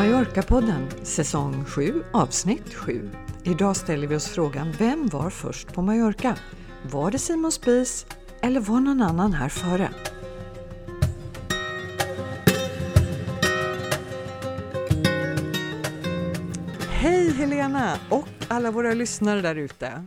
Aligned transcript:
Mallorca-podden, 0.00 0.88
säsong 1.02 1.64
7, 1.64 2.04
avsnitt 2.12 2.74
7. 2.74 3.10
Idag 3.44 3.76
ställer 3.76 4.06
vi 4.06 4.16
oss 4.16 4.28
frågan, 4.28 4.72
vem 4.78 5.06
var 5.06 5.30
först 5.30 5.72
på 5.72 5.82
Mallorca? 5.82 6.36
Var 6.90 7.10
det 7.10 7.18
Simon 7.18 7.52
Spies 7.52 8.06
eller 8.42 8.60
var 8.60 8.80
någon 8.80 9.02
annan 9.02 9.32
här 9.32 9.48
före? 9.48 9.90
Hej 16.90 17.32
Helena 17.32 17.96
och 18.10 18.28
alla 18.48 18.70
våra 18.70 18.94
lyssnare 18.94 19.40
där 19.40 19.54
ute! 19.54 20.06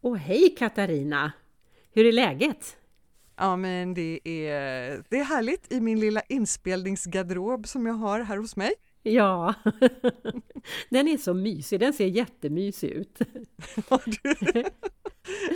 Och 0.00 0.18
hej 0.18 0.54
Katarina! 0.58 1.32
Hur 1.92 2.06
är 2.06 2.12
läget? 2.12 2.76
Ja, 3.36 3.56
men 3.56 3.94
det 3.94 4.20
är, 4.24 5.04
det 5.08 5.18
är 5.18 5.24
härligt 5.24 5.72
i 5.72 5.80
min 5.80 6.00
lilla 6.00 6.20
inspelningsgarderob 6.28 7.68
som 7.68 7.86
jag 7.86 7.94
har 7.94 8.20
här 8.20 8.36
hos 8.36 8.56
mig. 8.56 8.74
Ja, 9.06 9.54
den 10.90 11.08
är 11.08 11.18
så 11.18 11.34
mysig, 11.34 11.80
den 11.80 11.92
ser 11.92 12.06
jättemysig 12.06 12.90
ut. 12.90 13.18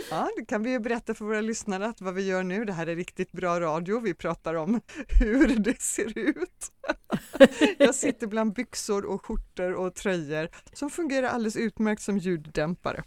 Ja, 0.09 0.29
det 0.37 0.45
kan 0.45 0.63
vi 0.63 0.71
ju 0.71 0.79
berätta 0.79 1.13
för 1.13 1.25
våra 1.25 1.41
lyssnare 1.41 1.85
att 1.85 2.01
vad 2.01 2.13
vi 2.13 2.27
gör 2.27 2.43
nu, 2.43 2.65
det 2.65 2.73
här 2.73 2.87
är 2.87 2.95
riktigt 2.95 3.31
bra 3.31 3.59
radio, 3.59 3.99
vi 3.99 4.13
pratar 4.13 4.53
om 4.53 4.81
hur 5.19 5.59
det 5.59 5.81
ser 5.81 6.17
ut. 6.17 6.71
Jag 7.77 7.95
sitter 7.95 8.27
bland 8.27 8.53
byxor 8.53 9.05
och 9.05 9.25
skjortor 9.25 9.73
och 9.73 9.95
tröjor 9.95 10.49
som 10.73 10.89
fungerar 10.89 11.27
alldeles 11.27 11.55
utmärkt 11.55 12.01
som 12.01 12.17
ljuddämpare. 12.17 13.03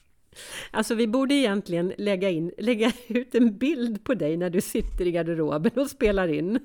Alltså 0.70 0.94
vi 0.94 1.06
borde 1.06 1.34
egentligen 1.34 1.92
lägga, 1.98 2.30
in, 2.30 2.52
lägga 2.58 2.92
ut 3.08 3.34
en 3.34 3.58
bild 3.58 4.04
på 4.04 4.14
dig 4.14 4.36
när 4.36 4.50
du 4.50 4.60
sitter 4.60 5.06
i 5.06 5.12
garderoben 5.12 5.72
och 5.74 5.90
spelar 5.90 6.28
in. 6.28 6.58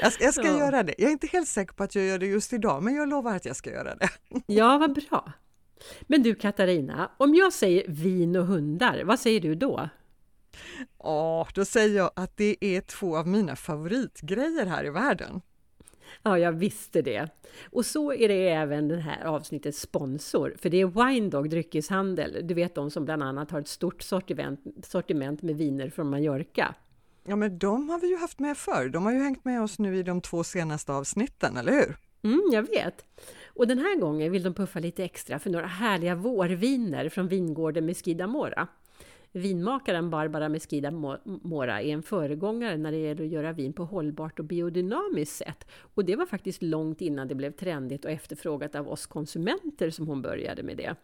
Jag 0.00 0.12
ska, 0.12 0.24
jag 0.24 0.34
ska 0.34 0.46
ja. 0.46 0.58
göra 0.58 0.82
det. 0.82 0.94
Jag 0.98 1.08
är 1.08 1.12
inte 1.12 1.26
helt 1.26 1.48
säker 1.48 1.74
på 1.74 1.82
att 1.82 1.94
jag 1.94 2.04
gör 2.04 2.18
det 2.18 2.26
just 2.26 2.52
idag, 2.52 2.82
men 2.82 2.94
jag 2.94 3.08
lovar 3.08 3.36
att 3.36 3.44
jag 3.44 3.56
ska 3.56 3.70
göra 3.70 3.94
det. 3.94 4.08
Ja, 4.46 4.78
vad 4.78 4.94
bra. 4.94 5.32
Men 6.02 6.22
du 6.22 6.34
Katarina, 6.34 7.10
om 7.16 7.34
jag 7.34 7.52
säger 7.52 7.84
vin 7.88 8.36
och 8.36 8.46
hundar, 8.46 9.02
vad 9.04 9.20
säger 9.20 9.40
du 9.40 9.54
då? 9.54 9.88
Ja, 10.98 11.48
då 11.54 11.64
säger 11.64 11.96
jag 11.96 12.10
att 12.16 12.36
det 12.36 12.56
är 12.60 12.80
två 12.80 13.16
av 13.16 13.28
mina 13.28 13.56
favoritgrejer 13.56 14.66
här 14.66 14.86
i 14.86 14.90
världen. 14.90 15.40
Ja, 16.22 16.38
jag 16.38 16.52
visste 16.52 17.02
det. 17.02 17.28
Och 17.70 17.86
så 17.86 18.12
är 18.12 18.28
det 18.28 18.48
även 18.48 18.88
det 18.88 18.96
här 18.96 19.24
avsnittets 19.24 19.80
sponsor, 19.80 20.54
för 20.58 20.70
det 20.70 20.80
är 20.80 20.86
Winedog 20.86 21.50
dryckeshandel. 21.50 22.40
Du 22.42 22.54
vet 22.54 22.74
de 22.74 22.90
som 22.90 23.04
bland 23.04 23.22
annat 23.22 23.50
har 23.50 23.60
ett 23.60 23.68
stort 23.68 24.02
sortiment, 24.02 24.86
sortiment 24.86 25.42
med 25.42 25.56
viner 25.56 25.90
från 25.90 26.10
Mallorca. 26.10 26.74
Ja, 27.26 27.36
men 27.36 27.58
de 27.58 27.88
har 27.88 27.98
vi 27.98 28.06
ju 28.06 28.16
haft 28.16 28.38
med 28.38 28.56
förr. 28.56 28.88
De 28.88 29.04
har 29.04 29.12
ju 29.12 29.18
hängt 29.18 29.44
med 29.44 29.62
oss 29.62 29.78
nu 29.78 29.96
i 29.96 30.02
de 30.02 30.20
två 30.20 30.44
senaste 30.44 30.92
avsnitten, 30.92 31.56
eller 31.56 31.72
hur? 31.72 31.96
Mm, 32.22 32.42
jag 32.52 32.62
vet. 32.62 33.04
Och 33.46 33.66
den 33.66 33.78
här 33.78 34.00
gången 34.00 34.32
vill 34.32 34.42
de 34.42 34.54
puffa 34.54 34.78
lite 34.80 35.04
extra 35.04 35.38
för 35.38 35.50
några 35.50 35.66
härliga 35.66 36.14
vårviner 36.14 37.08
från 37.08 37.28
vingården 37.28 37.86
Mesquida 37.86 38.26
Mora. 38.26 38.68
Vinmakaren 39.32 40.10
Barbara 40.10 40.48
Mesquida 40.48 40.90
Mora 41.24 41.82
är 41.82 41.92
en 41.92 42.02
föregångare 42.02 42.76
när 42.76 42.92
det 42.92 42.98
gäller 42.98 43.24
att 43.24 43.30
göra 43.30 43.52
vin 43.52 43.72
på 43.72 43.84
hållbart 43.84 44.38
och 44.38 44.44
biodynamiskt 44.44 45.36
sätt. 45.36 45.66
Och 45.94 46.04
det 46.04 46.16
var 46.16 46.26
faktiskt 46.26 46.62
långt 46.62 47.00
innan 47.00 47.28
det 47.28 47.34
blev 47.34 47.50
trendigt 47.50 48.04
och 48.04 48.10
efterfrågat 48.10 48.74
av 48.74 48.88
oss 48.88 49.06
konsumenter 49.06 49.90
som 49.90 50.06
hon 50.06 50.22
började 50.22 50.62
med 50.62 50.76
det. 50.76 50.94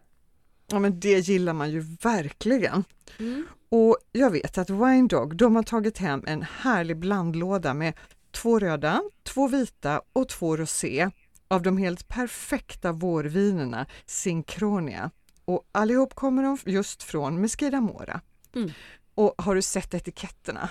Ja 0.71 0.79
men 0.79 0.99
det 0.99 1.19
gillar 1.19 1.53
man 1.53 1.71
ju 1.71 1.79
verkligen. 2.01 2.83
Mm. 3.19 3.47
Och 3.69 3.97
jag 4.11 4.31
vet 4.31 4.57
att 4.57 4.69
Wine 4.69 5.07
Dog, 5.07 5.35
de 5.35 5.55
har 5.55 5.63
tagit 5.63 5.97
hem 5.97 6.23
en 6.27 6.41
härlig 6.41 6.97
blandlåda 6.97 7.73
med 7.73 7.93
två 8.31 8.59
röda, 8.59 9.01
två 9.23 9.47
vita 9.47 10.01
och 10.13 10.29
två 10.29 10.57
rosé 10.57 11.09
av 11.47 11.61
de 11.61 11.77
helt 11.77 12.07
perfekta 12.07 12.91
vårvinerna 12.91 13.85
Syncronia. 14.05 15.11
Och 15.45 15.69
allihop 15.71 16.15
kommer 16.15 16.43
de 16.43 16.57
just 16.65 17.03
från 17.03 17.41
Mesquida 17.41 17.81
Mora. 17.81 18.21
Mm. 18.55 18.71
Och 19.15 19.33
har 19.37 19.55
du 19.55 19.61
sett 19.61 19.93
etiketterna? 19.93 20.69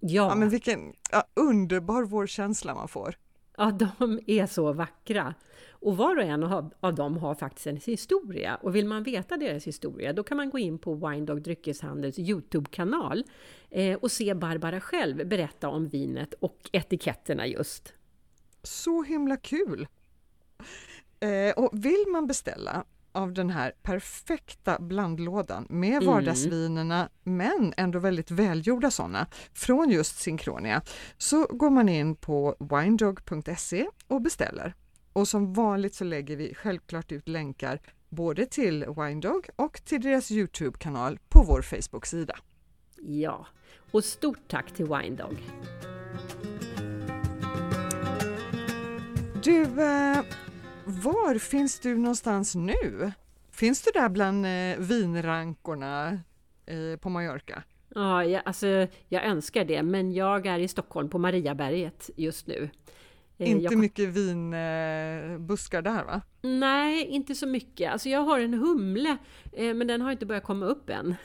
Ja. 0.00 0.28
ja 0.28 0.34
men 0.34 0.48
vilken 0.48 0.92
ja, 1.10 1.24
underbar 1.34 2.02
vårkänsla 2.02 2.74
man 2.74 2.88
får. 2.88 3.16
Ja, 3.56 3.70
de 3.70 4.20
är 4.26 4.46
så 4.46 4.72
vackra. 4.72 5.34
Och 5.70 5.96
var 5.96 6.16
och 6.16 6.22
en 6.22 6.42
av 6.80 6.94
dem 6.94 7.16
har 7.16 7.34
faktiskt 7.34 7.66
en 7.66 7.76
historia. 7.76 8.54
Och 8.54 8.74
vill 8.76 8.86
man 8.86 9.02
veta 9.02 9.36
deras 9.36 9.66
historia, 9.66 10.12
då 10.12 10.22
kan 10.22 10.36
man 10.36 10.50
gå 10.50 10.58
in 10.58 10.78
på 10.78 10.94
Winedog 10.94 11.42
Dryckeshandels 11.42 12.18
Youtube-kanal 12.18 13.24
eh, 13.70 13.98
och 13.98 14.10
se 14.10 14.34
Barbara 14.34 14.80
själv 14.80 15.28
berätta 15.28 15.68
om 15.68 15.88
vinet 15.88 16.34
och 16.34 16.70
etiketterna 16.72 17.46
just. 17.46 17.94
Så 18.62 19.02
himla 19.02 19.36
kul! 19.36 19.86
Eh, 21.20 21.54
och 21.56 21.70
vill 21.72 22.04
man 22.12 22.26
beställa 22.26 22.84
av 23.14 23.32
den 23.32 23.50
här 23.50 23.72
perfekta 23.82 24.78
blandlådan 24.80 25.66
med 25.70 26.02
mm. 26.02 26.06
vardagsvinerna 26.06 27.08
men 27.22 27.74
ändå 27.76 27.98
väldigt 27.98 28.30
välgjorda 28.30 28.90
sådana 28.90 29.26
från 29.52 29.90
just 29.90 30.18
Syncronia 30.18 30.82
så 31.18 31.46
går 31.46 31.70
man 31.70 31.88
in 31.88 32.16
på 32.16 32.56
winedog.se 32.58 33.86
och 34.06 34.22
beställer. 34.22 34.74
Och 35.12 35.28
som 35.28 35.52
vanligt 35.52 35.94
så 35.94 36.04
lägger 36.04 36.36
vi 36.36 36.54
självklart 36.54 37.12
ut 37.12 37.28
länkar 37.28 37.80
både 38.08 38.46
till 38.46 38.84
Winedog 38.96 39.48
och 39.56 39.80
till 39.84 40.02
deras 40.02 40.30
Youtube-kanal 40.30 41.18
på 41.28 41.42
vår 41.42 41.62
Facebook-sida. 41.62 42.36
Ja, 42.96 43.46
och 43.90 44.04
stort 44.04 44.48
tack 44.48 44.72
till 44.72 44.86
Winedog! 44.86 45.36
Du, 49.44 49.62
eh, 49.62 50.22
var 50.86 51.38
finns 51.38 51.80
du 51.80 51.96
någonstans 51.96 52.54
nu? 52.54 53.12
Finns 53.50 53.82
du 53.82 53.90
där 53.90 54.08
bland 54.08 54.46
eh, 54.46 54.78
vinrankorna 54.78 56.20
eh, 56.66 56.96
på 57.00 57.08
Mallorca? 57.08 57.62
Ja, 57.94 58.24
jag, 58.24 58.42
alltså, 58.44 58.66
jag 59.08 59.24
önskar 59.24 59.64
det, 59.64 59.82
men 59.82 60.12
jag 60.12 60.46
är 60.46 60.58
i 60.58 60.68
Stockholm 60.68 61.08
på 61.08 61.18
Mariaberget 61.18 62.10
just 62.16 62.46
nu. 62.46 62.70
Eh, 63.38 63.50
inte 63.50 63.64
jag... 63.64 63.76
mycket 63.76 64.08
vinbuskar 64.08 65.82
där 65.82 66.04
va? 66.04 66.22
Nej, 66.42 67.06
inte 67.06 67.34
så 67.34 67.46
mycket. 67.46 67.92
Alltså 67.92 68.08
jag 68.08 68.20
har 68.20 68.40
en 68.40 68.54
humle, 68.54 69.16
men 69.52 69.86
den 69.86 70.00
har 70.00 70.12
inte 70.12 70.26
börjat 70.26 70.44
komma 70.44 70.66
upp 70.66 70.90
än. 70.90 71.14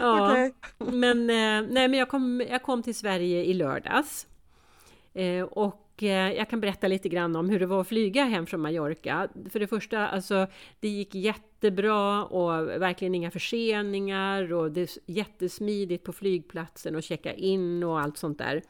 ja, 0.00 0.32
okay. 0.32 0.52
men, 0.78 1.26
nej, 1.26 1.88
men 1.88 1.94
jag, 1.94 2.08
kom, 2.08 2.42
jag 2.50 2.62
kom 2.62 2.82
till 2.82 2.94
Sverige 2.94 3.44
i 3.44 3.54
lördags. 3.54 4.26
Eh, 5.12 5.42
och 5.42 6.02
eh, 6.02 6.32
jag 6.32 6.50
kan 6.50 6.60
berätta 6.60 6.88
lite 6.88 7.08
grann 7.08 7.36
om 7.36 7.50
hur 7.50 7.60
det 7.60 7.66
var 7.66 7.80
att 7.80 7.88
flyga 7.88 8.24
hem 8.24 8.46
från 8.46 8.60
Mallorca. 8.60 9.28
För 9.50 9.60
det 9.60 9.66
första, 9.66 10.08
alltså, 10.08 10.46
det 10.80 10.88
gick 10.88 11.14
jättebra 11.14 12.24
och 12.24 12.68
verkligen 12.82 13.14
inga 13.14 13.30
förseningar 13.30 14.52
och 14.52 14.72
det 14.72 14.80
är 14.80 14.88
jättesmidigt 15.06 16.04
på 16.04 16.12
flygplatsen 16.12 16.96
och 16.96 17.02
checka 17.02 17.32
in 17.32 17.82
och 17.82 18.00
allt 18.00 18.18
sånt 18.18 18.38
där. 18.38 18.62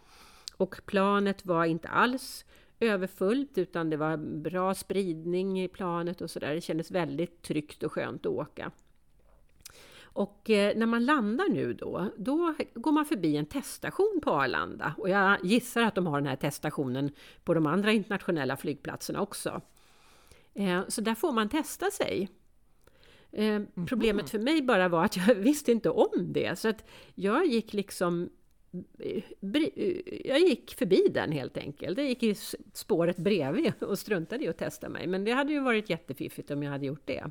Och 0.57 0.81
planet 0.87 1.47
var 1.47 1.65
inte 1.65 1.89
alls 1.89 2.45
överfullt 2.81 3.59
utan 3.59 3.91
det 3.91 3.97
var 3.97 4.17
bra 4.17 4.75
spridning 4.75 5.63
i 5.63 5.69
planet 5.69 6.21
och 6.21 6.31
sådär. 6.31 6.55
Det 6.55 6.61
kändes 6.61 6.91
väldigt 6.91 7.43
tryggt 7.43 7.83
och 7.83 7.93
skönt 7.93 8.27
att 8.27 8.33
åka. 8.33 8.71
Och 10.13 10.51
eh, 10.51 10.77
när 10.77 10.87
man 10.87 11.05
landar 11.05 11.49
nu 11.49 11.73
då, 11.73 12.11
då 12.17 12.55
går 12.75 12.93
man 12.93 13.07
förbi 13.07 13.37
en 13.37 13.47
teststation 13.47 14.21
på 14.23 14.31
Arlanda. 14.31 14.95
Och 14.99 15.09
jag 15.09 15.45
gissar 15.45 15.83
att 15.83 15.95
de 15.95 16.07
har 16.07 16.21
den 16.21 16.27
här 16.27 16.37
teststationen 16.37 17.11
på 17.45 17.55
de 17.55 17.67
andra 17.67 17.93
internationella 17.93 18.57
flygplatserna 18.57 19.21
också. 19.21 19.61
Eh, 20.55 20.81
så 20.89 21.01
där 21.01 21.15
får 21.15 21.33
man 21.33 21.49
testa 21.49 21.91
sig. 21.91 22.29
Eh, 23.33 23.63
problemet 23.89 24.31
för 24.31 24.39
mig 24.39 24.63
bara 24.63 24.89
var 24.89 25.05
att 25.05 25.17
jag 25.29 25.35
visste 25.35 25.73
inte 25.73 25.91
om 25.91 26.33
det. 26.33 26.59
Så 26.59 26.69
att 26.69 26.85
jag 27.15 27.47
gick 27.47 27.73
liksom 27.73 28.31
jag 30.25 30.39
gick 30.39 30.75
förbi 30.75 31.09
den 31.15 31.33
helt 31.33 31.57
enkelt. 31.57 31.99
Jag 31.99 32.07
gick 32.07 32.23
i 32.23 32.35
spåret 32.73 33.17
bredvid 33.17 33.73
och 33.81 33.99
struntade 33.99 34.45
i 34.45 34.49
att 34.49 34.59
testa 34.59 34.89
mig. 34.89 35.07
Men 35.07 35.25
det 35.25 35.33
hade 35.33 35.53
ju 35.53 35.61
varit 35.61 35.91
jättefiffigt 35.91 36.51
om 36.51 36.63
jag 36.63 36.71
hade 36.71 36.87
gjort 36.87 37.07
det. 37.07 37.25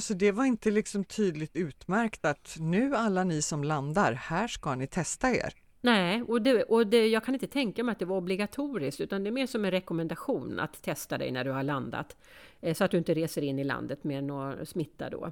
Så 0.00 0.14
det 0.14 0.32
var 0.32 0.44
inte 0.44 0.70
liksom 0.70 1.04
tydligt 1.04 1.56
utmärkt 1.56 2.24
att 2.24 2.56
nu 2.60 2.96
alla 2.96 3.24
ni 3.24 3.42
som 3.42 3.64
landar, 3.64 4.12
här 4.12 4.48
ska 4.48 4.74
ni 4.74 4.86
testa 4.86 5.30
er. 5.30 5.54
Nej, 5.80 6.22
och, 6.22 6.42
det, 6.42 6.62
och 6.62 6.86
det, 6.86 7.08
jag 7.08 7.24
kan 7.24 7.34
inte 7.34 7.46
tänka 7.46 7.84
mig 7.84 7.92
att 7.92 7.98
det 7.98 8.04
var 8.04 8.16
obligatoriskt, 8.16 9.00
utan 9.00 9.24
det 9.24 9.30
är 9.30 9.32
mer 9.32 9.46
som 9.46 9.64
en 9.64 9.70
rekommendation 9.70 10.60
att 10.60 10.82
testa 10.82 11.18
dig 11.18 11.30
när 11.30 11.44
du 11.44 11.50
har 11.50 11.62
landat, 11.62 12.16
eh, 12.60 12.74
så 12.74 12.84
att 12.84 12.90
du 12.90 12.98
inte 12.98 13.14
reser 13.14 13.42
in 13.42 13.58
i 13.58 13.64
landet 13.64 14.04
med 14.04 14.24
någon 14.24 14.66
smitta 14.66 15.10
då. 15.10 15.24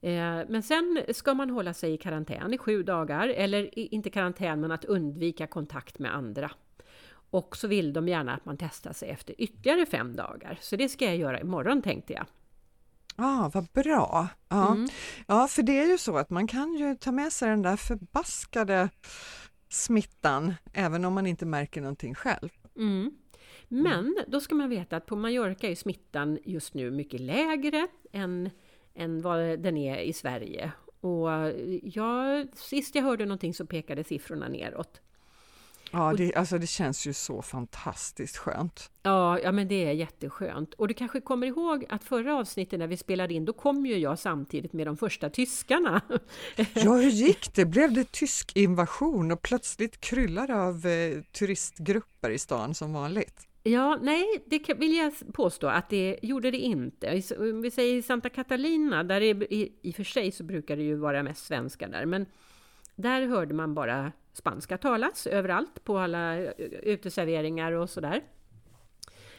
Eh, 0.00 0.40
men 0.48 0.62
sen 0.62 1.02
ska 1.12 1.34
man 1.34 1.50
hålla 1.50 1.74
sig 1.74 1.92
i 1.92 1.96
karantän 1.96 2.54
i 2.54 2.58
sju 2.58 2.82
dagar, 2.82 3.28
eller 3.28 3.78
inte 3.78 4.10
karantän, 4.10 4.60
men 4.60 4.72
att 4.72 4.84
undvika 4.84 5.46
kontakt 5.46 5.98
med 5.98 6.14
andra. 6.14 6.50
Och 7.30 7.56
så 7.56 7.68
vill 7.68 7.92
de 7.92 8.08
gärna 8.08 8.34
att 8.34 8.44
man 8.44 8.56
testar 8.56 8.92
sig 8.92 9.08
efter 9.10 9.34
ytterligare 9.38 9.86
fem 9.86 10.16
dagar, 10.16 10.58
så 10.60 10.76
det 10.76 10.88
ska 10.88 11.04
jag 11.04 11.16
göra 11.16 11.40
imorgon 11.40 11.82
tänkte 11.82 12.12
jag 12.12 12.26
ah, 13.18 13.50
vad 13.54 13.64
bra! 13.64 14.28
Ja. 14.48 14.72
Mm. 14.72 14.88
ja, 15.26 15.48
för 15.48 15.62
det 15.62 15.78
är 15.78 15.86
ju 15.86 15.98
så 15.98 16.16
att 16.16 16.30
man 16.30 16.46
kan 16.46 16.74
ju 16.74 16.94
ta 16.94 17.12
med 17.12 17.32
sig 17.32 17.48
den 17.48 17.62
där 17.62 17.76
förbaskade 17.76 18.88
smittan 19.68 20.54
även 20.72 21.04
om 21.04 21.14
man 21.14 21.26
inte 21.26 21.46
märker 21.46 21.80
någonting 21.80 22.14
själv. 22.14 22.48
Mm. 22.76 23.12
Men 23.68 24.16
då 24.26 24.40
ska 24.40 24.54
man 24.54 24.70
veta 24.70 24.96
att 24.96 25.06
på 25.06 25.16
Mallorca 25.16 25.68
är 25.68 25.74
smittan 25.74 26.38
just 26.44 26.74
nu 26.74 26.90
mycket 26.90 27.20
lägre 27.20 27.88
än, 28.12 28.50
än 28.94 29.22
vad 29.22 29.60
den 29.60 29.76
är 29.76 29.98
i 29.98 30.12
Sverige. 30.12 30.72
Och 31.00 31.28
ja, 31.82 32.44
sist 32.54 32.94
jag 32.94 33.02
hörde 33.02 33.24
någonting 33.24 33.54
så 33.54 33.66
pekade 33.66 34.04
siffrorna 34.04 34.48
neråt. 34.48 35.00
Ja, 35.90 36.14
det, 36.16 36.34
alltså 36.34 36.58
det 36.58 36.66
känns 36.66 37.06
ju 37.06 37.12
så 37.12 37.42
fantastiskt 37.42 38.36
skönt. 38.36 38.90
Ja, 39.02 39.38
ja, 39.38 39.52
men 39.52 39.68
det 39.68 39.84
är 39.84 39.92
jätteskönt. 39.92 40.74
Och 40.74 40.88
du 40.88 40.94
kanske 40.94 41.20
kommer 41.20 41.46
ihåg 41.46 41.86
att 41.88 42.04
förra 42.04 42.36
avsnittet 42.36 42.78
när 42.78 42.86
vi 42.86 42.96
spelade 42.96 43.34
in, 43.34 43.44
då 43.44 43.52
kom 43.52 43.86
ju 43.86 43.98
jag 43.98 44.18
samtidigt 44.18 44.72
med 44.72 44.86
de 44.86 44.96
första 44.96 45.30
tyskarna. 45.30 46.00
Ja, 46.74 46.92
hur 46.92 47.10
gick 47.10 47.54
det? 47.54 47.64
Blev 47.64 47.92
det 47.92 48.12
tysk 48.12 48.56
invasion 48.56 49.32
och 49.32 49.42
plötsligt 49.42 50.00
kryllar 50.00 50.50
av 50.50 50.86
eh, 50.86 51.22
turistgrupper 51.22 52.30
i 52.30 52.38
stan 52.38 52.74
som 52.74 52.92
vanligt? 52.92 53.48
Ja, 53.62 53.98
nej, 54.02 54.26
det 54.46 54.74
vill 54.74 54.96
jag 54.96 55.12
påstå 55.32 55.66
att 55.66 55.90
det 55.90 56.18
gjorde 56.22 56.50
det 56.50 56.58
inte. 56.58 57.22
Om 57.38 57.62
vi 57.62 57.70
säger 57.70 58.02
Santa 58.02 58.28
Catalina, 58.28 59.04
där 59.04 59.20
är, 59.20 59.52
i, 59.52 59.72
i 59.82 59.90
och 59.90 59.94
för 59.94 60.04
sig 60.04 60.32
så 60.32 60.44
brukar 60.44 60.76
det 60.76 60.82
ju 60.82 60.94
vara 60.94 61.22
mest 61.22 61.46
svenskar 61.46 61.88
där, 61.88 62.06
men 62.06 62.26
där 62.98 63.26
hörde 63.26 63.54
man 63.54 63.74
bara 63.74 64.12
spanska 64.32 64.78
talas 64.78 65.26
överallt 65.26 65.84
på 65.84 65.98
alla 65.98 66.36
eh, 66.36 66.50
uteserveringar 66.82 67.72
och 67.72 67.90
sådär. 67.90 68.22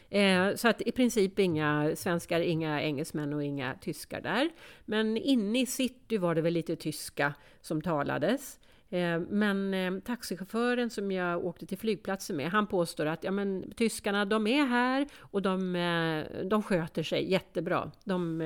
Eh, 0.10 0.56
så 0.56 0.68
att 0.68 0.82
i 0.82 0.92
princip 0.92 1.40
inga 1.40 1.96
svenskar, 1.96 2.40
inga 2.40 2.82
engelsmän 2.82 3.34
och 3.34 3.44
inga 3.44 3.76
tyskar 3.82 4.22
där. 4.22 4.50
Men 4.86 5.18
inne 5.18 5.62
i 5.62 5.66
city 5.66 6.18
var 6.18 6.36
det 6.36 6.42
väl 6.42 6.54
lite 6.54 6.76
tyska 6.76 7.34
som 7.62 7.82
talades. 7.82 8.60
Eh, 8.92 9.20
men 9.20 9.74
eh, 9.74 10.00
taxichauffören 10.00 10.90
som 10.90 11.12
jag 11.12 11.46
åkte 11.46 11.66
till 11.66 11.78
flygplatsen 11.78 12.36
med, 12.36 12.52
han 12.52 12.68
påstår 12.68 13.06
att 13.06 13.24
ja, 13.24 13.32
men, 13.32 13.74
tyskarna 13.76 14.26
de 14.26 14.48
är 14.48 14.66
här 14.66 15.08
och 15.20 15.42
de, 15.42 15.76
eh, 15.76 16.46
de 16.46 16.64
sköter 16.64 17.04
sig 17.04 17.32
jättebra. 17.32 17.92
De 18.04 18.40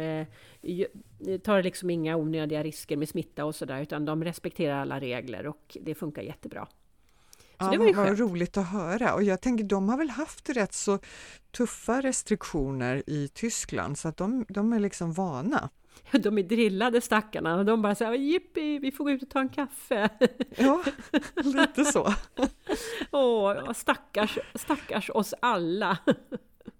tar 1.44 1.64
liksom 1.64 1.90
inga 1.90 2.16
onödiga 2.16 2.64
risker 2.64 2.98
med 2.98 3.10
smitta 3.10 3.46
och 3.46 3.56
sådär, 3.56 3.82
utan 3.82 4.06
de 4.06 4.24
respekterar 4.24 4.82
alla 4.82 5.00
regler 5.00 5.48
och 5.48 5.78
det 5.82 5.96
funkar 5.96 6.22
jättebra. 6.22 6.68
Så 7.60 7.66
ja, 7.66 7.72
det 7.72 7.78
var 7.78 7.86
ju 7.86 7.94
vad 7.94 8.20
roligt 8.20 8.58
att 8.58 8.68
höra 8.68 9.14
och 9.14 9.24
jag 9.24 9.42
tänker 9.42 9.64
de 9.64 9.90
har 9.90 9.98
väl 9.98 10.10
haft 10.10 10.50
rätt 10.50 10.74
så 10.74 11.00
tuffa 11.52 12.02
restriktioner 12.02 13.04
i 13.08 13.28
Tyskland 13.28 13.98
så 13.98 14.08
att 14.08 14.18
de, 14.18 14.46
de 14.50 14.74
är 14.74 14.80
liksom 14.80 15.14
vana. 15.14 15.70
de 16.12 16.38
är 16.38 16.44
drillade 16.44 17.02
stackarna 17.02 17.56
och 17.56 17.66
de 17.66 17.82
bara 17.82 17.96
så 17.96 18.04
här, 18.04 18.14
jippi, 18.14 18.80
vi 18.80 18.92
får 18.92 19.04
gå 19.04 19.12
ut 19.12 19.24
och 19.24 19.30
ta 19.30 19.40
en 19.40 19.50
kaffe. 19.50 20.10
Ja, 20.58 20.84
lite 21.36 21.86
så. 21.86 22.14
Åh, 23.12 23.74
stackars, 23.74 24.40
stackars 24.56 25.10
oss 25.10 25.34
alla. 25.40 25.98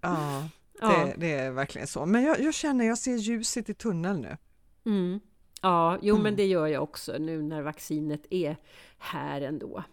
Ja, 0.00 0.48
det, 0.72 0.86
ja. 0.86 1.08
det 1.16 1.32
är 1.32 1.50
verkligen 1.50 1.86
så. 1.86 2.06
Men 2.06 2.22
jag, 2.22 2.40
jag 2.40 2.54
känner, 2.54 2.84
jag 2.84 2.98
ser 2.98 3.16
ljuset 3.16 3.68
i 3.68 3.74
tunneln 3.74 4.20
nu. 4.20 4.36
Mm. 4.86 5.20
Ja, 5.62 5.98
jo 6.02 6.14
mm. 6.14 6.22
men 6.22 6.36
det 6.36 6.46
gör 6.46 6.66
jag 6.66 6.82
också 6.82 7.18
nu 7.18 7.42
när 7.42 7.62
vaccinet 7.62 8.26
är 8.30 8.56
här 8.98 9.40
ändå. 9.40 9.84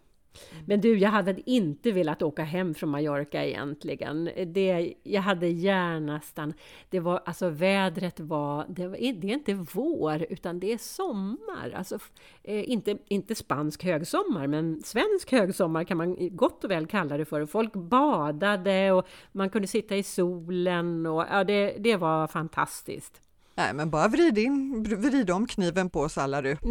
Mm. 0.52 0.64
Men 0.68 0.82
du, 0.82 0.98
jag 0.98 1.10
hade 1.10 1.50
inte 1.52 1.92
velat 1.92 2.22
åka 2.22 2.44
hem 2.44 2.74
från 2.74 2.90
Mallorca 2.90 3.46
egentligen. 3.46 4.30
Det, 4.48 4.94
jag 5.04 5.22
hade 5.22 5.48
gärna 5.48 6.22
stannat. 6.22 6.56
Det 6.90 7.00
var, 7.00 7.22
alltså 7.26 7.50
vädret 7.50 8.20
var, 8.20 8.66
det, 8.70 8.88
var, 8.88 8.98
det 8.98 9.28
är 9.28 9.34
inte 9.34 9.54
vår, 9.54 10.26
utan 10.30 10.60
det 10.60 10.74
är 10.74 10.78
sommar. 10.78 11.74
Alltså, 11.76 12.00
eh, 12.44 12.70
inte, 12.70 12.98
inte 13.08 13.36
spansk 13.36 13.84
högsommar, 13.84 14.48
men 14.48 14.84
svensk 14.84 15.32
högsommar 15.32 15.84
kan 15.84 15.98
man 15.98 16.36
gott 16.36 16.64
och 16.64 16.72
väl 16.72 16.88
kalla 16.88 17.18
det 17.18 17.26
för. 17.26 17.46
Folk 17.46 17.74
badade 17.74 18.92
och 18.92 19.08
man 19.32 19.50
kunde 19.50 19.68
sitta 19.68 19.96
i 19.96 20.04
solen 20.04 21.06
och 21.06 21.26
ja, 21.30 21.44
det, 21.44 21.76
det 21.80 21.98
var 21.98 22.28
fantastiskt. 22.28 23.22
Nej, 23.56 23.74
men 23.74 23.90
bara 23.90 24.08
vrid, 24.08 24.38
in, 24.38 24.84
vrid 24.84 25.30
om 25.30 25.48
kniven 25.48 25.90
på 25.90 26.00
oss 26.00 26.18
alla 26.18 26.42
du. 26.42 26.58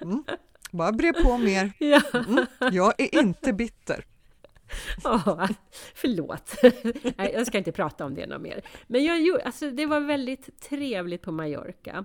Mm. 0.00 0.24
Bara 0.70 0.92
bre 0.92 1.12
på 1.12 1.38
mer. 1.38 1.72
Ja. 1.78 2.02
Mm, 2.14 2.46
jag 2.72 3.00
är 3.00 3.18
inte 3.20 3.52
bitter. 3.52 4.04
Oh, 5.04 5.50
förlåt, 5.94 6.54
Nej, 7.16 7.30
jag 7.34 7.46
ska 7.46 7.58
inte 7.58 7.72
prata 7.72 8.04
om 8.04 8.14
det 8.14 8.26
något 8.26 8.42
mer. 8.42 8.64
Men 8.86 9.04
jag, 9.04 9.40
alltså, 9.40 9.70
det 9.70 9.86
var 9.86 10.00
väldigt 10.00 10.60
trevligt 10.60 11.22
på 11.22 11.32
Mallorca. 11.32 12.04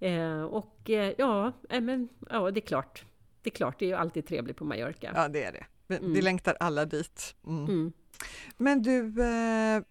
Eh, 0.00 0.42
och 0.42 0.90
eh, 0.90 1.14
ja, 1.18 1.52
men, 1.68 2.08
ja, 2.30 2.50
det 2.50 2.60
är 2.60 2.66
klart. 2.66 3.04
Det 3.42 3.50
är 3.50 3.54
klart, 3.54 3.78
det 3.78 3.84
är 3.84 3.88
ju 3.88 3.94
alltid 3.94 4.26
trevligt 4.26 4.56
på 4.56 4.64
Mallorca. 4.64 5.12
Ja, 5.14 5.28
det 5.28 5.44
är 5.44 5.52
det. 5.52 5.66
Vi, 5.86 5.96
mm. 5.96 6.12
vi 6.12 6.22
längtar 6.22 6.56
alla 6.60 6.84
dit. 6.84 7.34
Mm. 7.46 7.64
Mm. 7.64 7.92
Men 8.56 8.82
du, 8.82 9.22
eh, 9.22 9.82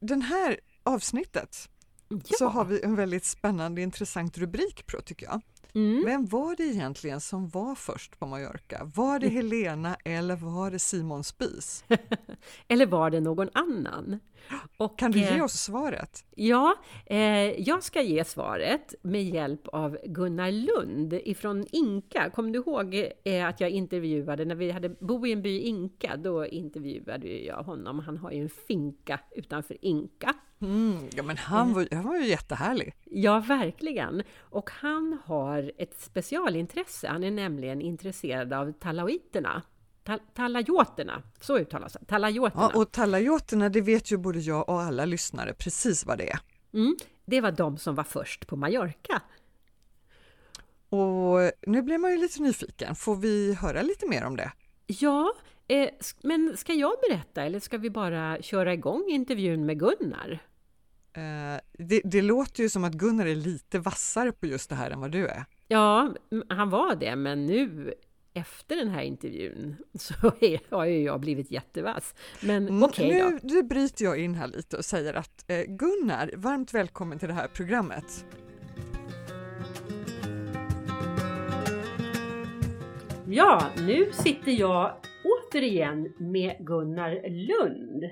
den 0.00 0.22
här 0.22 0.60
avsnittet 0.82 1.68
ja. 2.08 2.18
så 2.38 2.46
har 2.48 2.64
vi 2.64 2.82
en 2.82 2.96
väldigt 2.96 3.24
spännande 3.24 3.82
intressant 3.82 4.38
rubrik 4.38 4.86
på 4.86 5.00
tycker 5.00 5.26
jag. 5.26 5.40
Mm. 5.74 6.04
Vem 6.04 6.26
var 6.26 6.56
det 6.56 6.62
egentligen 6.62 7.20
som 7.20 7.48
var 7.48 7.74
först 7.74 8.18
på 8.18 8.26
Mallorca? 8.26 8.90
Var 8.94 9.18
det 9.18 9.28
Helena 9.28 9.96
eller 10.04 10.36
var 10.36 10.70
det 10.70 10.78
Simon 10.78 11.24
Spies? 11.24 11.84
eller 12.68 12.86
var 12.86 13.10
det 13.10 13.20
någon 13.20 13.48
annan? 13.52 14.20
Och, 14.76 14.98
kan 14.98 15.10
du 15.10 15.18
ge 15.18 15.36
eh, 15.36 15.44
oss 15.44 15.52
svaret? 15.52 16.24
Ja, 16.34 16.74
eh, 17.06 17.60
jag 17.60 17.82
ska 17.82 18.02
ge 18.02 18.24
svaret 18.24 18.94
med 19.02 19.24
hjälp 19.24 19.68
av 19.68 19.98
Gunnar 20.04 20.50
Lund 20.50 21.12
ifrån 21.12 21.66
Inka. 21.72 22.30
Kommer 22.30 22.50
du 22.50 22.58
ihåg 22.58 23.10
eh, 23.24 23.46
att 23.46 23.60
jag 23.60 23.70
intervjuade, 23.70 24.44
när 24.44 24.54
vi 24.54 24.70
hade 24.70 24.88
bo 24.88 25.26
i 25.26 25.32
en 25.32 25.42
by 25.42 25.58
Inka, 25.58 26.16
då 26.16 26.46
intervjuade 26.46 27.28
jag 27.28 27.62
honom. 27.62 27.98
Han 27.98 28.16
har 28.16 28.30
ju 28.30 28.42
en 28.42 28.48
finka 28.48 29.20
utanför 29.36 29.76
Inka. 29.80 30.34
Mm, 30.60 31.08
ja, 31.16 31.22
men 31.22 31.36
han 31.36 31.72
var, 31.74 31.88
han 31.92 32.04
var 32.04 32.16
ju 32.16 32.26
jättehärlig. 32.26 32.94
Ja, 33.04 33.40
verkligen. 33.40 34.22
Och 34.38 34.70
han 34.70 35.18
har 35.24 35.72
ett 35.78 36.00
specialintresse. 36.00 37.08
Han 37.08 37.24
är 37.24 37.30
nämligen 37.30 37.80
intresserad 37.80 38.52
av 38.52 38.72
talaoiterna. 38.72 39.62
Talajoterna, 40.34 41.22
så 41.40 41.58
uttalas 41.58 41.92
det. 41.92 42.04
Talajoterna. 42.06 42.70
Ja, 42.74 42.80
och 42.80 42.92
talajoterna, 42.92 43.68
det 43.68 43.80
vet 43.80 44.12
ju 44.12 44.16
både 44.16 44.38
jag 44.38 44.68
och 44.68 44.80
alla 44.80 45.04
lyssnare 45.04 45.54
precis 45.54 46.06
vad 46.06 46.18
det 46.18 46.30
är. 46.30 46.38
Mm, 46.74 46.96
det 47.24 47.40
var 47.40 47.52
de 47.52 47.78
som 47.78 47.94
var 47.94 48.04
först 48.04 48.46
på 48.46 48.56
Mallorca. 48.56 49.22
Och 50.88 51.52
nu 51.66 51.82
blir 51.82 51.98
man 51.98 52.10
ju 52.10 52.16
lite 52.16 52.42
nyfiken. 52.42 52.94
Får 52.94 53.16
vi 53.16 53.54
höra 53.54 53.82
lite 53.82 54.08
mer 54.08 54.24
om 54.24 54.36
det? 54.36 54.52
Ja, 54.86 55.32
eh, 55.68 55.88
men 56.22 56.56
ska 56.56 56.72
jag 56.72 56.92
berätta 57.08 57.42
eller 57.42 57.60
ska 57.60 57.78
vi 57.78 57.90
bara 57.90 58.42
köra 58.42 58.72
igång 58.72 59.04
intervjun 59.08 59.66
med 59.66 59.78
Gunnar? 59.78 60.38
Eh, 61.18 61.60
det, 61.72 62.00
det, 62.04 62.22
låter 62.22 62.62
ju 62.62 62.68
som 62.68 62.84
att 62.84 62.92
Gunnar 62.92 63.26
är 63.26 63.34
lite 63.34 63.78
vassare 63.78 64.32
på 64.32 64.46
just 64.46 64.70
det 64.70 64.76
här 64.76 64.90
än 64.90 65.00
vad 65.00 65.10
du 65.10 65.26
är. 65.26 65.44
Ja, 65.68 66.14
han 66.48 66.70
var 66.70 66.94
det, 66.94 67.16
men 67.16 67.46
nu 67.46 67.94
efter 68.34 68.76
den 68.76 68.88
här 68.88 69.02
intervjun 69.02 69.76
så 69.94 70.14
har 70.70 70.84
ju 70.86 71.02
jag 71.02 71.20
blivit 71.20 71.50
jättevass. 71.50 72.14
Men 72.40 72.68
mm, 72.68 72.82
okej 72.82 73.22
okay 73.22 73.38
då. 73.42 73.54
Nu 73.54 73.62
bryter 73.62 74.04
jag 74.04 74.18
in 74.18 74.34
här 74.34 74.46
lite 74.46 74.76
och 74.76 74.84
säger 74.84 75.14
att 75.14 75.50
eh, 75.50 75.62
Gunnar, 75.68 76.30
varmt 76.36 76.74
välkommen 76.74 77.18
till 77.18 77.28
det 77.28 77.34
här 77.34 77.48
programmet. 77.48 78.24
Ja, 83.26 83.66
nu 83.76 84.12
sitter 84.12 84.52
jag 84.52 84.96
återigen 85.24 86.14
med 86.18 86.56
Gunnar 86.60 87.28
Lund 87.28 88.04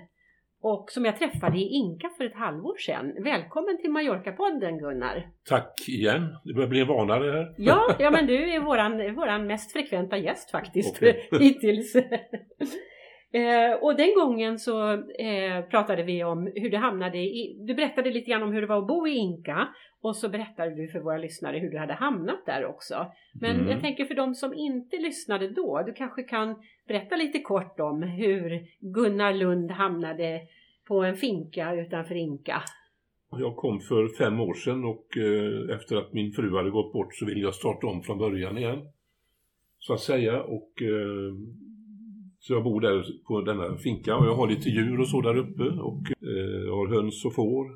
och 0.72 0.90
som 0.90 1.04
jag 1.04 1.18
träffade 1.18 1.58
i 1.58 1.62
Inka 1.62 2.08
för 2.16 2.24
ett 2.24 2.34
halvår 2.34 2.76
sedan. 2.76 3.14
Välkommen 3.24 3.78
till 3.80 3.90
Mallorca-podden 3.90 4.78
Gunnar! 4.78 5.26
Tack 5.48 5.88
igen! 5.88 6.36
Det 6.44 6.54
börjar 6.54 6.68
bli 6.68 6.80
en 6.80 6.86
vana 6.86 7.18
det 7.18 7.32
här. 7.32 7.54
Ja, 7.56 7.96
ja 7.98 8.10
men 8.10 8.26
du 8.32 8.52
är 8.52 8.60
våran, 8.60 9.14
våran 9.14 9.46
mest 9.46 9.72
frekventa 9.72 10.16
gäst 10.16 10.50
faktiskt 10.50 10.96
okay. 10.96 11.14
hittills. 11.40 11.96
Eh, 13.32 13.74
och 13.82 13.96
den 13.96 14.14
gången 14.14 14.58
så 14.58 14.92
eh, 14.92 15.64
pratade 15.70 16.02
vi 16.02 16.24
om 16.24 16.52
hur 16.54 16.70
du 16.70 16.76
hamnade 16.76 17.18
i, 17.18 17.56
du 17.66 17.74
berättade 17.74 18.10
lite 18.10 18.30
grann 18.30 18.42
om 18.42 18.52
hur 18.52 18.60
det 18.60 18.66
var 18.66 18.78
att 18.78 18.86
bo 18.86 19.06
i 19.06 19.14
Inka 19.14 19.68
och 20.00 20.16
så 20.16 20.28
berättade 20.28 20.74
du 20.74 20.88
för 20.88 21.00
våra 21.00 21.18
lyssnare 21.18 21.58
hur 21.58 21.70
du 21.70 21.78
hade 21.78 21.92
hamnat 21.94 22.46
där 22.46 22.64
också. 22.64 23.06
Men 23.40 23.56
mm. 23.56 23.68
jag 23.68 23.80
tänker 23.80 24.04
för 24.04 24.14
de 24.14 24.34
som 24.34 24.54
inte 24.54 24.96
lyssnade 24.96 25.48
då, 25.48 25.82
du 25.86 25.92
kanske 25.92 26.22
kan 26.22 26.56
berätta 26.88 27.16
lite 27.16 27.40
kort 27.40 27.80
om 27.80 28.02
hur 28.02 28.66
Gunnar 28.80 29.34
Lund 29.34 29.70
hamnade 29.70 30.40
på 30.88 31.04
en 31.04 31.16
finka 31.16 31.74
utanför 31.74 32.14
Inka. 32.14 32.62
Jag 33.30 33.56
kom 33.56 33.80
för 33.80 34.08
fem 34.08 34.40
år 34.40 34.54
sedan 34.54 34.84
och 34.84 35.16
eh, 35.16 35.76
efter 35.76 35.96
att 35.96 36.12
min 36.12 36.32
fru 36.32 36.56
hade 36.56 36.70
gått 36.70 36.92
bort 36.92 37.14
så 37.14 37.26
ville 37.26 37.40
jag 37.40 37.54
starta 37.54 37.86
om 37.86 38.02
från 38.02 38.18
början 38.18 38.58
igen. 38.58 38.78
Så 39.78 39.94
att 39.94 40.00
säga 40.00 40.42
och 40.42 40.82
eh, 40.82 41.34
så 42.46 42.52
jag 42.54 42.64
bor 42.64 42.80
där 42.80 43.04
på 43.28 43.40
denna 43.40 43.76
finka 43.76 44.16
och 44.16 44.26
jag 44.26 44.34
har 44.34 44.48
lite 44.48 44.68
djur 44.68 45.00
och 45.00 45.08
så 45.08 45.20
där 45.20 45.36
uppe 45.36 45.62
och 45.62 46.02
eh, 46.32 46.74
har 46.76 46.86
höns 46.94 47.24
och 47.24 47.34
får. 47.34 47.66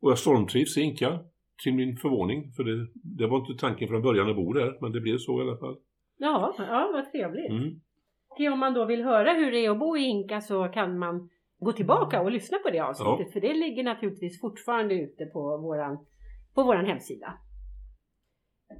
Och 0.00 0.10
jag 0.10 0.18
stormtrivs 0.18 0.78
i 0.78 0.80
Inka 0.80 1.18
till 1.62 1.74
min 1.74 1.96
förvåning 1.96 2.52
för 2.52 2.64
det, 2.64 2.86
det 2.94 3.26
var 3.26 3.38
inte 3.38 3.60
tanken 3.60 3.88
från 3.88 4.02
början 4.02 4.30
att 4.30 4.36
bo 4.36 4.52
där 4.52 4.78
men 4.80 4.92
det 4.92 5.00
blev 5.00 5.18
så 5.18 5.38
i 5.40 5.42
alla 5.42 5.56
fall. 5.56 5.76
Ja, 6.18 6.54
ja 6.58 6.90
vad 6.92 7.12
trevligt. 7.12 7.50
Mm. 7.50 7.80
Och 8.28 8.52
Om 8.52 8.58
man 8.58 8.74
då 8.74 8.84
vill 8.84 9.02
höra 9.02 9.32
hur 9.32 9.52
det 9.52 9.64
är 9.64 9.70
att 9.70 9.78
bo 9.78 9.96
i 9.96 10.02
Inka 10.02 10.40
så 10.40 10.68
kan 10.68 10.98
man 10.98 11.28
gå 11.58 11.72
tillbaka 11.72 12.22
och 12.22 12.30
lyssna 12.30 12.58
på 12.58 12.70
det 12.70 12.80
avsnittet. 12.80 13.26
Ja. 13.26 13.32
För 13.32 13.40
det 13.40 13.54
ligger 13.54 13.84
naturligtvis 13.84 14.40
fortfarande 14.40 14.94
ute 14.94 15.26
på 15.26 15.40
våran, 15.56 16.06
på 16.54 16.62
våran 16.62 16.86
hemsida. 16.86 17.38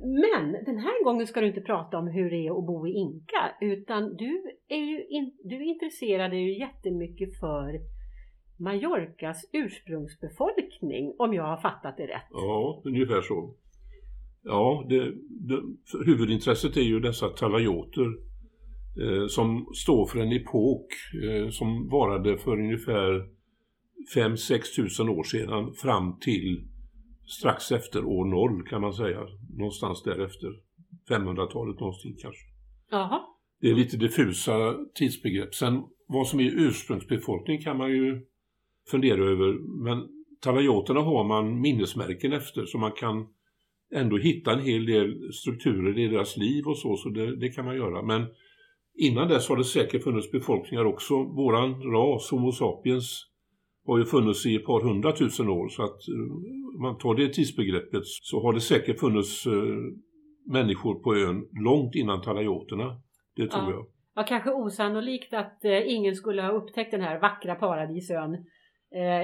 Men 0.00 0.52
den 0.52 0.78
här 0.78 1.04
gången 1.04 1.26
ska 1.26 1.40
du 1.40 1.46
inte 1.46 1.60
prata 1.60 1.98
om 1.98 2.08
hur 2.08 2.30
det 2.30 2.46
är 2.46 2.58
att 2.58 2.66
bo 2.66 2.86
i 2.86 2.92
Inka 2.92 3.54
utan 3.60 4.16
du 4.16 4.42
är 4.68 4.84
ju 4.84 5.06
in, 5.06 5.32
du 5.44 5.64
intresserar 5.64 6.32
ju 6.32 6.58
jättemycket 6.58 7.40
för 7.40 7.80
Mallorcas 8.58 9.50
ursprungsbefolkning 9.52 11.14
om 11.18 11.34
jag 11.34 11.42
har 11.42 11.56
fattat 11.56 11.96
det 11.96 12.06
rätt. 12.06 12.28
Ja, 12.30 12.82
ungefär 12.84 13.22
så. 13.22 13.54
Ja, 14.42 14.86
det, 14.88 15.12
det, 15.28 15.62
huvudintresset 16.06 16.76
är 16.76 16.80
ju 16.80 17.00
dessa 17.00 17.28
talajoter 17.28 18.06
eh, 19.02 19.26
som 19.26 19.66
står 19.74 20.06
för 20.06 20.20
en 20.20 20.32
epok 20.32 20.86
eh, 21.24 21.48
som 21.48 21.88
varade 21.88 22.38
för 22.38 22.52
ungefär 22.52 23.28
5-6 24.14 24.76
tusen 24.76 25.08
år 25.08 25.22
sedan 25.22 25.72
fram 25.74 26.18
till 26.20 26.68
strax 27.26 27.72
efter 27.72 28.04
år 28.04 28.24
noll 28.24 28.68
kan 28.68 28.80
man 28.80 28.92
säga. 28.92 29.20
Någonstans 29.58 30.02
därefter. 30.02 30.48
500-talet 31.10 31.80
någonstans 31.80 32.22
kanske. 32.22 32.42
Jaha. 32.90 33.20
Det 33.60 33.70
är 33.70 33.74
lite 33.74 33.96
diffusa 33.96 34.76
tidsbegrepp. 34.94 35.54
Sen 35.54 35.82
vad 36.08 36.26
som 36.26 36.40
är 36.40 36.44
ursprungsbefolkning 36.44 37.62
kan 37.62 37.76
man 37.76 37.90
ju 37.90 38.26
fundera 38.90 39.24
över. 39.24 39.52
Men 39.84 40.08
talajoterna 40.40 41.00
har 41.00 41.24
man 41.24 41.60
minnesmärken 41.60 42.32
efter 42.32 42.64
så 42.64 42.78
man 42.78 42.92
kan 42.92 43.26
ändå 43.92 44.16
hitta 44.16 44.52
en 44.52 44.60
hel 44.60 44.86
del 44.86 45.32
strukturer 45.32 45.98
i 45.98 46.08
deras 46.08 46.36
liv 46.36 46.66
och 46.66 46.78
så, 46.78 46.96
så 46.96 47.08
det, 47.08 47.36
det 47.36 47.48
kan 47.48 47.64
man 47.64 47.76
göra. 47.76 48.02
Men 48.02 48.26
innan 48.98 49.28
dess 49.28 49.48
har 49.48 49.56
det 49.56 49.64
säkert 49.64 50.02
funnits 50.02 50.30
befolkningar 50.30 50.84
också. 50.84 51.14
Våran 51.14 51.82
ras, 51.82 52.30
Homo 52.30 52.52
sapiens, 52.52 53.26
har 53.86 53.98
ju 53.98 54.04
funnits 54.04 54.46
i 54.46 54.56
ett 54.56 54.64
par 54.66 54.80
hundratusen 54.80 55.48
år 55.48 55.68
så 55.68 55.82
att 55.82 56.08
eh, 56.08 56.36
om 56.76 56.82
man 56.82 56.98
tar 56.98 57.14
det 57.14 57.28
tidsbegreppet 57.32 58.02
så 58.04 58.42
har 58.42 58.52
det 58.52 58.60
säkert 58.60 59.00
funnits 59.00 59.46
eh, 59.46 59.52
människor 60.52 60.94
på 60.94 61.14
ön 61.16 61.48
långt 61.64 61.94
innan 61.94 62.22
talajoterna. 62.22 63.00
Det 63.36 63.46
tror 63.46 63.62
Ja. 63.64 63.70
jag. 63.70 63.86
Ja, 64.14 64.22
kanske 64.28 64.50
osannolikt 64.52 65.34
att 65.34 65.64
eh, 65.64 65.92
ingen 65.94 66.14
skulle 66.14 66.42
ha 66.42 66.50
upptäckt 66.50 66.90
den 66.90 67.00
här 67.00 67.20
vackra 67.20 67.54
paradisön 67.54 68.44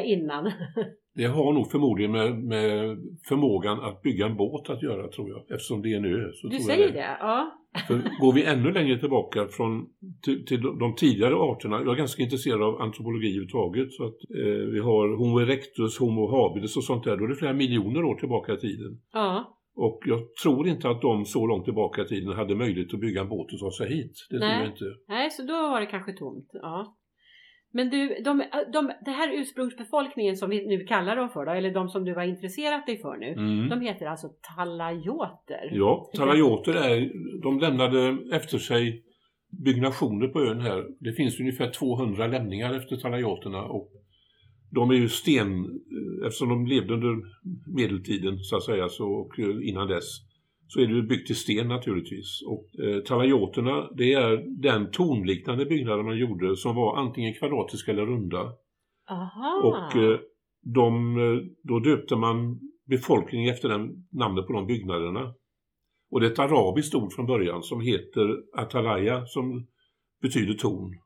innan. 0.04 0.52
Det 1.14 1.24
har 1.24 1.52
nog 1.52 1.70
förmodligen 1.70 2.12
med, 2.12 2.38
med 2.38 2.98
förmågan 3.28 3.80
att 3.80 4.02
bygga 4.02 4.26
en 4.26 4.36
båt 4.36 4.70
att 4.70 4.82
göra 4.82 5.08
tror 5.08 5.30
jag. 5.30 5.40
Eftersom 5.50 5.82
det 5.82 5.92
är 5.92 5.96
en 5.96 6.04
ö. 6.04 6.30
Du 6.42 6.48
tror 6.48 6.58
säger 6.58 6.84
jag 6.84 6.94
det? 6.94 7.16
Ja. 7.20 7.58
För 7.86 8.20
går 8.20 8.32
vi 8.32 8.44
ännu 8.44 8.72
längre 8.72 8.98
tillbaka 8.98 9.46
från, 9.46 9.86
till, 10.24 10.46
till 10.46 10.60
de 10.62 10.94
tidigare 10.96 11.34
arterna, 11.34 11.76
jag 11.76 11.88
är 11.88 11.94
ganska 11.94 12.22
intresserad 12.22 12.62
av 12.62 12.80
antropologi 12.82 13.28
överhuvudtaget, 13.28 13.92
så 13.92 14.04
att 14.04 14.16
eh, 14.30 14.66
vi 14.74 14.80
har 14.80 15.16
Homo 15.16 15.40
erectus, 15.40 15.98
Homo 15.98 16.26
habilis 16.30 16.76
och 16.76 16.84
sånt 16.84 17.04
där, 17.04 17.16
då 17.16 17.24
är 17.24 17.28
det 17.28 17.34
flera 17.34 17.52
miljoner 17.52 18.04
år 18.04 18.14
tillbaka 18.14 18.52
i 18.52 18.56
tiden. 18.56 19.00
ja. 19.12 19.58
Och 19.74 20.00
jag 20.04 20.34
tror 20.42 20.68
inte 20.68 20.88
att 20.90 21.00
de 21.02 21.24
så 21.24 21.46
långt 21.46 21.64
tillbaka 21.64 22.02
i 22.02 22.04
tiden 22.04 22.32
hade 22.32 22.54
möjlighet 22.54 22.94
att 22.94 23.00
bygga 23.00 23.20
en 23.20 23.28
båt 23.28 23.52
och 23.52 23.58
ta 23.58 23.70
sig 23.70 23.88
hit. 23.88 24.12
Det 24.30 24.38
tror 24.38 24.48
Nej. 24.48 24.58
jag 24.58 24.72
inte. 24.72 24.84
Nej, 25.08 25.30
så 25.30 25.42
då 25.42 25.52
var 25.52 25.80
det 25.80 25.86
kanske 25.86 26.12
tomt. 26.12 26.50
Ja. 26.52 26.96
Men 27.74 27.90
du, 27.90 28.08
de, 28.24 28.42
de, 28.72 28.92
det 29.04 29.10
här 29.10 29.40
ursprungsbefolkningen 29.40 30.36
som 30.36 30.50
vi 30.50 30.66
nu 30.66 30.84
kallar 30.84 31.16
dem 31.16 31.28
för 31.28 31.46
då, 31.46 31.52
eller 31.52 31.70
de 31.70 31.88
som 31.88 32.04
du 32.04 32.14
har 32.14 32.22
intresserat 32.22 32.86
dig 32.86 32.98
för 32.98 33.16
nu, 33.16 33.32
Mm. 33.32 33.68
de 33.68 33.80
heter 33.80 34.06
alltså 34.06 34.28
talajoter. 34.56 35.70
Ja, 35.72 36.10
talajoter 36.16 36.74
är, 36.74 37.10
de 37.42 37.58
lämnade 37.60 38.18
efter 38.32 38.58
sig 38.58 39.02
byggnationer 39.64 40.28
på 40.28 40.40
ön 40.40 40.60
här. 40.60 40.86
Det 41.00 41.12
finns 41.12 41.40
ungefär 41.40 41.70
200 41.70 42.26
lämningar 42.26 42.74
efter 42.74 42.96
talajoterna 42.96 43.62
och 43.62 43.88
de 44.70 44.90
är 44.90 44.94
ju 44.94 45.08
sten, 45.08 45.64
eftersom 46.26 46.48
de 46.48 46.66
levde 46.66 46.94
under 46.94 47.16
medeltiden 47.76 48.38
så 48.38 48.56
att 48.56 48.64
säga, 48.64 48.88
så, 48.88 49.04
och 49.04 49.38
innan 49.62 49.88
dess, 49.88 50.18
så 50.72 50.80
är 50.80 50.86
det 50.86 51.02
byggt 51.02 51.30
i 51.30 51.34
sten 51.34 51.68
naturligtvis. 51.68 52.42
Och 52.46 52.84
eh, 52.84 53.02
talajoterna, 53.02 53.90
det 53.96 54.12
är 54.12 54.60
den 54.62 54.90
tonliknande 54.90 55.66
byggnaden 55.66 56.04
man 56.04 56.18
gjorde 56.18 56.56
som 56.56 56.76
var 56.76 56.96
antingen 56.96 57.34
kvadratiska 57.34 57.90
eller 57.90 58.06
runda. 58.06 58.52
Aha. 59.10 59.60
Och 59.64 60.02
eh, 60.02 60.18
de, 60.62 61.16
eh, 61.16 61.38
då 61.62 61.78
döpte 61.78 62.16
man 62.16 62.60
befolkningen 62.86 63.54
efter 63.54 63.68
den, 63.68 64.06
namnet 64.12 64.46
på 64.46 64.52
de 64.52 64.66
byggnaderna. 64.66 65.34
Och 66.10 66.20
det 66.20 66.26
är 66.26 66.30
ett 66.30 66.38
arabiskt 66.38 66.94
ord 66.94 67.12
från 67.12 67.26
början 67.26 67.62
som 67.62 67.80
heter 67.80 68.36
Atalaya 68.56 69.26
som 69.26 69.66
betyder 70.22 70.54
torn. 70.54 70.98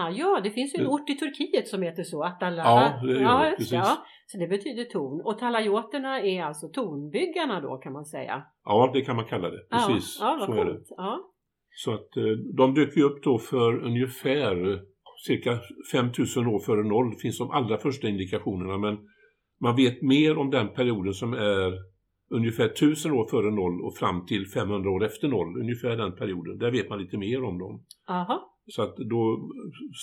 Ah, 0.00 0.10
ja, 0.10 0.40
det 0.44 0.50
finns 0.50 0.74
ju 0.74 0.78
en 0.78 0.84
Det- 0.84 0.90
ort 0.90 1.10
i 1.10 1.14
Turkiet 1.14 1.68
som 1.68 1.82
heter 1.82 2.02
så, 2.02 2.24
Atala. 2.24 2.56
Ja, 2.56 3.00
det 3.06 3.20
ja, 3.20 3.54
det. 3.58 3.64
Ja, 3.76 3.96
så 4.26 4.38
det 4.38 4.46
betyder 4.48 4.84
torn. 4.84 5.20
Och 5.24 5.38
talajoterna 5.38 6.20
är 6.20 6.42
alltså 6.42 6.68
tornbyggarna 6.68 7.60
då 7.60 7.76
kan 7.76 7.92
man 7.92 8.04
säga. 8.04 8.42
Ja, 8.64 8.90
det 8.94 9.00
kan 9.00 9.16
man 9.16 9.24
kalla 9.24 9.50
det. 9.50 9.58
Precis, 9.70 10.16
Ja, 10.20 10.36
ja 10.40 10.46
så 10.46 10.52
vad 10.52 10.60
är 10.60 10.64
det. 10.64 10.72
coolt. 10.72 10.86
Ja. 10.96 11.20
Så 11.70 11.94
att 11.94 12.16
eh, 12.16 12.22
de 12.56 12.74
dök 12.74 12.96
ju 12.96 13.02
upp 13.02 13.22
då 13.22 13.38
för 13.38 13.84
ungefär 13.84 14.72
eh, 14.72 14.78
cirka 15.26 15.58
5000 15.92 16.46
år 16.46 16.58
före 16.60 16.82
noll 16.88 17.14
finns 17.22 17.38
de 17.38 17.50
allra 17.50 17.78
första 17.78 18.08
indikationerna 18.08 18.78
men 18.78 18.98
man 19.60 19.76
vet 19.76 20.02
mer 20.02 20.38
om 20.38 20.50
den 20.50 20.68
perioden 20.68 21.12
som 21.14 21.32
är 21.32 21.72
ungefär 22.30 22.64
1000 22.66 23.12
år 23.12 23.28
före 23.30 23.50
noll 23.50 23.82
och 23.84 23.96
fram 23.96 24.26
till 24.26 24.46
500 24.46 24.90
år 24.90 25.04
efter 25.04 25.28
noll, 25.28 25.60
ungefär 25.60 25.96
den 25.96 26.12
perioden. 26.16 26.58
Där 26.58 26.70
vet 26.70 26.88
man 26.90 26.98
lite 27.02 27.16
mer 27.18 27.44
om 27.44 27.58
dem. 27.58 27.84
Aha. 28.08 28.47
Så 28.68 28.82
att 28.82 28.96
då 28.96 29.50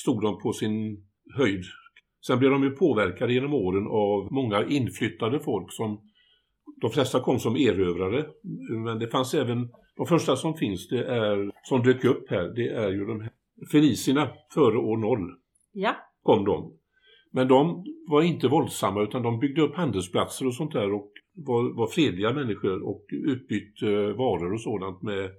stod 0.02 0.22
de 0.22 0.40
på 0.42 0.54
sin 0.54 1.06
höjd. 1.38 1.64
Sen 2.28 2.40
blev 2.40 2.52
de 2.52 2.64
ju 2.64 2.70
påverkade 2.70 3.34
genom 3.34 3.54
åren 3.54 3.88
av 3.88 4.34
många 4.34 4.66
inflyttade 4.66 5.40
folk 5.40 5.74
som 5.74 6.02
de 6.82 6.92
flesta 6.92 7.20
kom 7.20 7.40
som 7.40 7.56
erövrare. 7.56 8.26
Men 8.86 9.00
det 9.00 9.08
fanns 9.08 9.34
även, 9.34 9.70
de 9.98 10.06
första 10.06 10.36
som 10.36 10.54
finns 10.58 10.88
det 10.88 11.06
är, 11.06 11.52
som 11.64 11.84
dök 11.84 12.06
upp 12.06 12.30
här, 12.30 12.44
det 12.56 12.68
är 12.68 12.90
ju 12.92 13.06
de 13.06 13.22
här 13.22 13.32
fenicierna 13.72 14.30
före 14.54 14.78
år 14.78 14.98
noll 14.98 15.32
Ja. 15.74 15.96
kom 16.22 16.46
de. 16.46 16.74
Men 17.32 17.48
de 17.48 17.84
var 18.08 18.22
inte 18.22 18.48
våldsamma 18.48 19.04
utan 19.04 19.24
de 19.24 19.40
byggde 19.40 19.62
upp 19.62 19.76
handelsplatser 19.76 20.48
och 20.48 20.56
sånt 20.56 20.74
där 20.74 20.94
och 20.94 21.12
var, 21.36 21.78
var 21.78 21.88
fredliga 21.88 22.34
människor 22.34 22.84
och 22.88 23.06
utbytte 23.12 24.14
varor 24.14 24.54
och 24.54 24.62
sådant 24.62 25.02
med 25.02 25.32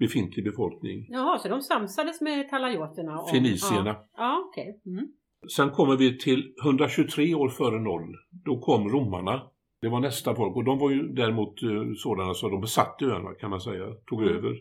befintlig 0.00 0.44
befolkning. 0.44 1.06
Jaha, 1.08 1.38
så 1.38 1.48
de 1.48 1.60
samsades 1.62 2.20
med 2.20 2.48
talajoterna? 2.50 3.18
om- 3.20 3.28
Fenicierna. 3.28 3.90
Ja, 3.90 4.06
ja 4.16 4.44
okej. 4.48 4.80
Mm. 4.86 5.08
Sen 5.56 5.70
kommer 5.70 5.96
vi 5.96 6.18
till 6.18 6.54
123 6.64 7.34
år 7.34 7.48
före 7.48 7.80
noll. 7.80 8.14
Då 8.44 8.60
kom 8.60 8.88
romarna. 8.88 9.42
Det 9.82 9.88
var 9.88 10.00
nästa 10.00 10.34
folk 10.34 10.56
och 10.56 10.64
de 10.64 10.78
var 10.78 10.90
ju 10.90 11.02
däremot 11.08 11.62
eh, 11.62 11.68
sådana 11.96 12.34
så 12.34 12.48
de 12.48 12.60
besatte 12.60 13.04
öarna 13.04 13.34
kan 13.34 13.50
man 13.50 13.60
säga, 13.60 13.84
tog 14.06 14.22
Mm. 14.22 14.36
över. 14.36 14.58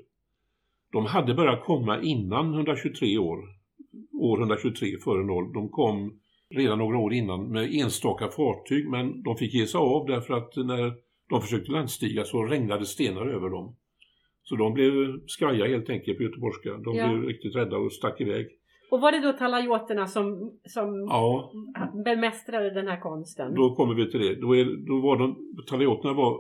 De 0.92 1.06
hade 1.06 1.34
börjat 1.34 1.64
komma 1.66 2.02
innan 2.02 2.54
123 2.54 3.18
år, 3.18 3.40
år 4.22 4.38
123 4.40 4.98
före 5.04 5.24
noll. 5.26 5.54
De 5.54 5.70
kom 5.70 6.20
redan 6.56 6.78
några 6.78 6.98
år 6.98 7.14
innan 7.14 7.48
med 7.52 7.74
enstaka 7.74 8.28
fartyg 8.28 8.90
men 8.90 9.24
de 9.24 9.36
fick 9.38 9.54
ge 9.54 9.68
sig 9.68 9.78
av 9.80 10.06
därför 10.08 10.34
att 10.34 10.56
när 10.56 10.94
de 11.30 11.42
försökte 11.42 11.72
landstiga 11.72 12.24
så 12.24 12.44
regnade 12.46 12.86
stenar 12.86 13.26
över 13.28 13.50
dem. 13.50 13.76
Så 14.50 14.56
de 14.56 14.74
blev 14.74 15.20
skraja 15.28 15.68
helt 15.68 15.90
enkelt 15.90 16.18
på 16.18 16.24
göteborgska. 16.24 16.70
De 16.78 16.96
Ja. 16.96 17.08
blev 17.08 17.24
riktigt 17.24 17.56
rädda 17.56 17.78
och 17.78 17.94
stack 17.94 18.22
iväg. 18.22 18.48
Och 18.92 19.02
var 19.02 19.12
det 19.12 19.20
då 19.20 19.34
talajoterna 19.34 20.08
som, 20.08 20.52
som 20.64 20.88
Ja, 21.10 21.52
bemästrade 22.06 22.74
den 22.74 22.88
här 22.88 23.00
konsten? 23.00 23.56
Då 23.56 23.76
kommer 23.76 23.94
vi 23.94 24.12
till 24.12 24.20
det. 24.20 24.36
Då, 24.36 24.56
är, 24.56 24.66
då 24.88 25.02
var 25.02 25.18
de, 25.18 25.36
talioterna 25.70 26.14
var 26.14 26.40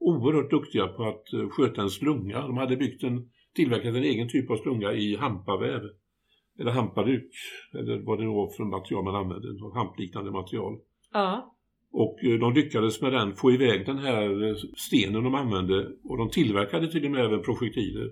oerhört 0.00 0.50
duktiga 0.50 0.86
på 0.86 1.02
att 1.04 1.32
eh, 1.32 1.48
sköta 1.48 1.82
en 1.82 1.90
slunga. 1.90 2.40
De 2.40 2.56
hade 2.56 2.76
byggt 2.76 3.02
en, 3.02 3.28
tillverkat 3.54 3.94
en 3.94 4.04
egen 4.04 4.28
typ 4.28 4.50
av 4.50 4.56
slunga 4.56 4.92
i 4.92 5.16
hampaväv. 5.16 5.80
Eller 6.60 6.70
hampaduk, 6.70 7.30
eller 7.78 8.06
vad 8.06 8.18
det 8.20 8.26
var 8.26 8.56
för 8.56 8.64
material 8.64 9.04
man 9.04 9.14
använde, 9.14 9.48
hampliknande 9.74 10.30
material. 10.30 10.78
Ja. 11.12 11.55
Och 11.96 12.24
eh, 12.24 12.38
de 12.38 12.54
lyckades 12.54 13.02
med 13.02 13.12
den 13.12 13.36
få 13.36 13.52
iväg 13.52 13.86
den 13.86 13.98
här 13.98 14.48
eh, 14.48 14.54
stenen 14.76 15.24
de 15.24 15.34
använde 15.34 15.86
och 16.04 16.18
de 16.18 16.30
tillverkade 16.30 16.92
till 16.92 17.04
och 17.04 17.10
med 17.10 17.24
även 17.24 17.42
projektiler 17.42 18.10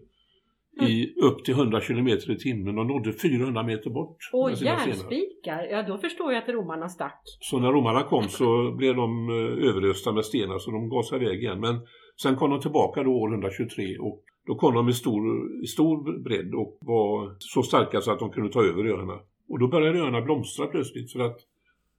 i 0.80 1.14
upp 1.20 1.44
till 1.44 1.54
100 1.54 1.80
km 1.80 2.08
i 2.08 2.36
timmen. 2.38 2.74
De 2.74 2.86
nådde 2.86 3.12
400 3.12 3.62
meter 3.62 3.90
bort. 3.90 4.16
Stenar. 4.56 4.86
järnspikar, 4.86 5.66
ja 5.70 5.82
då 5.82 5.98
förstår 5.98 6.32
jag 6.32 6.42
att 6.42 6.48
romarna 6.48 6.88
stack. 6.88 7.20
Så 7.40 7.58
när 7.58 7.72
romarna 7.72 8.02
kom 8.02 8.28
så 8.28 8.72
blev 8.72 8.96
de 8.96 9.28
eh, 9.28 9.68
överösta 9.68 10.12
med 10.12 10.24
stenar 10.24 10.58
så 10.58 10.70
de 10.70 11.02
sig 11.02 11.22
iväg 11.22 11.42
igen. 11.42 11.60
Men 11.60 11.80
sen 12.22 12.36
kom 12.36 12.50
de 12.50 12.60
tillbaka 12.60 13.02
då 13.02 13.10
år 13.10 13.32
123 13.32 13.98
och 13.98 14.22
då 14.46 14.54
kom 14.54 14.74
de 14.74 14.88
i 14.88 14.92
stor, 14.92 15.22
i 15.64 15.66
stor 15.66 16.22
bredd 16.22 16.54
och 16.54 16.78
var 16.80 17.36
så 17.38 17.62
starka 17.62 18.00
så 18.00 18.12
att 18.12 18.18
de 18.18 18.30
kunde 18.30 18.52
ta 18.52 18.64
över 18.64 18.84
öarna. 18.84 19.18
Och 19.48 19.58
då 19.58 19.68
började 19.68 19.98
öarna 19.98 20.20
blomstra 20.20 20.66
plötsligt 20.66 21.12
för 21.12 21.20
att 21.20 21.38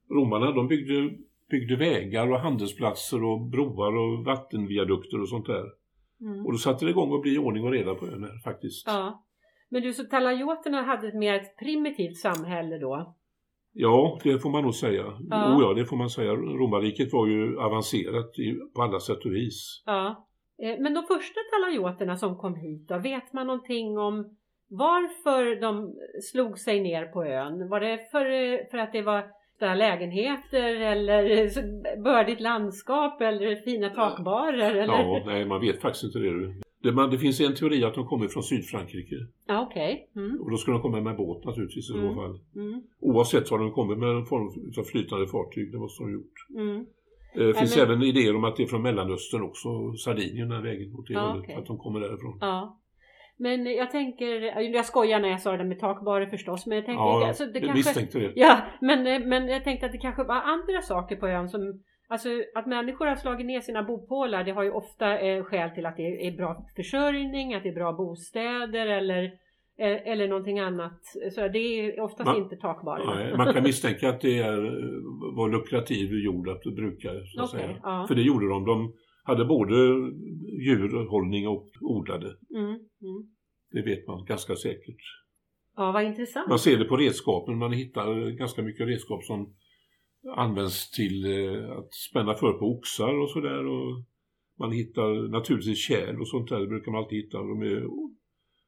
romarna 0.10 0.52
de 0.52 0.68
byggde, 0.68 1.18
byggde 1.50 1.76
vägar 1.76 2.32
och 2.32 2.40
handelsplatser 2.40 3.24
och 3.24 3.42
broar 3.42 3.96
och 3.96 4.26
vattenviadukter 4.26 5.22
och 5.22 5.30
sånt 5.30 5.46
där. 5.46 5.66
Mm. 6.22 6.46
Och 6.46 6.52
då 6.52 6.58
satte 6.58 6.86
det 6.86 6.92
igång 6.92 7.16
att 7.16 7.22
bli 7.22 7.38
ordning 7.38 7.64
och 7.64 7.72
reda 7.72 7.96
på 7.96 8.06
ön 8.06 8.24
här 8.24 8.40
faktiskt. 8.44 8.88
Ja. 8.88 9.26
Men 9.70 9.82
du, 9.82 9.94
så 9.94 10.04
talajoterna 10.04 10.82
hade 10.82 11.08
ett 11.08 11.16
mer 11.16 11.34
ett 11.34 11.58
primitivt 11.58 12.18
samhälle 12.18 12.78
då? 12.78 13.16
Ja, 13.78 14.20
det 14.24 14.40
får 14.40 14.50
man 14.50 14.64
nog 14.64 14.76
säga. 14.76 15.04
Ja. 15.30 15.56
Oh 15.56 15.62
ja, 15.62 15.74
det 15.74 15.86
får 15.86 15.98
man 15.98 16.10
säga. 16.10 16.32
Romarriket 16.32 17.14
var 17.14 17.28
ju 17.28 17.60
avancerat 17.60 18.40
i, 18.40 18.54
på 18.76 18.82
alla 18.82 19.00
sätt 19.00 19.26
och 19.26 19.34
vis. 19.34 19.84
Ja. 19.86 20.28
Eh, 20.64 20.80
Men 20.80 20.94
de 20.94 21.04
första 21.04 21.40
talajoterna 21.52 22.18
som 22.18 22.38
kom 22.38 22.56
hit 22.56 22.88
då, 22.88 22.98
vet 22.98 23.34
man 23.34 23.48
någonting 23.48 23.98
om 23.98 24.38
varför 24.70 25.62
de 25.62 25.96
slog 26.22 26.60
sig 26.60 26.80
ner 26.80 27.06
på 27.06 27.26
ön? 27.26 27.70
Var 27.70 27.80
det 27.80 28.12
för, 28.12 28.26
eh, 28.26 28.60
för 28.72 28.78
att 28.78 28.92
det 28.92 29.02
var 29.02 29.26
lägenheter 29.60 30.76
eller 30.82 31.50
så 31.50 31.62
bördigt 32.04 32.42
landskap 32.42 33.22
eller 33.22 33.56
fina 33.56 33.90
takbarer? 33.90 34.72
Eller? 34.76 34.94
Ja, 34.94 35.24
nej, 35.26 35.46
man 35.46 35.62
vet 35.62 35.82
faktiskt 35.82 36.04
inte 36.04 36.20
det. 36.20 36.54
Det, 36.84 36.92
man, 36.92 37.10
det 37.10 37.18
finns 37.18 37.42
en 37.42 37.56
teori 37.56 37.84
att 37.84 37.94
de 37.94 38.06
kommer 38.08 38.28
från 38.28 38.44
Sydfrankrike. 38.44 39.16
Ja, 39.48 39.68
okej. 39.70 40.10
Mm. 40.16 40.42
Och 40.42 40.52
då 40.52 40.58
ska 40.58 40.72
de 40.72 40.82
komma 40.82 41.02
med 41.02 41.18
båt 41.18 41.46
naturligtvis 41.46 41.90
i 41.90 41.94
så 41.94 41.98
Mm. 41.98 42.16
fall. 42.16 42.40
Mm. 42.56 42.82
Oavsett 43.02 43.52
vad 43.52 43.60
de 43.60 43.72
kommer 43.72 43.96
med 43.96 44.10
en 44.10 44.26
form 44.26 44.48
av 44.80 44.84
flytande 44.84 45.28
fartyg, 45.28 45.72
det 45.72 45.78
måste 45.78 46.04
de 46.04 46.06
ha 46.06 46.14
gjort. 46.14 46.34
Mm. 46.56 46.76
Eh, 47.36 47.48
Det 47.48 47.54
finns 47.54 47.78
men- 47.78 47.86
även 47.86 48.04
idéer 48.04 48.36
om 48.36 48.44
att 48.44 48.56
det 48.56 48.64
är 48.64 48.68
från 48.68 48.82
Mellanöstern 48.82 49.42
också, 49.42 49.94
Sardinien, 49.94 50.50
den 50.50 50.64
vägen 50.64 50.96
åt 50.96 51.08
det 51.08 51.14
Ja, 51.14 51.20
hållet, 51.20 51.44
okej. 51.44 51.56
att 51.56 51.66
de 51.66 51.78
kommer 51.78 52.00
därifrån. 52.00 52.38
Ja. 52.42 52.80
Men 53.38 53.66
jag 53.66 53.92
tänker, 53.92 54.62
jag 54.62 54.86
skojar 54.86 55.20
när 55.20 55.30
jag 55.30 55.42
sa 55.42 55.58
det 55.58 55.64
med 55.64 55.80
takbarer 55.80 56.26
förstås, 56.26 56.66
men 56.66 56.76
jag 56.76 56.86
tänker, 56.86 57.04
Ja, 57.04 57.28
alltså, 57.28 57.46
det 57.46 57.52
jag 57.60 57.64
kanske, 57.64 57.78
misstänkte 57.78 58.20
det. 58.20 58.32
Ja, 58.36 58.58
men, 58.82 59.30
men 59.30 59.48
jag 59.48 59.64
tänkte 59.64 59.86
att 59.86 59.92
det 59.92 59.98
kanske 59.98 60.24
var 60.24 60.42
andra 60.42 60.82
saker 60.82 61.16
på 61.16 61.28
ön 61.28 61.50
som 61.50 61.84
Alltså 62.08 62.30
att 62.56 62.68
människor 62.68 63.06
har 63.06 63.16
slagit 63.16 63.46
ner 63.46 63.62
sina 63.62 63.84
bopålar 63.84 64.44
det 64.44 64.52
har 64.52 64.64
ju 64.64 64.72
ofta 64.72 65.20
eh, 65.20 65.44
skäl 65.44 65.70
till 65.70 65.86
att 65.86 65.98
det 65.98 66.28
är 66.28 66.38
bra 66.38 66.66
försörjning, 66.76 67.54
att 67.54 67.64
det 67.64 67.70
är 67.70 67.74
bra 67.74 67.94
bostäder 67.94 68.88
eller, 68.88 69.24
eh, 69.78 70.12
eller 70.12 70.28
någonting 70.28 70.60
annat. 70.60 71.02
Så 71.32 71.48
det 71.48 71.60
är 71.60 72.00
oftast 72.00 72.26
Man- 72.26 72.38
inte 72.38 72.56
takbarerna. 72.56 73.16
Nej, 73.16 73.38
man 73.38 73.54
kan 73.54 73.64
misstänka 73.64 74.10
att 74.10 74.22
det 74.22 74.40
är, 74.40 74.58
var 75.36 75.50
lukrativ 75.50 76.14
jord 76.14 76.50
att 76.50 76.64
bruka. 76.64 77.10
Så 77.26 77.44
att 77.44 77.50
Okej, 77.50 77.60
säga. 77.66 77.78
ja. 77.84 78.06
För 78.08 78.16
det 78.16 78.22
gjorde 78.22 78.50
de. 78.50 78.66
De 78.66 78.94
hade 79.24 79.46
både 79.46 79.76
djurhållning 80.66 81.48
och 81.48 81.70
odlade. 81.82 82.36
Mm. 82.56 82.80
Det 83.76 83.82
vet 83.82 84.08
man 84.08 84.26
ganska 84.26 84.56
säkert. 84.56 85.02
Ja, 85.76 85.92
vad 85.92 86.04
intressant. 86.04 86.50
Man 86.50 86.60
ser 86.60 86.78
det 86.78 86.86
på 86.86 86.98
redskapen. 86.98 87.58
Man 87.58 87.74
hittar 87.74 88.30
ganska 88.30 88.62
mycket 88.62 88.88
redskap 88.88 89.24
som 89.24 89.56
används 90.36 90.92
till 90.92 91.26
eh, 91.26 91.72
att 91.78 91.94
spänna 91.94 92.34
för 92.36 92.54
på 92.54 92.66
oxar 92.66 93.14
och 93.22 93.30
sådär. 93.30 93.64
Man 94.60 94.72
hittar 94.72 95.30
naturligtvis 95.30 95.78
kärl 95.88 96.22
och 96.22 96.28
sånt 96.28 96.50
där. 96.50 96.60
Det 96.60 96.68
brukar 96.68 96.92
man 96.92 97.04
alltid 97.04 97.18
hitta. 97.24 97.38
De, 97.38 97.62
är, 97.62 97.84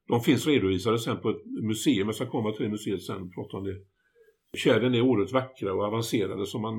de 0.08 0.22
finns 0.22 0.48
redovisade 0.48 1.00
sen 1.00 1.18
på 1.22 1.30
ett 1.30 1.46
museum. 1.46 2.08
Jag 2.08 2.16
ska 2.16 2.26
komma 2.30 2.52
till 2.52 2.64
det 2.66 2.72
museet 2.72 3.04
sen 3.04 3.22
och 3.22 3.34
prata 3.36 3.58
om 3.58 3.64
det. 3.64 3.78
Kärlen 4.58 4.96
är 4.96 5.02
oerhört 5.02 5.32
vackra 5.32 5.74
och 5.74 5.84
avancerade 5.84 6.46
så 6.46 6.60
man 6.60 6.74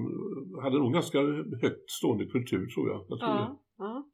hade 0.63 0.79
nog 0.79 0.93
ganska 0.93 1.19
högt 1.63 1.91
stående 1.91 2.27
kultur 2.27 2.67
tror 2.67 2.89
jag. 2.89 3.07
jag 3.09 3.19
tror. 3.19 3.31
Ja, 3.31 3.63
ja. 3.79 4.09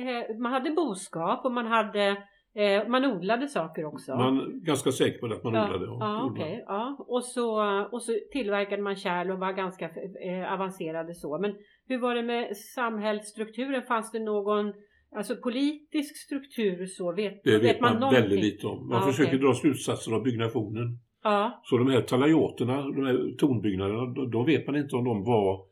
Eh, 0.00 0.36
Man 0.38 0.52
hade 0.52 0.70
boskap 0.70 1.44
och 1.44 1.52
man 1.52 1.66
hade 1.66 2.16
eh, 2.54 2.88
man 2.88 3.04
odlade 3.04 3.48
saker 3.48 3.84
också. 3.84 4.16
Man 4.16 4.60
ganska 4.64 4.92
säker 4.92 5.18
på 5.18 5.26
att 5.26 5.44
man 5.44 5.54
ja, 5.54 5.64
odlade. 5.66 5.84
Ja, 5.84 5.90
gjorde 5.92 5.98
man. 6.06 6.30
okej. 6.30 6.64
Ja. 6.66 6.96
Och, 7.08 7.24
så, 7.24 7.60
och 7.92 8.02
så 8.02 8.12
tillverkade 8.32 8.82
man 8.82 8.96
kärl 8.96 9.30
och 9.30 9.38
var 9.38 9.52
ganska 9.52 9.84
eh, 10.30 10.52
avancerade 10.52 11.14
så. 11.14 11.38
Men 11.38 11.54
hur 11.88 11.98
var 11.98 12.14
det 12.14 12.22
med 12.22 12.56
samhällsstrukturen? 12.56 13.82
Fanns 13.82 14.12
det 14.12 14.18
någon 14.18 14.72
alltså 15.16 15.36
politisk 15.36 16.16
struktur 16.16 16.86
så? 16.86 17.12
Vet, 17.12 17.40
Det 17.44 17.58
vet 17.58 17.80
man, 17.80 17.94
någonting? 17.94 18.20
väldigt 18.22 18.40
lite 18.44 18.66
om. 18.66 18.88
Man 18.88 19.00
Ja, 19.00 19.06
försöker 19.06 19.30
okej. 19.30 19.38
dra 19.38 19.54
slutsatser 19.54 20.12
av 20.12 20.22
byggnationen. 20.22 20.98
Ja, 21.22 21.60
Så 21.64 21.78
de 21.78 21.90
här 21.90 22.00
talajoterna, 22.00 22.82
de 22.82 23.06
här 23.06 23.36
tornbyggnaderna, 23.38 24.06
de, 24.14 24.30
de 24.30 24.46
vet 24.46 24.66
man 24.66 24.76
inte 24.76 24.96
om 24.96 25.04
de 25.04 25.24
var 25.24 25.66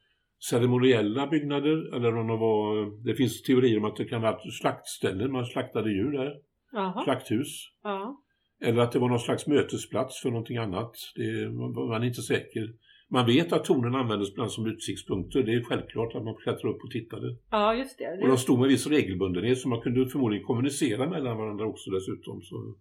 ceremoniella 0.50 1.26
byggnader 1.26 1.94
eller 1.96 2.16
om 2.16 2.26
de 2.26 2.38
var... 2.38 2.86
Det 3.06 3.14
finns 3.14 3.42
teorier 3.42 3.78
om 3.78 3.84
att 3.84 3.96
det 3.96 4.04
kan 4.04 4.22
vara 4.22 4.38
slaktställen, 4.60 5.32
man 5.32 5.44
slaktade 5.44 5.90
djur 5.92 6.12
där, 6.12 6.34
jaha. 6.72 7.04
slakthus. 7.04 7.68
Ja. 7.82 8.22
Eller 8.60 8.82
att 8.82 8.92
det 8.92 8.98
var 8.98 9.08
någon 9.08 9.18
slags 9.18 9.46
mötesplats 9.46 10.22
för 10.22 10.30
någonting 10.30 10.56
annat. 10.56 10.92
Det, 11.14 11.50
man, 11.50 11.88
man 11.88 12.02
är 12.02 12.06
inte 12.06 12.22
säker. 12.22 12.74
Man 13.10 13.26
vet 13.26 13.52
att 13.52 13.64
tornen 13.64 13.94
användes 13.94 14.34
bland 14.34 14.52
som 14.52 14.66
utsiktspunkter. 14.66 15.42
Det 15.42 15.54
är 15.54 15.62
självklart 15.62 16.14
att 16.14 16.24
man 16.24 16.34
klättrar 16.34 16.70
upp 16.70 16.84
och 16.84 16.90
tittade. 16.90 17.36
ja, 17.50 17.74
just 17.74 17.98
det. 17.98 18.18
Och 18.22 18.28
de 18.28 18.36
stod 18.36 18.58
med 18.58 18.68
viss 18.68 18.86
regelbundenhet 18.86 19.58
så 19.58 19.68
man 19.68 19.80
kunde 19.80 20.08
förmodligen 20.08 20.46
kommunicera 20.46 21.10
mellan 21.10 21.36
varandra 21.36 21.66
också 21.66 21.90
dessutom. 21.90 22.42
Så. 22.42 22.74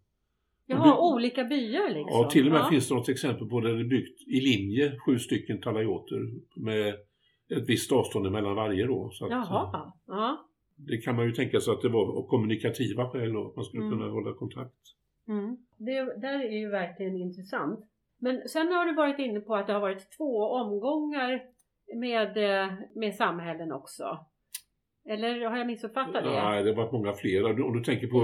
Jaha, 0.65 1.13
olika 1.13 1.43
byar 1.43 1.87
liksom? 1.87 2.21
Ja, 2.21 2.29
till 2.29 2.45
och 2.45 2.51
med 2.51 2.61
ja. 2.61 2.69
finns 2.69 2.89
det 2.89 2.95
något 2.95 3.09
exempel 3.09 3.47
på 3.47 3.59
där 3.59 3.73
det 3.73 3.79
är 3.79 3.89
byggt 3.89 4.21
i 4.27 4.41
linje 4.41 4.97
sju 5.05 5.19
stycken 5.19 5.61
talajoter 5.61 6.19
med 6.55 6.93
ett 7.55 7.69
visst 7.69 7.91
avstånd 7.91 8.31
mellan 8.31 8.55
varje 8.55 8.85
då. 8.85 9.09
Så 9.13 9.25
att, 9.25 9.31
Jaha, 9.31 9.91
ja. 10.07 10.46
Det 10.77 10.97
kan 10.97 11.15
man 11.15 11.25
ju 11.25 11.31
tänka 11.31 11.59
sig 11.59 11.73
att 11.73 11.81
det 11.81 11.89
var 11.89 12.17
av 12.17 12.27
kommunikativa 12.27 13.09
skäl 13.09 13.33
då, 13.33 13.47
att 13.47 13.55
man 13.55 13.65
skulle 13.65 13.83
Mm. 13.83 13.97
kunna 13.99 14.11
hålla 14.11 14.33
kontakt. 14.33 14.73
Mm. 15.27 15.57
Det 15.77 16.19
där 16.21 16.39
är 16.45 16.57
ju 16.59 16.69
verkligen 16.69 17.17
intressant. 17.17 17.79
Men 18.19 18.47
sen 18.47 18.67
har 18.67 18.85
du 18.85 18.93
varit 18.95 19.19
inne 19.19 19.39
på 19.39 19.55
att 19.55 19.67
det 19.67 19.73
har 19.73 19.79
varit 19.79 20.07
två 20.17 20.43
omgångar 20.61 21.41
med, 21.95 22.37
eh, 22.37 22.73
med 22.95 23.15
samhällen 23.15 23.71
också. 23.71 24.03
Eller 25.09 25.45
har 25.49 25.57
jag 25.57 25.67
missuppfattat 25.67 26.23
det? 26.23 26.29
Nej, 26.29 26.63
det 26.63 26.69
har 26.69 26.75
varit 26.77 26.91
många 26.91 27.13
fler. 27.13 27.61
Om 27.63 27.77
du 27.77 27.83
tänker 27.83 28.07
på 28.07 28.19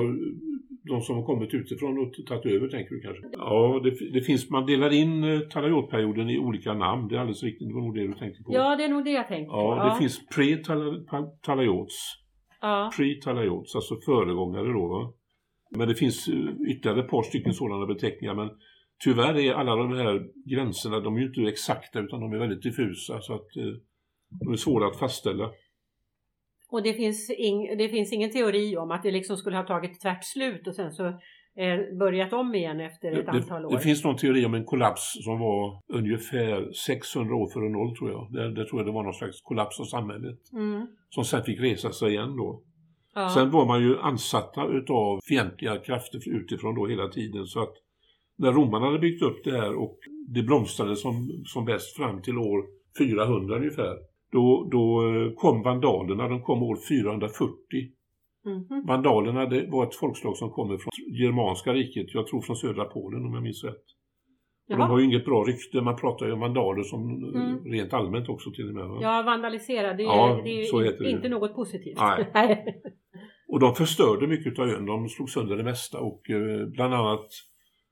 de 0.89 1.01
som 1.01 1.15
har 1.15 1.23
kommit 1.25 1.53
utifrån 1.53 1.97
och 1.97 2.13
tagit 2.27 2.45
över, 2.45 2.67
tänker 2.67 2.95
du 2.95 3.01
kanske? 3.01 3.23
Ja, 3.31 3.81
det, 3.83 4.11
det 4.13 4.21
finns, 4.21 4.49
man 4.49 4.65
delar 4.65 4.93
in 4.93 5.23
eh, 5.23 5.39
talajotperioden 5.39 6.29
i 6.29 6.37
olika 6.39 6.73
namn. 6.73 7.07
Det 7.07 7.15
är 7.15 7.19
alldeles 7.19 7.43
riktigt, 7.43 7.67
det 7.67 7.73
var 7.73 7.81
nog 7.81 7.95
det 7.95 8.07
du 8.07 8.13
tänkte 8.13 8.43
på. 8.43 8.53
Ja, 8.53 8.75
det 8.75 8.83
är 8.83 8.89
nog 8.89 9.03
det 9.05 9.11
jag 9.11 9.27
tänkte 9.27 9.49
på. 9.51 9.57
Ja, 9.57 9.89
det 9.93 9.97
finns 9.99 10.27
pre-talajots. 10.35 11.93
Ja. 12.63 12.91
Pre-talajots, 12.97 13.75
alltså 13.75 13.95
föregångare 14.05 14.73
då. 14.73 14.87
Va? 14.87 15.13
Men 15.69 15.87
det 15.87 15.95
finns 15.95 16.27
eh, 16.27 16.69
ytterligare 16.69 16.99
ett 16.99 17.09
par 17.09 17.23
stycken 17.23 17.53
sådana 17.53 17.85
beteckningar. 17.85 18.35
Men 18.35 18.49
tyvärr 19.03 19.37
är 19.37 19.53
alla 19.53 19.75
de 19.75 19.91
här 19.91 20.27
gränserna, 20.45 20.99
de 20.99 21.15
är 21.15 21.19
ju 21.19 21.27
inte 21.27 21.41
exakta 21.41 21.99
utan 21.99 22.19
de 22.19 22.33
är 22.33 22.37
väldigt 22.37 22.63
diffusa. 22.63 23.21
Så 23.21 23.33
att 23.33 23.55
eh, 23.57 23.73
de 24.39 24.53
är 24.53 24.57
svåra 24.57 24.87
att 24.87 24.99
fastställa. 24.99 25.51
Och 26.69 26.83
det 26.83 26.93
finns, 26.93 27.29
ing, 27.29 27.77
det 27.77 27.89
finns 27.89 28.13
ingen 28.13 28.31
teori 28.31 28.77
om 28.77 28.91
att 28.91 29.03
det 29.03 29.11
liksom 29.11 29.37
skulle 29.37 29.57
ha 29.57 29.63
tagit 29.63 30.01
tvärt 30.01 30.23
slut 30.23 30.67
och 30.67 30.75
sen 30.75 30.91
så 30.91 31.19
börjat 31.99 32.33
om 32.33 32.55
igen 32.55 32.79
efter 32.79 33.11
ett 33.11 33.25
Det, 33.25 33.31
antal 33.31 33.61
det, 33.61 33.67
år. 33.67 33.71
det 33.71 33.79
finns 33.79 34.03
någon 34.03 34.17
teori 34.17 34.45
om 34.45 34.53
en 34.53 34.65
kollaps 34.65 35.23
som 35.23 35.39
var 35.39 35.81
ungefär 35.87 36.71
600 36.71 37.35
år 37.35 37.49
före 37.53 37.69
noll 37.69 37.97
tror 37.97 38.11
jag. 38.11 38.27
Där, 38.31 38.49
där 38.49 38.65
tror 38.65 38.81
jag 38.81 38.87
det 38.87 38.91
var 38.91 39.03
någon 39.03 39.13
slags 39.13 39.41
kollaps 39.41 39.79
av 39.79 39.83
samhället. 39.83 40.39
Mm. 40.53 40.87
Som 41.09 41.25
sen 41.25 41.43
fick 41.43 41.59
resa 41.59 41.91
sig 41.91 42.09
igen 42.09 42.37
då. 42.37 42.61
Ja. 43.15 43.29
Sen 43.29 43.51
var 43.51 43.65
man 43.65 43.81
ju 43.81 43.99
ansatta 43.99 44.67
utav 44.67 45.19
fientliga 45.29 45.77
krafter 45.77 46.19
utifrån 46.29 46.75
då 46.75 46.87
hela 46.87 47.07
tiden. 47.07 47.45
Så 47.45 47.61
att 47.63 47.73
när 48.37 48.51
romarna 48.51 48.85
hade 48.85 48.99
byggt 48.99 49.21
upp 49.21 49.43
det 49.43 49.51
här 49.51 49.75
och 49.75 49.97
det 50.27 50.43
blomstrade 50.43 50.95
som, 50.95 51.43
som 51.45 51.65
bäst 51.65 51.95
fram 51.95 52.21
till 52.21 52.37
år 52.37 52.65
400 52.97 53.55
ungefär. 53.55 53.97
Då, 54.31 54.67
då 54.71 55.13
eh, 55.15 55.33
kom 55.33 55.61
vandalerna, 55.61 56.27
de 56.27 56.41
kom 56.41 56.63
år 56.63 56.77
440. 56.89 57.55
Mhm. 58.45 58.85
Vandalerna 58.87 59.45
det 59.45 59.67
var 59.71 59.83
ett 59.87 59.95
folkslag 59.95 60.37
som 60.37 60.49
kommer 60.49 60.77
från 60.77 60.91
Germanska 61.21 61.73
riket, 61.73 62.13
jag 62.13 62.27
tror 62.27 62.41
från 62.41 62.55
södra 62.55 62.85
Polen 62.85 63.25
om 63.25 63.33
jag 63.33 63.43
minns 63.43 63.63
rätt. 63.63 63.83
Och 64.69 64.77
de 64.77 64.89
har 64.89 64.99
ju 64.99 65.05
inget 65.05 65.25
bra 65.25 65.43
rykte, 65.43 65.81
man 65.81 65.95
pratar 65.95 66.25
ju 66.25 66.31
om 66.31 66.39
vandaler 66.39 66.83
som 66.83 66.99
eh, 67.35 67.41
Mm. 67.41 67.65
rent 67.65 67.93
allmänt 67.93 68.29
också 68.29 68.51
till 68.51 68.67
och 68.67 68.73
med. 68.75 68.87
Va? 68.87 68.99
Ja, 69.01 69.23
vandalisera, 69.25 69.93
det 69.93 70.03
är, 70.03 70.07
Ja, 70.07 70.41
det 70.43 70.49
är 70.49 70.83
heter 70.83 71.03
det. 71.03 71.09
inte 71.09 71.29
något 71.29 71.55
positivt. 71.55 71.97
Nej. 72.33 72.81
Och 73.47 73.59
de 73.59 73.75
förstörde 73.75 74.27
mycket 74.27 74.59
av 74.59 74.69
ön, 74.69 74.85
de 74.85 75.09
slog 75.09 75.29
sönder 75.29 75.57
det 75.57 75.63
mesta 75.63 75.99
och 75.99 76.29
eh, 76.29 76.67
bland 76.67 76.93
annat 76.93 77.25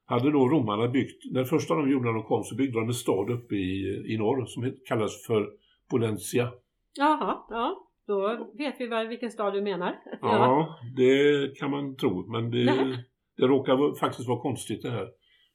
hade 0.05 0.31
då 0.31 0.47
romarna 0.49 0.87
byggt, 0.87 1.31
när 1.31 1.43
första 1.43 1.75
de 1.75 1.91
gjorde 1.91 2.05
när 2.05 2.13
de 2.13 2.23
kom 2.23 2.43
så 2.43 2.55
byggde 2.55 2.79
de 2.79 2.87
en 2.87 2.93
stad 2.93 3.29
uppe 3.29 3.55
i, 3.55 4.03
i 4.13 4.17
norr 4.17 4.45
som 4.45 4.71
kallas 4.87 5.25
för 5.27 5.49
Polentia. 5.91 6.51
Jaha, 6.97 7.37
ja. 7.49 7.87
Då 8.07 8.51
vet 8.57 8.75
vi 8.79 8.87
väl 8.87 9.07
vilken 9.07 9.31
stad 9.31 9.53
du 9.53 9.61
menar. 9.61 9.99
Ja, 10.21 10.79
det 10.95 11.57
kan 11.59 11.71
man 11.71 11.95
tro, 11.95 12.31
men 12.31 12.51
det, 12.51 12.65
det 13.37 13.47
råkar 13.47 13.99
faktiskt 13.99 14.27
vara 14.27 14.41
konstigt 14.41 14.81
det 14.81 14.91
här. 14.91 15.07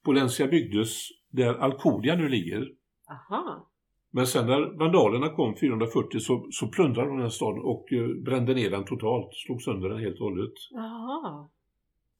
Polentia 0.04 0.46
byggdes 0.46 1.08
där 1.30 1.54
Alcudia 1.54 2.16
nu 2.16 2.28
ligger. 2.28 2.68
Aha. 3.10 3.68
Men 4.10 4.26
sen 4.26 4.46
när 4.46 4.78
vandalerna 4.78 5.28
kom 5.28 5.56
440 5.56 6.20
så, 6.20 6.46
så 6.50 6.68
plundrade 6.68 7.08
de 7.08 7.18
den 7.18 7.30
staden 7.30 7.62
och 7.62 7.92
eh, 7.92 8.08
brände 8.24 8.54
ner 8.54 8.70
den 8.70 8.84
totalt, 8.84 9.34
slog 9.34 9.62
sönder 9.62 9.88
den 9.88 9.98
helt 9.98 10.20
och 10.20 10.26
hållet. 10.26 10.52
Jaha. 10.70 11.48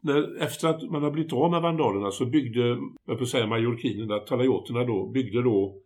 När, 0.01 0.43
efter 0.43 0.69
att 0.69 0.91
man 0.91 1.03
har 1.03 1.11
blivit 1.11 1.33
av 1.33 1.51
med 1.51 1.63
vandalerna 1.63 2.11
så 2.11 2.27
byggde, 2.27 2.79
jag 3.07 3.19
får 3.19 3.25
säga 3.25 3.47
majorkinerna, 3.47 4.19
talajoterna 4.19 4.85
då, 4.85 5.07
byggde 5.07 5.43
då 5.43 5.83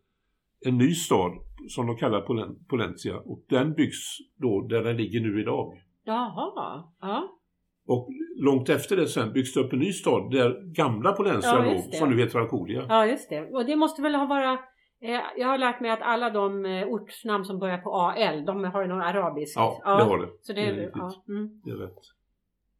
en 0.66 0.79
ny 0.79 0.94
stad 0.94 1.33
som 1.68 1.87
de 1.87 1.96
kallar 1.96 2.20
Polen, 2.20 2.57
Polentia 2.68 3.16
och 3.18 3.44
den 3.49 3.73
byggs 3.75 4.18
då 4.37 4.61
där 4.68 4.83
den 4.83 4.96
ligger 4.96 5.20
nu 5.20 5.40
idag. 5.40 5.73
Jaha. 6.05 6.85
Ja. 7.01 7.37
Och 7.87 8.09
långt 8.37 8.68
efter 8.68 8.96
det 8.96 9.07
sen 9.07 9.33
byggs 9.33 9.55
det 9.55 9.61
upp 9.61 9.73
en 9.73 9.79
ny 9.79 9.92
stad 9.92 10.31
där 10.31 10.73
gamla 10.75 11.12
Pollensia 11.12 11.51
Ja, 11.51 11.64
låg, 11.64 11.77
det. 11.90 11.96
som 11.96 12.11
nu 12.11 12.18
heter 12.18 12.38
Alkolia. 12.38 12.87
Ja, 12.88 13.07
just 13.07 13.29
det. 13.31 13.40
Och 13.40 13.66
det 13.66 13.77
måste 13.77 14.03
väl 14.03 14.14
ha 14.14 14.27
vara 14.27 14.53
eh, 15.03 15.20
jag 15.37 15.49
har 15.49 15.59
lärt 15.59 15.81
mig 15.81 15.90
att 15.90 16.03
alla 16.03 16.31
de 16.31 16.64
eh, 16.66 16.87
ortsnamn 16.88 17.44
som 17.44 17.59
börjar 17.59 17.79
på 17.79 17.90
AL, 17.94 18.44
de 18.44 18.64
har 18.64 18.87
något 18.87 19.05
arabiskt. 19.05 19.57
Ja, 19.57 19.81
det 19.85 20.05
har 20.05 20.18
det. 20.18 20.29
Så 20.40 20.53
det, 20.53 20.61
Det 20.61 20.66
är 20.66 20.73
är, 20.73 20.77
riktigt. 20.77 20.96
ja, 20.96 21.25
mm. 21.29 21.61
Det 21.64 21.70
är 21.70 21.77
rätt. 21.77 21.99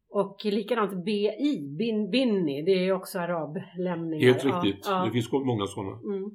Och 0.09 0.37
likadant 0.43 1.05
BI, 1.05 1.75
bin, 1.77 2.09
Binni, 2.09 2.61
det 2.61 2.71
är 2.71 2.91
också 2.93 3.19
arablämningar. 3.19 4.25
Helt 4.27 4.43
Ja, 4.43 4.61
riktigt. 4.63 4.85
Ja, 4.89 5.05
Det 5.05 5.11
finns 5.11 5.31
många 5.31 5.65
sådana. 5.67 5.97
Mm. 5.97 6.31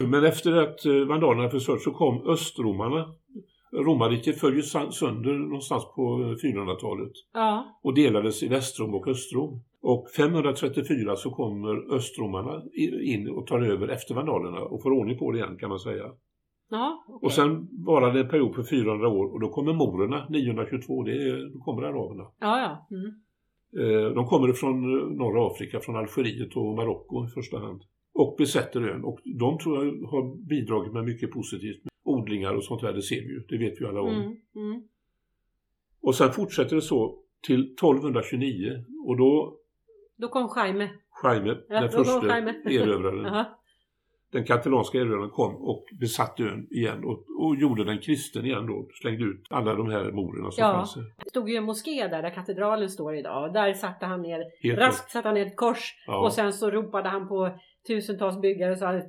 Men 0.00 0.24
efter 0.24 0.52
att 0.52 0.86
eh, 0.86 0.94
vandalerna 0.94 1.48
förstörts 1.48 1.84
så 1.84 1.90
kom 1.90 2.26
östromarna. 2.26 3.06
Romarriket 3.72 4.40
föll 4.40 4.56
ju 4.56 4.62
sönder 4.62 5.32
någonstans 5.32 5.84
på 5.96 6.02
eh, 6.02 6.48
400-talet 6.48 7.12
ja. 7.32 7.78
och 7.82 7.94
delades 7.94 8.42
i 8.42 8.48
Västrom 8.48 8.94
och 8.94 9.08
Östrom. 9.08 9.60
Och 9.82 10.10
534 10.16 11.16
så 11.16 11.30
kommer 11.30 11.94
östromarna 11.94 12.62
in 13.04 13.28
och 13.28 13.46
tar 13.46 13.60
över 13.60 13.88
efter 13.88 14.14
vandalerna 14.14 14.60
och 14.60 14.82
får 14.82 14.90
ordning 14.90 15.18
på 15.18 15.32
det 15.32 15.38
igen 15.38 15.56
kan 15.60 15.68
man 15.68 15.78
säga. 15.78 16.04
ja 16.70 17.04
okej. 17.08 17.26
Och 17.26 17.32
sen 17.32 17.68
varade 17.86 18.12
det 18.12 18.20
en 18.20 18.28
period 18.28 18.54
på 18.54 18.64
400 18.64 19.08
år 19.08 19.32
och 19.32 19.40
då 19.40 19.48
kommer 19.48 19.72
morerna 19.72 20.26
922, 20.30 21.02
det 21.02 21.12
är, 21.12 21.52
då 21.52 21.58
kommer 21.64 21.82
araberna. 21.82 22.24
Ja, 22.40 22.60
ja. 22.60 22.96
Mm. 22.96 23.10
Eh, 23.78 24.10
De 24.14 24.26
kommer 24.26 24.52
från 24.52 24.74
eh, 24.74 25.06
norra 25.16 25.46
Afrika, 25.46 25.80
från 25.80 25.96
Algeriet 25.96 26.56
och 26.56 26.74
Marocko 26.76 27.24
i 27.24 27.28
första 27.28 27.58
hand. 27.58 27.82
Och 28.14 28.34
besätter 28.38 28.88
ön. 28.88 29.04
Och 29.04 29.20
de 29.24 29.58
tror 29.58 29.84
jag 29.84 30.06
har 30.08 30.46
bidragit 30.48 30.92
med 30.92 31.04
mycket 31.04 31.30
positivt. 31.30 31.82
Odlingar 32.04 32.54
och 32.54 32.64
sånt 32.64 32.80
där, 32.80 32.92
det 32.92 33.02
ser 33.02 33.20
vi 33.20 33.28
ju. 33.28 33.44
Det 33.48 33.58
vet 33.58 33.80
vi 33.80 33.86
alla 33.86 34.00
om. 34.00 34.08
Mm. 34.14 34.36
Mm. 34.56 34.82
Och 36.02 36.14
sen 36.14 36.32
fortsätter 36.32 36.76
det 36.76 36.82
så 36.82 37.18
till 37.46 37.60
1229. 37.60 38.84
Och 39.06 39.16
då 39.16 39.56
Då 40.16 40.28
kom 40.28 40.48
Jaime. 40.56 40.90
Jaime, 41.22 41.56
Ja, 41.68 41.80
den 41.80 41.90
första 41.90 42.38
erövraren, 42.70 43.44
den 44.32 44.44
katalanska 44.44 44.98
erövraren 44.98 45.30
kom 45.30 45.56
och 45.56 45.84
besatte 46.00 46.42
ön 46.42 46.66
igen. 46.70 47.04
Och, 47.04 47.24
och 47.38 47.56
gjorde 47.56 47.84
den 47.84 47.98
kristen 47.98 48.44
igen 48.46 48.66
då. 48.66 48.88
Slängde 49.02 49.24
ut 49.24 49.46
alla 49.50 49.74
de 49.74 49.90
här 49.90 50.12
morerna 50.12 50.50
som 50.50 50.62
Ja. 50.62 50.72
fanns. 50.72 50.94
Det 50.94 51.28
stod 51.30 51.50
ju 51.50 51.56
en 51.56 51.64
moské 51.64 52.08
där, 52.08 52.22
där 52.22 52.30
katedralen 52.34 52.88
står 52.90 53.14
idag. 53.14 53.52
Där 53.52 53.72
satte 53.72 54.06
han 54.06 54.22
ner, 54.22 54.44
Helt 54.62 54.78
raskt 54.78 55.10
satte 55.10 55.28
han 55.28 55.34
ner 55.34 55.46
ett 55.46 55.56
kors. 55.56 55.94
Ja. 56.06 56.24
Och 56.24 56.32
sen 56.32 56.52
så 56.52 56.70
ropade 56.70 57.08
han 57.08 57.28
på 57.28 57.58
tusentals 57.86 58.40
byggare 58.40 58.72
och 58.72 58.78
sa 58.78 59.00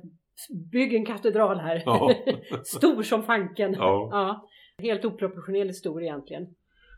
Bygg 0.72 0.94
en 0.94 1.04
katedral 1.04 1.58
här. 1.58 1.82
Ja. 1.86 2.14
Stor 2.64 3.02
som 3.02 3.22
fanken. 3.22 3.72
Ja. 3.78 4.08
Ja. 4.12 4.48
Helt 4.82 5.04
oproportionerligt 5.04 5.78
stor 5.78 6.02
egentligen. 6.02 6.46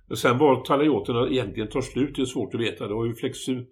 Men 0.09 0.17
sen 0.17 0.39
var 0.39 0.65
talajoterna 0.65 1.29
egentligen 1.29 1.69
tar 1.69 1.81
slut, 1.81 2.17
det 2.17 2.23
är 2.23 2.27
svårt 2.27 2.55
att 2.55 2.61
veta. 2.61 2.89
Det 2.89 2.95
har 2.95 3.07
ju 3.07 3.15
flexu, 3.15 3.65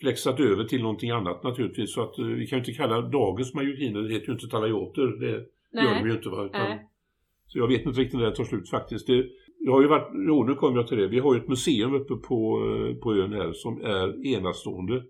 flexat 0.00 0.40
över 0.40 0.64
till 0.64 0.82
någonting 0.82 1.10
annat 1.10 1.42
naturligtvis. 1.42 1.94
Så 1.94 2.02
att 2.02 2.18
eh, 2.18 2.24
vi 2.24 2.46
kan 2.46 2.58
ju 2.58 2.60
inte 2.60 2.72
kalla 2.72 3.00
dagens 3.00 3.54
majorkiner, 3.54 4.02
det 4.02 4.14
heter 4.14 4.26
ju 4.26 4.32
inte 4.32 4.48
talajoter. 4.48 5.20
Det 5.20 5.46
gör 5.82 5.94
de 5.94 6.08
ju 6.08 6.14
inte 6.14 6.28
va. 6.28 6.44
Utan, 6.44 6.68
Nej. 6.68 6.88
så 7.46 7.58
jag 7.58 7.68
vet 7.68 7.86
inte 7.86 8.00
riktigt 8.00 8.20
när 8.20 8.26
det 8.26 8.36
tar 8.36 8.44
slut 8.44 8.70
faktiskt. 8.70 9.06
Det, 9.06 9.26
jag 9.58 9.72
har 9.72 9.82
ju 9.82 9.88
varit, 9.88 10.10
jo 10.28 10.44
nu 10.44 10.54
kommer 10.54 10.76
jag 10.76 10.88
till 10.88 10.98
det. 10.98 11.08
Vi 11.08 11.18
har 11.18 11.34
ju 11.34 11.40
ett 11.40 11.48
museum 11.48 11.94
uppe 11.94 12.14
på, 12.14 12.38
eh, 12.66 12.94
på 12.96 13.14
ön 13.14 13.32
här 13.32 13.52
som 13.52 13.84
är 13.84 14.26
enastående. 14.26 15.02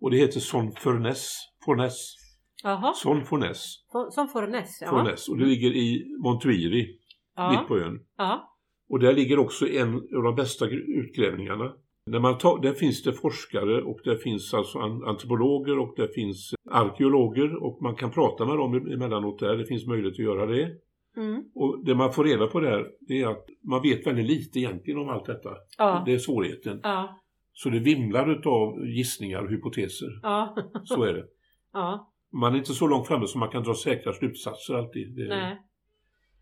Och 0.00 0.10
det 0.10 0.16
heter 0.16 0.40
Son 0.40 0.72
Forness. 0.72 1.49
Forness. 1.64 2.14
Jaha. 2.62 2.92
Son 2.94 3.24
Forness. 3.24 3.74
Som- 3.92 4.10
Som 4.10 4.28
Fornäs. 4.28 4.78
Ja. 4.80 4.88
Forness. 4.90 5.28
Och 5.28 5.38
det 5.38 5.44
ligger 5.44 5.70
i 5.70 6.06
Montuiri, 6.22 6.78
mitt 6.86 6.98
Ja. 7.36 7.64
på 7.68 7.78
ön. 7.78 8.00
ja. 8.16 8.46
Och 8.88 8.98
där 9.00 9.12
ligger 9.14 9.38
också 9.38 9.68
en 9.68 9.94
av 9.94 10.22
de 10.22 10.34
bästa 10.34 10.66
gr- 10.66 10.84
utgrävningarna. 10.86 11.72
När 12.06 12.20
man 12.20 12.38
tar, 12.38 12.62
där 12.62 12.72
finns 12.72 13.02
det 13.02 13.12
forskare 13.12 13.82
och 13.82 14.00
där 14.04 14.16
finns 14.16 14.54
alltså 14.54 14.78
an- 14.78 15.04
antropologer 15.04 15.78
och 15.78 15.94
där 15.96 16.08
finns 16.14 16.54
arkeologer 16.70 17.62
och 17.62 17.82
man 17.82 17.94
kan 17.94 18.10
prata 18.10 18.44
med 18.46 18.56
dem 18.56 18.74
emellanåt 18.92 19.38
där. 19.38 19.56
Det 19.56 19.64
finns 19.66 19.86
möjlighet 19.86 20.12
att 20.14 20.18
göra 20.24 20.46
det. 20.46 20.70
Mm. 21.16 21.42
Och 21.54 21.84
det 21.84 21.94
man 21.94 22.12
får 22.12 22.24
reda 22.24 22.46
på 22.46 22.60
där 22.60 22.86
det 23.00 23.20
är 23.20 23.26
att 23.26 23.46
man 23.62 23.82
vet 23.82 24.06
väldigt 24.06 24.26
lite 24.26 24.58
egentligen 24.58 25.00
om 25.00 25.08
allt 25.08 25.26
detta. 25.26 25.50
Ja. 25.78 26.02
Det 26.06 26.12
är 26.12 26.18
svårigheten. 26.18 26.80
Ja. 26.82 27.20
Så 27.52 27.68
det 27.68 27.78
vimlar 27.78 28.42
av 28.48 28.86
gissningar 28.86 29.42
och 29.42 29.50
hypoteser. 29.50 30.08
Ja. 30.22 30.56
Så 30.84 31.02
är 31.02 31.12
det. 31.14 31.24
Ja. 31.72 32.12
Man 32.32 32.54
är 32.54 32.58
inte 32.58 32.72
så 32.72 32.86
långt 32.86 33.06
framme 33.08 33.26
som 33.26 33.40
man 33.40 33.50
kan 33.50 33.62
dra 33.62 33.74
säkra 33.74 34.12
slutsatser 34.12 34.74
alltid. 34.74 35.16
Det, 35.16 35.28
Nej. 35.28 35.58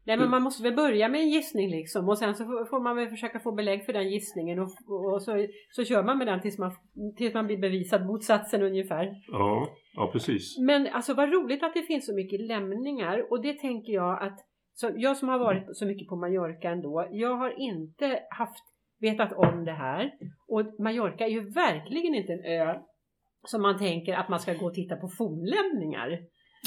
Nej 0.07 0.17
men 0.17 0.31
man 0.31 0.43
måste 0.43 0.63
väl 0.63 0.75
börja 0.77 1.09
med 1.09 1.21
en 1.21 1.29
gissning 1.29 1.71
liksom 1.71 2.09
och 2.09 2.19
sen 2.19 2.35
så 2.35 2.45
får- 2.45 2.65
får 2.65 2.81
man 2.81 2.97
väl 2.97 3.09
försöka 3.09 3.41
få 3.41 3.53
belägg 3.53 3.87
för 3.87 3.93
den 3.93 4.11
gissningen 4.11 4.59
och, 4.59 4.71
och 5.15 5.23
så, 5.23 5.47
så 5.71 5.85
kör 5.85 6.03
man 6.03 6.19
med 6.19 6.27
den 6.27 6.41
tills 6.41 6.59
man, 6.59 6.73
tills 7.17 7.35
man 7.35 7.47
blir 7.47 7.59
bevisad 7.59 8.07
motsatsen 8.07 8.63
ungefär. 8.63 9.13
Ja, 9.29 9.69
ja, 9.95 10.11
precis. 10.13 10.59
Men 10.59 10.87
alltså 10.87 11.15
vad 11.15 11.33
roligt 11.33 11.63
att 11.63 11.75
det 11.75 11.83
finns 11.83 12.07
så 12.07 12.15
mycket 12.15 12.41
lämningar 12.41 13.27
och 13.31 13.43
det 13.43 13.55
tänker 13.55 13.93
jag 13.93 14.23
att 14.23 14.39
så 14.75 14.91
jag 14.97 15.17
som 15.17 15.29
har 15.29 15.39
varit 15.39 15.77
så 15.77 15.87
mycket 15.87 16.09
på 16.09 16.17
Mallorca 16.17 16.71
ändå, 16.71 17.09
jag 17.11 17.37
har 17.37 17.61
inte 17.61 18.19
haft 18.31 18.65
vetat 19.01 19.33
om 19.33 19.65
det 19.65 19.73
här 19.73 20.11
och 20.49 20.81
Mallorca 20.81 21.25
är 21.25 21.31
ju 21.31 21.51
verkligen 21.51 22.15
inte 22.15 22.33
en 22.33 22.45
ö 22.45 22.75
som 23.47 23.63
man 23.63 23.79
tänker 23.79 24.15
att 24.15 24.29
man 24.29 24.41
ska 24.41 24.55
gå 24.55 24.67
och 24.67 24.75
titta 24.75 24.97
på 24.97 25.09
fornlämningar. 25.09 26.09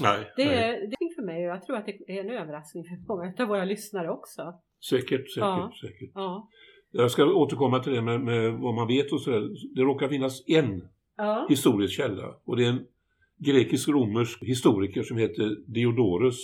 Nej, 0.02 0.32
Det 0.38 0.46
nej. 0.46 0.56
är, 0.56 0.72
det 0.88 0.96
är 1.06 1.16
för 1.16 1.26
mig 1.26 1.46
och 1.50 1.56
jag 1.56 1.64
tror 1.64 1.76
att 1.78 1.86
det 1.86 1.92
är 2.18 2.20
en 2.24 2.30
överraskning 2.30 2.84
för 2.84 3.08
många 3.14 3.34
av 3.40 3.48
våra 3.48 3.66
lyssnare 3.66 4.10
också. 4.10 4.54
Säkert, 4.90 5.10
säkert, 5.10 5.36
Ja. 5.36 5.72
säkert. 5.82 6.12
Ja. 6.14 6.48
Jag 6.92 7.12
ska 7.12 7.26
återkomma 7.26 7.80
till 7.80 7.94
det 7.94 8.02
med, 8.02 8.22
med 8.22 8.54
vad 8.54 8.74
man 8.76 8.88
vet 8.88 9.12
och 9.12 9.22
sådär. 9.22 9.50
Det 9.76 9.82
råkar 9.82 10.08
finnas 10.10 10.44
en 10.48 10.88
Ja. 11.18 11.46
historisk 11.50 11.96
källa 11.98 12.24
och 12.46 12.58
det 12.58 12.66
är 12.66 12.70
en 12.70 12.86
grekisk-romersk 13.46 14.44
historiker 14.44 15.04
som 15.04 15.18
heter 15.18 15.72
Diodorus 15.74 16.40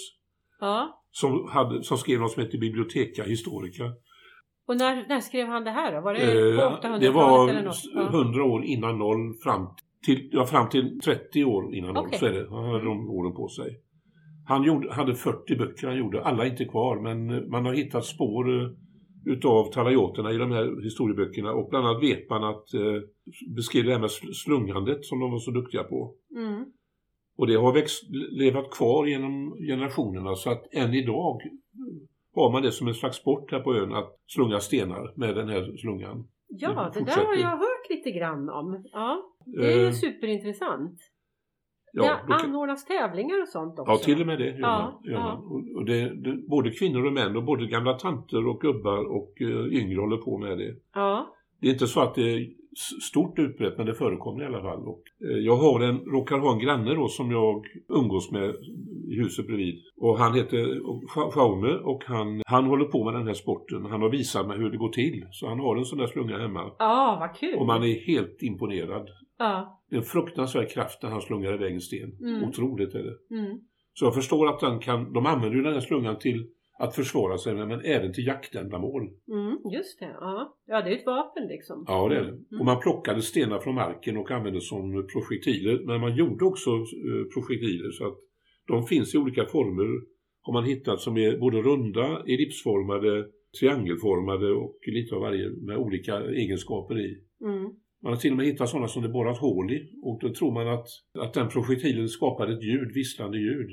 ja. 0.59 1.01
som, 1.11 1.49
hade, 1.49 1.83
som 1.83 1.97
skrev 1.97 2.19
något 2.19 2.31
som 2.31 2.43
heter 2.43 2.57
Biblioteka 2.57 3.23
Historica. 3.23 3.83
Och 4.67 4.77
när, 4.77 5.05
när 5.07 5.19
skrev 5.19 5.47
han 5.47 5.63
det 5.63 5.71
här 5.71 5.95
då? 5.95 6.01
Var 6.01 6.13
det 6.13 6.19
på 6.19 6.25
Eh, 6.25 6.71
800-talet 6.71 7.01
det 7.01 7.09
var 7.09 7.49
eller 7.49 7.63
något? 7.63 7.81
Ja. 7.95 8.01
100 8.09 8.43
år 8.43 8.65
innan 8.65 8.97
noll 8.99 9.33
fram 9.43 9.67
till, 10.05 10.29
ja, 10.31 10.45
fram 10.45 10.69
till 10.69 10.99
30 10.99 11.43
år 11.43 11.75
innan. 11.75 11.93
Så 12.13 12.25
är 12.25 12.31
det. 12.31 12.47
Han 12.49 12.65
hade 12.65 12.85
de 12.85 13.09
åren 13.09 13.33
på 13.35 13.47
sig. 13.47 13.81
Han 14.47 14.63
gjorde, 14.63 14.93
hade 14.93 15.15
40 15.15 15.55
böcker 15.55 15.87
han 15.87 15.97
gjorde, 15.97 16.23
alla 16.23 16.45
inte 16.45 16.65
kvar 16.65 16.99
men 17.01 17.49
man 17.49 17.65
har 17.65 17.73
hittat 17.73 18.05
spår 18.05 18.61
eh, 18.61 18.69
utav 19.25 19.71
talajoterna 19.71 20.31
i 20.31 20.37
de 20.37 20.51
här 20.51 20.83
historieböckerna 20.83 21.53
och 21.53 21.69
bland 21.69 21.87
annat 21.87 22.03
vet 22.03 22.29
man 22.29 22.43
att 22.43 22.73
eh, 22.73 23.01
beskriva 23.55 23.85
det 23.85 23.93
här 23.93 23.99
med 23.99 24.09
sl- 24.09 24.33
slungandet 24.33 25.05
som 25.05 25.19
de 25.19 25.31
var 25.31 25.39
så 25.39 25.51
duktiga 25.51 25.83
på. 25.83 26.15
Mm. 26.35 26.65
Och 27.37 27.47
det 27.47 27.55
har 27.55 27.73
växt, 27.73 28.03
levat 28.31 28.71
kvar 28.71 29.05
genom 29.05 29.57
generationerna 29.67 30.35
så 30.35 30.49
att 30.51 30.73
än 30.73 30.93
idag 30.93 31.41
har 32.35 32.51
man 32.51 32.61
det 32.61 32.71
som 32.71 32.87
en 32.87 32.93
slags 32.93 33.17
sport 33.17 33.51
här 33.51 33.59
på 33.59 33.75
ön 33.75 33.93
att 33.93 34.15
slunga 34.27 34.59
stenar 34.59 35.13
med 35.15 35.35
den 35.35 35.49
här 35.49 35.77
slungan. 35.77 36.27
Ja, 36.47 36.91
Det 36.93 36.99
det 36.99 37.05
där 37.05 37.25
har 37.25 37.35
jag 37.35 37.57
hört 37.57 37.89
lite 37.89 38.11
grann 38.11 38.49
om. 38.49 38.83
Ja, 38.93 39.23
det 39.55 39.73
är 39.73 39.85
Eh, 39.85 39.91
superintressant. 39.91 40.99
ja, 41.93 42.19
det 42.27 42.33
anordnas 42.33 42.85
tävlingar 42.85 43.41
och 43.41 43.47
sånt 43.47 43.79
också. 43.79 43.91
Ja, 43.91 43.97
till 43.97 44.21
och 44.21 44.27
med 44.27 44.39
det 44.39 44.45
gör 44.45 44.59
Ja. 44.59 45.01
Gör 45.03 45.13
ja. 45.13 45.43
Och, 45.75 45.85
det, 45.85 46.15
det, 46.23 46.47
både 46.49 46.71
kvinnor 46.71 47.05
och 47.05 47.13
män 47.13 47.35
och 47.37 47.43
både 47.43 47.67
gamla 47.67 47.93
tanter 47.93 48.47
och 48.47 48.61
gubbar 48.61 49.03
och 49.17 49.33
uh, 49.41 49.73
yngre 49.73 49.99
håller 49.99 50.17
på 50.17 50.37
med 50.37 50.57
det. 50.57 50.75
Ja, 50.93 51.35
Det 51.61 51.67
är 51.67 51.71
inte 51.73 51.87
så 51.87 51.99
att 52.01 52.15
det 52.15 52.33
är 52.33 52.47
stort 53.09 53.39
utbrett 53.39 53.77
men 53.77 53.85
det 53.85 53.93
förekommer 53.93 54.43
i 54.43 54.45
alla 54.45 54.61
fall. 54.61 54.87
Och, 54.87 55.03
eh, 55.29 55.37
jag 55.37 55.55
har 55.55 55.79
en, 55.81 55.97
råkar 55.99 56.37
ha 56.39 56.53
en 56.53 56.59
granne 56.59 56.93
då 56.93 57.07
som 57.07 57.31
jag 57.31 57.65
umgås 57.89 58.31
med 58.31 58.55
i 59.11 59.15
huset 59.21 59.47
bredvid. 59.47 59.75
Och 59.97 60.17
han 60.17 60.33
heter 60.35 60.57
Scha- 61.15 61.31
Schaume 61.31 61.69
och 61.83 62.03
han, 62.05 62.41
han 62.45 62.65
håller 62.65 62.85
på 62.85 63.03
med 63.05 63.13
den 63.13 63.27
här 63.27 63.33
sporten. 63.33 63.85
Han 63.85 64.01
har 64.01 64.09
visat 64.09 64.47
mig 64.47 64.57
hur 64.57 64.69
det 64.69 64.77
går 64.77 64.89
till. 64.89 65.25
Så 65.31 65.47
han 65.47 65.59
har 65.59 65.75
en 65.77 65.85
sån 65.85 65.99
där 65.99 66.07
slunga 66.07 66.37
hemma. 66.37 66.71
ja 66.79 67.17
vad 67.19 67.35
kul. 67.35 67.55
Och 67.59 67.65
man 67.67 67.83
är 67.83 68.05
helt 68.07 68.37
imponerad. 68.43 69.09
Ja, 69.39 69.81
Det 69.89 69.95
är 69.95 69.99
en 69.99 70.05
fruktansvärd 70.05 70.69
kraft 70.69 71.03
när 71.03 71.09
han 71.09 71.21
slungar 71.21 71.53
iväg 71.53 71.73
en 71.73 71.81
sten. 71.81 72.11
Mm. 72.21 72.43
Otroligt 72.49 72.93
är 72.95 73.03
det. 73.03 73.35
mm. 73.35 73.57
Så 73.93 74.05
jag 74.05 74.15
förstår 74.15 74.47
att 74.47 74.59
den 74.59 74.79
kan, 74.79 75.13
de 75.13 75.25
använder 75.25 75.57
ju 75.57 75.63
den 75.63 75.73
här 75.73 75.79
slungan 75.79 76.17
till 76.19 76.47
att 76.79 76.95
försvara 76.95 77.37
sig 77.37 77.55
med, 77.55 77.67
men 77.67 77.81
även 77.81 78.13
till 78.13 78.27
jaktändamål. 78.27 79.01
Mm, 79.31 79.57
just 79.73 79.99
det. 79.99 80.15
Ja. 80.19 80.55
ja, 80.67 80.81
det 80.81 80.89
är 80.89 80.95
ett 80.95 81.05
vapen 81.05 81.47
liksom. 81.47 81.85
Ja, 81.87 82.09
det 82.09 82.15
är 82.15 82.21
det. 82.21 82.29
Mm. 82.29 82.59
Och 82.59 82.65
man 82.65 82.79
plockade 82.79 83.21
stenar 83.21 83.59
från 83.59 83.75
marken 83.75 84.17
och 84.17 84.31
använde 84.31 84.61
som 84.61 85.07
projektiler. 85.13 85.79
Men 85.85 86.01
man 86.01 86.15
gjorde 86.15 86.45
också 86.45 86.69
eh, 86.69 87.23
projektiler 87.33 87.91
så 87.91 88.07
att 88.07 88.17
de 88.67 88.83
finns 88.87 89.15
i 89.15 89.17
olika 89.17 89.45
former. 89.45 90.17
Har 90.41 90.53
man 90.53 90.65
hittat 90.65 90.99
som 90.99 91.17
är 91.17 91.37
både 91.37 91.61
runda, 91.61 92.23
ellipsformade, 92.27 93.25
triangelformade 93.59 94.51
och 94.51 94.79
lite 94.87 95.15
av 95.15 95.21
varje 95.21 95.49
med 95.49 95.77
olika 95.77 96.19
egenskaper 96.19 96.99
i. 96.99 97.17
Mm. 97.41 97.63
Man 98.03 98.13
har 98.13 98.15
till 98.15 98.31
och 98.31 98.37
med 98.37 98.45
hittat 98.45 98.69
sådana 98.69 98.87
som 98.87 99.01
det 99.01 99.09
borrat 99.09 99.37
hål 99.37 99.71
i 99.71 99.91
och 100.03 100.19
då 100.21 100.33
tror 100.33 100.51
man 100.51 100.67
att, 100.67 100.87
att 101.19 101.33
den 101.33 101.49
projektilen 101.49 102.09
skapade 102.09 102.53
ett 102.53 102.63
ljud, 102.63 102.93
visslande 102.93 103.37
ljud. 103.37 103.69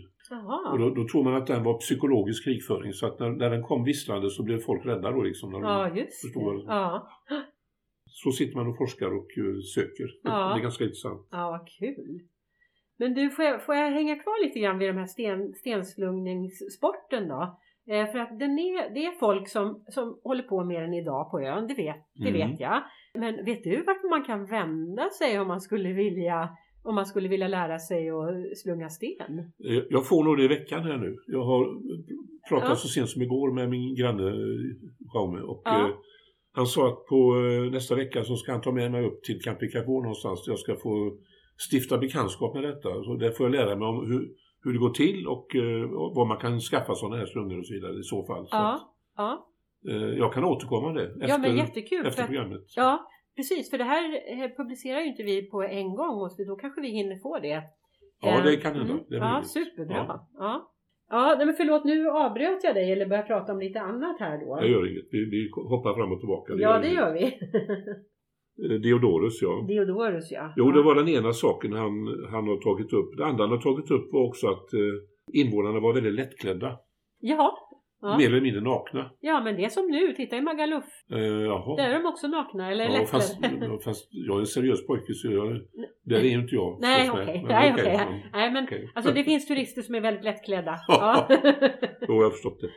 Och 0.72 0.78
då, 0.78 0.90
då 0.90 1.08
tror 1.08 1.24
man 1.24 1.34
att 1.34 1.46
den 1.46 1.64
var 1.64 1.78
psykologisk 1.78 2.44
krigföring 2.44 2.92
så 2.92 3.06
att 3.06 3.18
när, 3.20 3.30
när 3.30 3.50
den 3.50 3.62
kom 3.62 3.84
visslande 3.84 4.30
så 4.30 4.42
blev 4.42 4.58
folk 4.58 4.86
rädda 4.86 5.10
då 5.10 5.22
liksom. 5.22 5.52
När 5.52 5.60
de, 5.60 5.66
Ja, 5.66 5.96
just 5.96 6.20
förstår 6.20 6.54
det. 6.54 6.64
Ja. 6.66 7.08
så 8.06 8.32
sitter 8.32 8.56
man 8.56 8.66
och 8.66 8.76
forskar 8.78 9.06
och 9.06 9.28
uh, 9.38 9.60
söker. 9.74 10.06
Ja. 10.22 10.48
Det 10.54 10.60
är 10.60 10.62
ganska 10.62 10.84
intressant. 10.84 11.28
Ja, 11.30 11.50
vad 11.50 11.68
kul. 11.68 12.20
Men 12.98 13.14
du, 13.14 13.30
får 13.30 13.44
jag, 13.44 13.62
får 13.62 13.74
jag 13.74 13.90
hänga 13.90 14.16
kvar 14.16 14.44
lite 14.44 14.60
grann 14.60 14.78
vid 14.78 14.88
den 14.88 14.98
här 14.98 15.06
sten, 15.06 15.52
stenslungningssporten 15.54 17.28
då? 17.28 17.56
Eh, 17.90 18.06
för 18.12 18.18
att 18.18 18.38
den 18.38 18.58
är, 18.58 18.94
det 18.94 19.04
är 19.04 19.12
folk 19.18 19.48
som, 19.48 19.84
som 19.88 20.18
håller 20.24 20.42
på 20.42 20.64
med 20.64 20.82
den 20.82 20.94
idag 20.94 21.30
på 21.30 21.40
ön, 21.40 21.66
det 21.66 21.74
vet, 21.74 21.96
det 22.14 22.28
Mm. 22.28 22.50
vet 22.50 22.60
jag. 22.60 22.82
Men 23.14 23.44
vet 23.44 23.64
du 23.64 23.82
vart 23.82 24.10
man 24.10 24.24
kan 24.24 24.46
vända 24.46 25.10
sig 25.10 25.40
om 25.40 25.48
man 25.48 25.60
skulle 25.60 25.92
vilja, 25.92 26.48
om 26.84 26.94
man 26.94 27.06
skulle 27.06 27.28
vilja 27.28 27.48
lära 27.48 27.78
sig 27.78 28.10
att 28.10 28.58
slunga 28.58 28.88
sten? 28.88 29.38
Eh, 29.38 29.82
Jag 29.90 30.08
får 30.08 30.24
nog 30.24 30.36
det 30.36 30.44
i 30.44 30.48
veckan 30.48 30.82
här 30.82 30.96
nu. 30.96 31.16
Jag 31.26 31.44
har 31.44 31.64
pratat 32.48 32.68
Ja. 32.68 32.76
så 32.76 32.88
sent 32.88 33.08
som 33.10 33.22
igår 33.22 33.52
med 33.52 33.70
min 33.70 33.94
granne 33.94 34.28
eh, 34.28 34.76
Jaume 35.14 35.40
och 35.40 35.62
Ja. 35.64 35.88
eh, 35.88 35.94
han 36.56 36.66
sa 36.66 36.88
att 36.88 37.06
på 37.06 37.34
nästa 37.72 37.94
vecka 37.94 38.24
så 38.24 38.36
ska 38.36 38.52
han 38.52 38.60
ta 38.60 38.72
med 38.72 38.90
mig 38.92 39.04
upp 39.06 39.22
till 39.22 39.40
Campicapå 39.42 40.00
någonstans 40.00 40.44
där 40.44 40.52
jag 40.52 40.58
ska 40.58 40.76
få 40.76 41.16
stifta 41.70 41.98
bekantskap 41.98 42.54
med 42.54 42.62
detta. 42.62 42.88
Så 43.04 43.16
där 43.16 43.30
får 43.30 43.46
jag 43.46 43.52
lära 43.52 43.76
mig 43.76 43.88
om 43.88 44.06
hur, 44.06 44.28
hur 44.64 44.72
det 44.72 44.78
går 44.78 44.90
till 44.90 45.26
och 45.26 45.56
eh, 45.56 45.88
vad 46.16 46.26
man 46.26 46.36
kan 46.36 46.60
skaffa 46.60 46.94
sådana 46.94 47.16
här 47.16 47.26
slungor 47.26 47.58
och 47.58 47.66
så 47.66 47.74
vidare 47.74 47.98
i 47.98 48.02
så 48.02 48.24
fall. 48.26 48.46
Så 48.46 48.56
Ja, 48.56 48.74
att, 48.74 48.82
ja. 49.16 49.46
eh, 49.90 50.18
jag 50.18 50.32
kan 50.32 50.44
återkomma 50.44 50.92
det 50.92 51.04
efter, 51.06 51.28
ja 51.28 51.38
men 51.38 51.56
jättekul. 51.56 52.06
Efter 52.06 52.22
att, 52.22 52.28
programmet. 52.28 52.62
ja, 52.76 53.08
precis. 53.36 53.70
För 53.70 53.78
det 53.78 53.84
här 53.84 54.04
eh, 54.42 54.48
publicerar 54.56 55.00
ju 55.00 55.06
inte 55.06 55.22
vi 55.22 55.42
på 55.50 55.62
en 55.62 55.94
gång 55.94 56.20
och 56.20 56.30
då 56.46 56.56
kanske 56.56 56.80
vi 56.80 56.88
hinner 56.88 57.16
få 57.18 57.38
det. 57.38 57.62
Ja, 58.20 58.40
det 58.44 58.56
kan 58.56 58.74
hända. 58.76 58.94
Det 59.08 59.16
är 59.16 59.20
ja, 59.20 59.42
superbra. 59.44 59.96
Ja. 59.96 60.28
Ja. 60.38 60.70
Ja, 61.10 61.34
nej, 61.36 61.46
men 61.46 61.54
förlåt, 61.54 61.84
nu 61.84 62.08
avbröt 62.08 62.64
jag 62.64 62.74
dig 62.74 62.92
eller 62.92 63.06
började 63.06 63.26
prata 63.28 63.52
om 63.52 63.58
lite 63.58 63.80
annat 63.80 64.20
här 64.20 64.38
då. 64.46 64.56
Det 64.56 64.66
gör 64.68 64.90
inget. 64.90 65.04
Vi, 65.10 65.24
vi 65.30 65.50
hoppar 65.54 65.94
fram 65.94 66.12
och 66.12 66.20
tillbaka. 66.20 66.52
ja, 66.56 66.78
det 66.78 66.86
inget. 66.86 66.98
gör 66.98 67.12
vi. 67.12 67.38
Eh, 68.62 68.80
Diodorus, 68.80 69.42
ja. 69.42 69.64
Diodorus, 69.68 70.30
ja. 70.32 70.52
Jo, 70.56 70.70
det 70.70 70.82
var 70.82 70.94
den 70.94 71.08
ena 71.08 71.32
saken 71.32 71.72
han, 71.72 71.92
han 72.30 72.44
har 72.48 72.56
tagit 72.62 72.92
upp. 72.92 73.16
Det 73.16 73.24
andra 73.24 73.42
han 73.44 73.50
har 73.50 73.58
tagit 73.60 73.90
upp 73.90 74.12
var 74.12 74.28
också 74.28 74.46
att 74.48 74.72
eh, 74.74 75.40
invånarna 75.42 75.80
var 75.80 75.94
väldigt 75.94 76.14
lättklädda. 76.14 76.78
Jaha. 77.20 77.50
Ja. 78.00 78.16
Mer 78.18 78.26
eller 78.28 78.40
mindre 78.40 78.60
nakna. 78.60 79.10
ja, 79.20 79.40
men 79.44 79.56
det 79.56 79.64
är 79.64 79.68
som 79.68 79.86
nu. 79.86 80.12
Titta 80.12 80.36
i 80.36 80.40
Magaluf. 80.40 80.84
Eh, 81.12 81.18
jaha. 81.20 81.76
Där 81.76 81.88
är 81.90 81.94
de 82.02 82.06
också 82.06 82.26
nakna, 82.26 82.70
eller 82.72 82.84
ja, 82.84 82.90
lättklädda. 82.90 83.66
fast, 83.68 83.84
fast 83.84 84.08
jag 84.10 84.36
är 84.36 84.40
en 84.40 84.46
seriös 84.46 84.86
pojke 84.86 85.14
så 85.14 85.32
jag, 85.32 85.60
där 86.04 86.16
är 86.16 86.22
ju 86.24 86.40
inte 86.40 86.54
jag. 86.54 86.78
Nej, 86.80 87.10
okej. 87.10 87.24
Nej, 87.48 87.72
okej, 87.72 87.84
okej. 87.84 87.96
men- 87.96 88.20
Nej, 88.32 88.50
men 88.52 88.64
okej. 88.64 88.90
alltså 88.94 89.12
det 89.12 89.24
finns 89.24 89.46
turister 89.48 89.82
som 89.82 89.94
är 89.94 90.00
väldigt 90.00 90.24
lättklädda. 90.24 90.74
Ja. 90.88 91.26
Jo, 92.08 92.14
jag 92.14 92.22
har 92.22 92.30
förstått 92.30 92.60
det. 92.60 92.68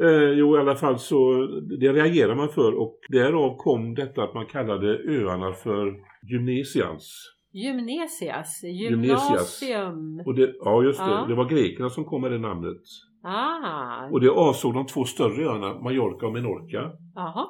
Eh, 0.00 0.30
jo, 0.38 0.56
i 0.56 0.60
alla 0.60 0.74
fall 0.74 0.98
så 0.98 1.46
det 1.80 1.92
reagerar 1.92 2.34
man 2.34 2.48
för 2.48 2.80
och 2.80 2.98
därav 3.08 3.56
kom 3.56 3.94
detta 3.94 4.22
att 4.22 4.34
man 4.34 4.46
kallade 4.46 4.98
öarna 5.08 5.52
för 5.52 5.94
gymnesians. 6.30 7.32
Gymnesias. 7.52 8.62
Gymnasium. 8.62 10.22
Och 10.26 10.34
det, 10.34 10.54
ja, 10.60 10.82
just 10.82 10.98
det. 10.98 11.10
Ja. 11.10 11.24
Det 11.28 11.34
var 11.34 11.44
grekerna 11.48 11.90
som 11.90 12.04
kom 12.04 12.20
med 12.20 12.32
det 12.32 12.38
namnet. 12.38 12.82
Ah. 13.24 14.08
Och 14.10 14.20
det 14.20 14.30
avsåg 14.30 14.74
de 14.74 14.86
två 14.86 15.04
större 15.04 15.44
öarna, 15.44 15.80
Mallorca 15.80 16.26
och 16.26 16.32
Menorca. 16.32 16.90
Jaha. 17.14 17.46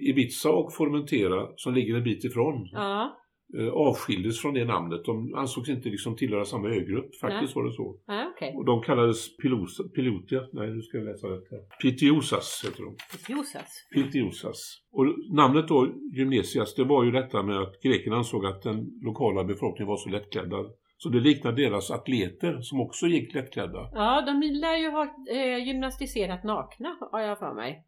Ibiza 0.00 0.50
och 0.50 0.74
Formentera, 0.74 1.48
som 1.56 1.74
ligger 1.74 1.96
en 1.96 2.02
bit 2.04 2.24
ifrån, 2.24 2.68
Ja. 2.72 3.16
Eh, 3.58 3.72
avskildes 3.72 4.40
från 4.40 4.54
det 4.54 4.64
namnet. 4.64 5.04
De 5.04 5.34
ansågs 5.34 5.68
inte 5.68 5.88
liksom 5.88 6.16
tillhöra 6.16 6.44
samma 6.44 6.68
ögrupp. 6.68 7.14
Faktiskt 7.20 7.56
var 7.56 7.64
det 7.64 7.72
så. 7.72 7.96
Ja, 8.06 8.30
okej. 8.34 8.54
Och 8.56 8.64
de 8.64 8.82
kallades 8.82 9.36
Pilosa, 9.36 9.82
Pilotia, 9.88 10.40
nej 10.52 10.70
nu 10.70 10.82
ska 10.82 10.98
jag 10.98 11.06
läsa 11.06 11.26
rätt 11.26 11.50
här. 11.50 11.60
Pitiosas 11.82 12.64
heter 12.64 12.82
de. 12.82 12.96
Josas. 13.32 13.88
Pitiosas. 13.94 14.80
Och 14.92 15.06
namnet 15.36 15.68
då, 15.68 15.88
Gymnesias, 16.12 16.74
det 16.74 16.84
var 16.84 17.04
ju 17.04 17.10
detta 17.10 17.42
med 17.42 17.58
att 17.60 17.82
grekerna 17.82 18.16
ansåg 18.16 18.46
att 18.46 18.62
den 18.62 18.86
lokala 19.02 19.44
befolkningen 19.44 19.88
var 19.88 19.96
så 19.96 20.08
lättklädda. 20.08 20.56
Så 20.96 21.08
det 21.08 21.20
liknade 21.20 21.62
deras 21.62 21.90
atleter 21.90 22.60
som 22.60 22.80
också 22.80 23.06
gick 23.06 23.34
lättklädda. 23.34 23.90
Ja, 23.92 24.22
de 24.26 24.40
lär 24.60 24.76
ju 24.76 24.90
ha 24.90 25.02
eh, 25.30 25.66
gymnastiserat 25.66 26.44
nakna, 26.44 26.96
har 27.12 27.20
jag 27.20 27.38
för 27.38 27.54
mig. 27.54 27.84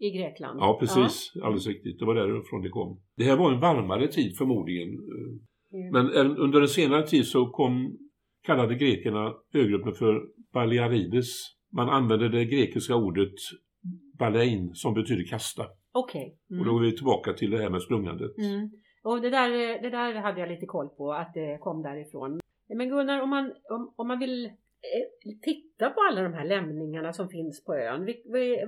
I 0.00 0.10
Grekland. 0.10 0.60
Ja, 0.60 0.76
precis. 0.80 1.32
Alldeles 1.42 1.66
riktigt. 1.66 1.98
Det 1.98 2.04
var 2.04 2.14
därifrån 2.14 2.62
det 2.62 2.68
kom. 2.68 3.00
Det 3.16 3.24
här 3.24 3.36
var 3.36 3.52
en 3.52 3.60
varmare 3.60 4.08
tid 4.08 4.36
förmodligen. 4.38 4.88
Ja. 5.70 5.90
Men 5.92 6.10
under 6.36 6.60
en 6.60 6.68
senare 6.68 7.06
tid 7.06 7.26
så 7.26 7.46
kom, 7.46 7.98
kallade 8.42 8.74
grekerna 8.74 9.34
ögruppen 9.54 9.92
för 9.92 10.22
Balearides. 10.52 11.26
Man 11.72 11.88
använde 11.88 12.28
det 12.28 12.44
grekiska 12.44 12.96
ordet 12.96 13.34
balein 14.18 14.74
som 14.74 14.94
betyder 14.94 15.24
kasta. 15.24 15.66
Okej. 15.92 16.36
Och 16.60 16.64
då 16.64 16.78
är 16.78 16.82
vi 16.82 16.96
tillbaka 16.96 17.32
till 17.32 17.50
det 17.50 17.58
här 17.58 17.70
med 17.70 17.82
slungandet. 17.82 18.38
Mm. 18.38 18.70
Och 19.02 19.20
det 19.20 19.30
där, 19.30 19.50
det 19.82 19.90
där 19.90 20.14
hade 20.14 20.40
jag 20.40 20.48
lite 20.48 20.66
koll 20.66 20.88
på, 20.88 21.12
att 21.12 21.34
det 21.34 21.58
kom 21.60 21.82
därifrån. 21.82 22.40
Men 22.68 22.88
Gunnar, 22.88 23.20
om 23.22 23.30
man, 23.30 23.52
om, 23.70 23.94
om 23.96 24.08
man 24.08 24.18
vill 24.18 24.50
titta 25.42 25.90
på 25.90 26.00
alla 26.10 26.22
de 26.22 26.32
här 26.32 26.44
lämningarna 26.44 27.12
som 27.12 27.28
finns 27.28 27.64
på 27.64 27.74
ön, 27.74 28.00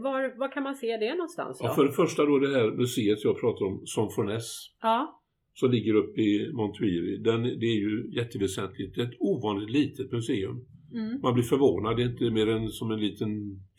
var, 0.03 0.39
var 0.39 0.53
kan 0.53 0.63
man 0.63 0.75
se 0.75 0.97
det 0.97 1.15
någonstans 1.15 1.59
då? 1.59 1.65
Ja, 1.65 1.75
för 1.75 1.85
det 1.85 1.93
första 1.93 2.25
då 2.25 2.39
det 2.39 2.55
här 2.59 2.71
museet 2.71 3.25
jag 3.25 3.41
pratar 3.41 3.65
om, 3.67 3.83
Sonfones, 3.85 4.47
Ja, 4.83 5.19
som 5.55 5.71
ligger 5.71 5.95
uppe 5.95 6.21
i 6.21 6.53
Montuiri. 6.53 7.17
Den, 7.17 7.43
det 7.43 7.67
är 7.67 7.81
ju 7.87 8.11
jätteväsentligt. 8.17 8.95
Det 8.95 9.01
är 9.03 9.07
ett 9.07 9.21
ovanligt 9.21 9.71
litet 9.71 10.13
museum. 10.13 10.67
mm. 10.95 11.21
Man 11.23 11.35
blir 11.35 11.45
förvånad, 11.45 11.97
det 11.97 12.03
är 12.03 12.11
inte 12.11 12.31
mer 12.31 12.49
än 12.49 12.69
som 12.69 12.91
en 12.91 13.01
liten 13.01 13.31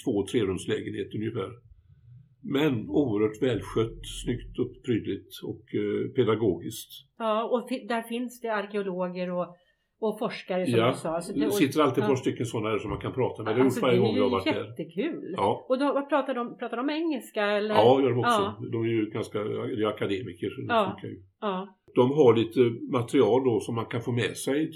två 0.05 0.25
trerumslägenhet 0.31 1.15
ungefär. 1.15 1.51
Men 2.45 2.89
oerhört 2.89 3.41
välskött, 3.41 3.99
snyggt 4.23 4.59
och 4.59 4.71
prydligt 4.85 5.31
och 5.43 5.65
eh, 5.75 6.09
pedagogiskt. 6.15 6.89
ja 7.17 7.43
och 7.43 7.69
där 7.87 8.01
finns 8.01 8.41
det 8.41 8.53
arkeologer 8.53 9.31
och, 9.31 9.55
och 10.07 10.19
forskare 10.19 10.65
som 10.65 10.79
Ja, 10.79 10.87
du 10.91 10.97
sa. 10.97 11.21
Så 11.21 11.33
det 11.33 11.51
sitter 11.51 11.81
alltid 11.81 12.03
ett 12.03 12.09
par 12.09 12.15
stycken 12.15 12.45
sådana 12.45 12.69
här 12.69 12.77
som 12.77 12.89
man 12.89 12.99
kan 12.99 13.13
prata 13.13 13.43
med. 13.43 13.55
Det 13.55 13.61
Alltså, 13.61 13.81
varje 13.81 13.95
det 13.95 14.01
gång 14.01 14.15
jag 14.15 14.23
har 14.23 14.29
varit 14.29 14.47
är 14.47 14.53
där. 14.53 14.61
ju 14.63 14.67
jättekul. 14.69 15.33
Ja, 15.37 15.65
Och 15.69 15.79
då, 15.79 15.85
vad 15.93 16.09
pratar 16.09 16.33
de, 16.33 16.57
pratar 16.57 16.77
de 16.77 16.89
engelska 16.89 17.43
eller? 17.45 17.75
ja 17.75 18.01
gör 18.01 18.09
de 18.09 18.19
också. 18.19 18.55
Ja. 18.61 18.67
De 18.71 18.83
är 18.83 18.87
ju 18.87 19.05
ganska 19.09 19.43
det 19.43 19.83
är 19.83 19.87
akademiker. 19.87 20.49
Så 20.49 20.61
det 20.61 20.67
Ja. 20.73 20.85
funkar 20.91 21.07
ju. 21.07 21.23
Ja. 21.41 21.67
De 21.95 22.11
har 22.11 22.35
lite 22.35 22.59
material 22.91 23.43
då 23.43 23.59
som 23.59 23.75
man 23.75 23.85
kan 23.85 24.01
få 24.01 24.11
med 24.11 24.37
sig. 24.37 24.71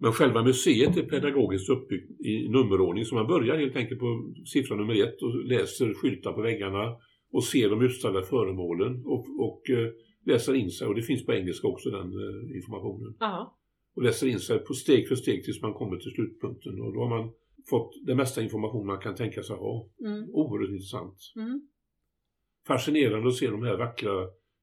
Men 0.00 0.12
själva 0.12 0.42
museet 0.42 0.96
är 0.96 1.02
pedagogiskt 1.02 1.70
uppbyggt 1.70 2.20
i 2.20 2.48
nummerordning. 2.48 3.04
Så 3.04 3.14
man 3.14 3.26
börjar 3.26 3.56
helt 3.58 3.76
enkelt 3.76 4.00
på 4.00 4.32
siffra 4.52 4.76
nummer 4.76 4.94
ett 5.04 5.22
och 5.22 5.44
läser 5.44 5.94
skyltar 5.94 6.32
på 6.32 6.40
väggarna 6.42 6.96
och 7.32 7.44
ser 7.44 7.70
de 7.70 7.82
utställda 7.82 8.22
föremålen 8.22 9.02
och, 9.06 9.24
och 9.46 9.62
eh, 9.70 9.88
läser 10.26 10.54
in 10.54 10.70
sig. 10.70 10.86
Och 10.88 10.94
det 10.94 11.02
finns 11.02 11.26
på 11.26 11.32
engelska 11.32 11.68
också 11.68 11.90
den 11.90 12.06
eh, 12.06 12.56
informationen. 12.56 13.14
Ja. 13.20 13.56
Och 13.96 14.02
läser 14.02 14.26
in 14.26 14.40
sig 14.40 14.58
på 14.58 14.74
steg 14.74 15.08
för 15.08 15.14
steg 15.14 15.44
tills 15.44 15.62
man 15.62 15.74
kommer 15.74 15.96
till 15.96 16.10
slutpunkten. 16.10 16.80
Och 16.80 16.92
då 16.94 17.00
har 17.00 17.08
man 17.08 17.32
fått 17.70 17.92
den 18.06 18.16
mesta 18.16 18.42
information 18.42 18.86
man 18.86 18.98
kan 18.98 19.14
tänka 19.14 19.42
sig 19.42 19.56
ha. 19.56 19.88
Mm. 20.00 20.30
Oerhört 20.32 20.70
intressant. 20.70 21.16
Mm. 21.36 21.68
Fascinerande 22.66 23.28
att 23.28 23.34
se 23.34 23.46
de 23.46 23.62
här 23.62 23.76
vackra 23.76 24.10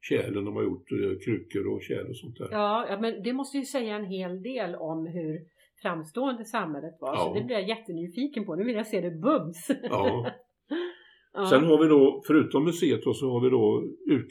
kärlen 0.02 0.46
de 0.46 0.56
har 0.56 0.64
gjort, 0.64 0.92
eh, 0.92 1.20
krukor 1.26 1.68
och 1.68 1.82
kärl 1.84 2.10
och 2.10 2.18
sånt 2.18 2.38
där. 2.38 2.48
Ja, 2.52 2.86
ja, 2.90 3.00
men 3.02 3.24
det 3.24 3.34
måste 3.34 3.58
ju 3.58 3.66
säga 3.66 3.96
en 3.96 4.06
hel 4.06 4.42
del 4.44 4.76
om 4.76 5.06
hur 5.06 5.40
framstående 5.82 6.46
samhället 6.46 6.98
var. 7.00 7.16
Så 7.16 7.22
Ja. 7.22 7.40
det 7.40 7.46
blir 7.46 7.56
jag 7.56 7.68
jättenyfiken 7.68 8.46
på. 8.46 8.56
Nu 8.56 8.64
vill 8.64 8.76
jag 8.76 8.88
se 8.88 9.02
det 9.02 9.12
bums. 9.12 9.68
Ja. 9.84 10.32
Ja. 11.34 11.46
Sen 11.46 11.64
har 11.64 11.84
vi 11.84 11.88
då, 11.90 12.24
förutom 12.28 12.66
museet 12.66 13.04
då, 13.04 13.14
så 13.14 13.32
har 13.32 13.42
vi 13.42 13.50
då 13.50 13.84
ut, 14.16 14.28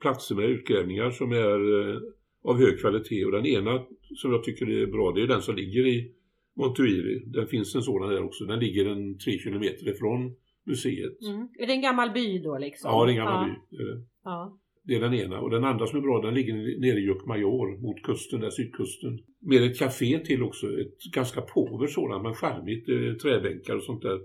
platser 0.00 0.34
med 0.34 0.44
utgrävningar 0.44 1.10
som 1.10 1.32
är 1.32 1.90
eh, 1.90 1.96
av 2.44 2.58
hög 2.58 2.80
kvalitet. 2.80 3.24
Och 3.24 3.32
den 3.32 3.46
ena 3.46 3.82
som 4.16 4.32
jag 4.32 4.44
tycker 4.44 4.70
är 4.70 4.86
bra, 4.86 5.12
det 5.12 5.22
är 5.22 5.26
den 5.26 5.42
som 5.42 5.56
ligger 5.56 5.86
i 5.86 6.12
Montuiri. 6.56 7.24
Det 7.26 7.46
finns 7.46 7.74
en 7.74 7.82
sådan 7.82 8.08
här 8.08 8.24
också. 8.24 8.44
Den 8.44 8.58
ligger 8.58 8.86
en 8.86 9.18
tre 9.18 9.38
kilometer 9.38 9.88
ifrån 9.88 10.34
museet. 10.66 11.22
Mm. 11.22 11.48
Är 11.58 11.66
det 11.66 11.72
en 11.72 11.82
gammal 11.82 12.10
by 12.10 12.38
då 12.38 12.58
liksom? 12.58 12.90
Ja, 12.90 13.04
det 13.04 13.10
är 13.10 13.12
en 13.12 13.24
gammal 13.24 13.48
ja. 13.48 13.76
by. 13.78 13.84
det. 13.84 14.04
Ja. 14.24 14.58
Det 14.86 14.94
är 14.94 15.00
den 15.00 15.14
ena. 15.14 15.40
Och 15.40 15.50
den 15.50 15.64
andra 15.64 15.86
som 15.86 15.98
är 15.98 16.02
bra, 16.02 16.20
den 16.20 16.34
ligger 16.34 16.80
nere 16.80 16.98
i 16.98 17.04
Jukkmajor 17.04 17.82
mot 17.82 18.02
kusten, 18.02 18.40
där 18.40 18.50
sydkusten. 18.50 19.18
Med 19.40 19.62
ett 19.62 19.78
café 19.78 20.18
till 20.18 20.42
också. 20.42 20.66
Ett 20.66 21.12
ganska 21.14 21.40
påver 21.40 21.86
sådant, 21.86 22.22
men 22.22 22.34
charmigt. 22.34 22.86
Träbänkar 23.22 23.76
och 23.76 23.82
sånt 23.82 24.02
där. 24.02 24.20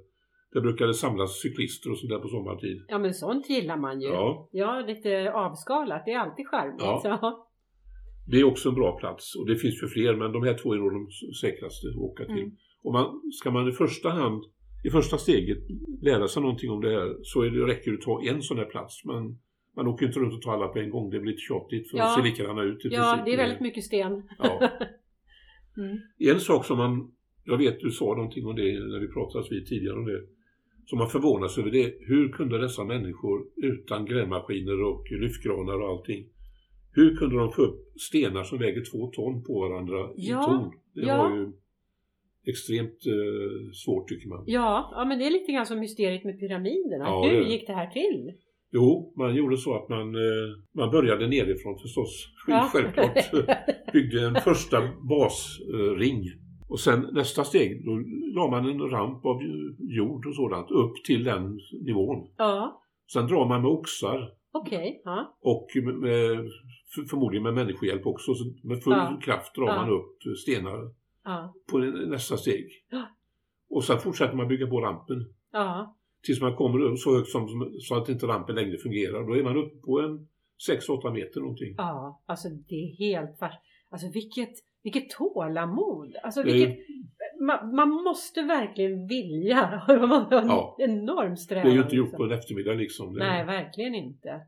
Där 0.53 0.62
brukar 0.62 0.88
det 0.88 0.93
samlas 0.93 1.41
cyklister 1.41 1.91
och 1.91 1.97
sånt 1.97 2.10
där 2.10 2.19
på 2.19 2.27
sommartid. 2.27 2.86
ja, 2.88 2.99
men 2.99 3.13
sånt 3.13 3.49
gillar 3.49 3.77
man 3.77 4.01
ju. 4.01 4.08
Ja, 4.08 4.49
Ja, 4.51 4.84
lite 4.88 5.32
avskalat. 5.32 6.01
Det 6.05 6.12
är 6.12 6.19
alltid 6.19 6.47
charmigt. 6.47 6.82
Ja. 6.84 7.01
Ja. 7.03 7.48
Det 8.31 8.39
är 8.39 8.43
också 8.43 8.69
en 8.69 8.75
bra 8.75 8.99
plats. 8.99 9.35
Och 9.35 9.47
det 9.47 9.55
finns 9.55 9.83
ju 9.83 9.87
fler, 9.87 10.15
men 10.15 10.31
de 10.31 10.43
här 10.43 10.53
två 10.53 10.73
är 10.73 10.77
nog 10.77 10.91
de 10.91 11.33
säkraste 11.33 11.89
att 11.89 11.95
åka 11.95 12.25
till. 12.25 12.43
Mm. 12.43 12.51
Och 12.83 12.93
man, 12.93 13.21
ska 13.33 13.51
man 13.51 13.69
i 13.69 13.71
första 13.71 14.09
hand, 14.09 14.43
i 14.83 14.89
första 14.89 15.17
steget 15.17 15.57
lära 16.01 16.27
sig 16.27 16.41
någonting 16.41 16.69
om 16.71 16.81
det 16.81 16.89
här 16.89 17.17
så 17.23 17.41
är 17.41 17.49
det, 17.49 17.67
räcker 17.67 17.91
det 17.91 17.97
att 17.97 18.03
ta 18.03 18.21
en 18.23 18.41
sån 18.41 18.57
här 18.57 18.65
plats. 18.65 19.05
Men 19.05 19.37
man 19.75 19.87
åker 19.87 20.03
ju 20.03 20.07
inte 20.07 20.19
runt 20.19 20.33
och 20.33 20.41
tar 20.41 20.53
alla 20.53 20.67
på 20.67 20.79
en 20.79 20.89
gång. 20.89 21.09
Det 21.09 21.19
blir 21.19 21.31
lite 21.31 21.41
tjatigt 21.41 21.89
för 21.89 21.97
Ja. 21.97 22.03
att 22.03 22.15
se 22.15 22.29
likadana 22.29 22.63
ut 22.63 22.85
i 22.85 22.89
ja, 22.91 23.11
princip. 23.11 23.25
det 23.25 23.33
är 23.33 23.37
väldigt 23.37 23.59
mycket 23.61 23.83
sten. 23.83 24.23
Ja. 24.39 24.69
Mm. 25.77 25.97
En 26.17 26.39
sak 26.39 26.65
som 26.65 26.77
man, 26.77 27.11
jag 27.43 27.57
vet 27.57 27.79
du 27.79 27.91
sa 27.91 28.05
någonting 28.05 28.45
om 28.45 28.55
det 28.55 28.63
när 28.63 28.99
vi 28.99 29.07
pratades 29.07 29.51
vid 29.51 29.65
tidigare 29.65 29.97
om 29.97 30.05
det, 30.05 30.21
som 30.85 30.97
man 30.97 31.09
förvånas 31.09 31.57
över 31.57 31.71
det, 31.71 31.95
hur 31.99 32.29
kunde 32.29 32.57
dessa 32.57 32.83
människor 32.83 33.45
utan 33.55 34.05
grävmaskiner 34.05 34.83
och 34.83 35.11
lyftkranar 35.11 35.81
och 35.81 35.89
allting 35.89 36.25
Hur 36.91 37.15
kunde 37.15 37.38
de 37.38 37.52
få 37.52 37.62
upp 37.62 37.99
stenar 37.99 38.43
som 38.43 38.58
väger 38.60 38.84
två 38.91 39.08
ton 39.08 39.43
på 39.43 39.60
varandra 39.60 40.10
Ja, 40.15 40.41
i 40.41 40.45
torn? 40.45 40.71
Det 40.93 41.02
ja. 41.02 41.17
var 41.17 41.36
ju 41.38 41.52
extremt 42.47 43.06
eh, 43.06 43.71
svårt 43.73 44.08
tycker 44.10 44.30
man. 44.30 44.43
Ja, 44.47 44.89
ja, 44.91 45.06
men 45.06 45.19
det 45.19 45.25
är 45.25 45.32
lite 45.32 45.52
grann 45.52 45.65
som 45.65 45.80
mysteriet 45.80 46.23
med 46.23 46.39
pyramiderna. 46.39 47.06
Ja, 47.06 47.28
Hur 47.30 47.39
det 47.39 47.49
gick 47.49 47.67
det 47.67 47.73
här 47.73 47.88
till? 47.88 48.32
Jo, 48.71 49.13
man 49.17 49.36
gjorde 49.36 49.58
så 49.58 49.75
att 49.75 49.89
man, 49.89 50.15
eh, 50.15 50.47
man 50.75 50.91
började 50.91 51.28
nerifrån 51.28 51.80
förstås. 51.80 52.28
Ja. 52.47 52.69
Självklart. 52.73 53.32
Byggde 53.93 54.28
en 54.28 54.36
första 54.36 54.78
basring. 55.10 56.23
Och 56.69 56.80
sen 56.80 57.08
nästa 57.12 57.43
steg, 57.43 57.86
då 57.86 57.91
la 58.36 58.47
man 58.52 58.69
en 58.69 58.89
ramp 58.89 59.25
av 59.25 59.41
jord 59.80 60.25
och 60.25 60.36
sådant 60.36 60.71
upp 60.71 61.04
till 61.06 61.23
den 61.23 61.60
nivån. 61.86 62.28
Ja, 62.38 62.82
Sen 63.13 63.28
drar 63.28 63.45
man 63.45 63.62
med 63.62 63.71
oxar 63.71 64.34
okej. 64.52 65.02
Ja. 65.06 65.38
och 65.41 65.67
med, 65.75 65.95
med, 65.95 66.49
för- 66.95 67.04
förmodligen 67.10 67.43
med 67.43 67.54
människohjälp 67.54 68.06
också. 68.08 68.34
Så 68.36 68.43
med 68.63 68.84
full 68.84 68.93
Ja. 68.93 69.19
kraft 69.23 69.56
drar 69.56 69.65
man 69.65 69.89
upp 69.89 70.38
stenar 70.38 70.91
på 71.71 71.78
nästa 72.10 72.38
steg. 72.38 72.69
Och 73.69 73.84
sen 73.84 73.99
fortsätter 73.99 74.36
man 74.36 74.47
bygga 74.47 74.67
på 74.67 74.82
rampen. 74.82 75.25
Tills 76.23 76.41
man 76.41 76.56
kommer 76.56 76.80
upp 76.82 76.99
så 76.99 77.15
högt 77.17 77.30
som, 77.30 77.71
så 77.80 77.95
att 77.95 78.10
inte 78.10 78.25
rampen 78.28 78.56
längre 78.56 78.78
fungerar. 78.78 79.28
Då 79.28 79.34
är 79.38 79.43
man 79.43 79.58
uppe 79.58 79.78
på 79.86 79.99
en 79.99 80.28
6-8 80.69 81.12
meter 81.13 81.39
någonting. 81.39 81.75
ja, 81.78 82.21
alltså 82.25 82.47
det 82.49 82.75
är 82.75 82.95
helt 82.97 83.39
färs. 83.39 83.54
Alltså 83.89 84.08
vilket, 84.13 84.49
vilket 84.84 85.10
tålamod. 85.10 86.15
Alltså 86.23 86.43
Det 86.43 86.54
vilket, 86.54 86.78
man, 87.41 87.75
man 87.75 87.89
måste 87.89 88.41
verkligen 88.41 89.08
vilja. 89.08 89.82
Man 89.88 90.10
har 90.12 90.41
en 90.41 90.47
Ja. 90.47 90.75
enorm 90.80 91.30
Det 91.30 91.38
strävan. 91.38 91.71
är 91.71 91.75
ju 91.75 91.82
inte 91.82 91.95
gjort 91.95 92.06
liksom. 92.06 92.17
på 92.17 92.23
en 92.34 92.39
eftermiddag 92.39 92.73
liksom. 92.73 93.13
Det- 93.13 93.19
Nej, 93.19 93.45
verkligen 93.45 93.95
inte. 93.95 94.41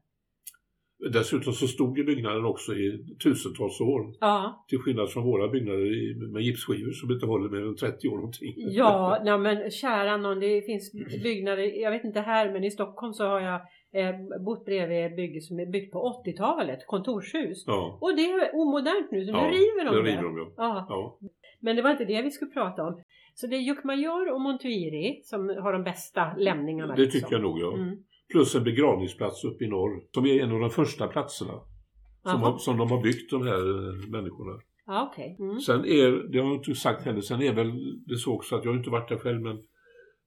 Dessutom 1.10 1.54
så 1.54 1.68
stod 1.68 1.98
ju 1.98 2.04
byggnaden 2.04 2.46
också 2.46 2.74
i 2.74 3.16
tusentals 3.24 3.82
år. 3.82 4.14
Ja, 4.20 4.66
Till 4.68 4.80
skillnad 4.80 5.12
från 5.12 5.24
våra 5.24 5.48
byggnader 5.48 6.32
med 6.34 6.42
gipsskivor 6.42 6.92
som 6.92 7.12
inte 7.12 7.26
håller 7.26 7.50
mer 7.50 7.68
än 7.68 7.76
30 7.76 8.08
år 8.08 8.16
någonting. 8.16 8.54
ja 8.58 9.20
nej, 9.24 9.38
men 9.38 9.72
kära 9.72 10.18
någon, 10.18 10.40
det 10.40 10.62
finns 10.62 10.92
byggnader, 11.24 11.82
jag 11.82 11.92
vet 11.92 12.04
inte 12.04 12.20
här, 12.20 12.54
men 12.54 12.64
i 12.64 12.72
Stockholm 12.72 13.14
så 13.14 13.26
har 13.26 13.40
jag 13.40 13.62
eh, 13.94 14.16
bott 14.46 14.66
bredvid 14.66 15.06
ett 15.06 15.16
bygge 15.16 15.42
som 15.42 15.60
är 15.60 15.66
byggt 15.66 15.94
på 15.94 16.24
80-talet, 16.26 16.80
kontorshus. 16.88 17.64
Ja, 17.68 17.98
Och 18.02 18.16
det 18.16 18.22
är 18.22 18.56
omodernt 18.56 19.12
nu, 19.12 19.26
så 19.26 19.32
ja 19.32 19.44
nu 19.44 19.50
river 19.52 19.86
de 19.86 19.96
det. 19.96 20.12
river 20.12 20.24
de 20.24 20.38
ja. 20.38 20.54
Ja, 20.58 20.86
ja. 20.90 21.20
men 21.60 21.76
det 21.76 21.82
var 21.82 21.92
inte 21.92 22.06
det 22.06 22.22
vi 22.22 22.32
skulle 22.32 22.52
prata 22.52 22.84
om. 22.84 23.02
Så 23.34 23.48
det 23.48 23.56
är 23.56 23.60
Jokkmajor 23.60 24.34
och 24.34 24.42
Montuiri 24.42 25.22
som 25.24 25.50
har 25.50 25.74
de 25.74 25.84
bästa 25.84 26.34
lämningarna. 26.38 26.96
Det 26.96 27.02
liksom. 27.02 27.22
tycker 27.22 27.34
jag 27.36 27.42
nog 27.42 27.60
ja. 27.60 27.74
Mm. 27.74 27.98
Plus 28.32 28.56
en 28.56 28.64
begravningsplats 28.64 29.44
uppe 29.44 29.64
i 29.64 29.68
norr. 29.68 30.04
Som 30.14 30.26
är 30.26 30.44
en 30.44 30.52
av 30.52 30.60
de 30.60 30.70
första 30.70 31.08
platserna. 31.08 31.54
Som, 32.24 32.42
har, 32.42 32.58
som 32.58 32.78
de 32.78 32.92
har 32.92 33.02
byggt 33.02 33.32
de 33.32 33.42
här 33.48 33.88
eh, 33.88 34.10
människorna. 34.10 34.60
Ja, 34.86 35.10
okej. 35.12 35.36
Mm. 35.40 35.60
Sen 35.60 35.86
är, 35.86 36.32
det 36.32 36.40
har 36.40 36.48
jag 36.48 36.56
inte 36.56 36.76
sagt 36.76 37.06
heller, 37.06 37.22
sen 37.22 37.42
är 37.42 37.54
väl 37.54 37.72
det 38.06 38.16
så 38.18 38.34
också 38.34 38.56
att 38.56 38.66
jag 38.66 38.72
har 38.72 38.78
inte 38.78 38.90
varit 38.90 39.10
där 39.10 39.18
själv 39.18 39.42
men 39.42 39.58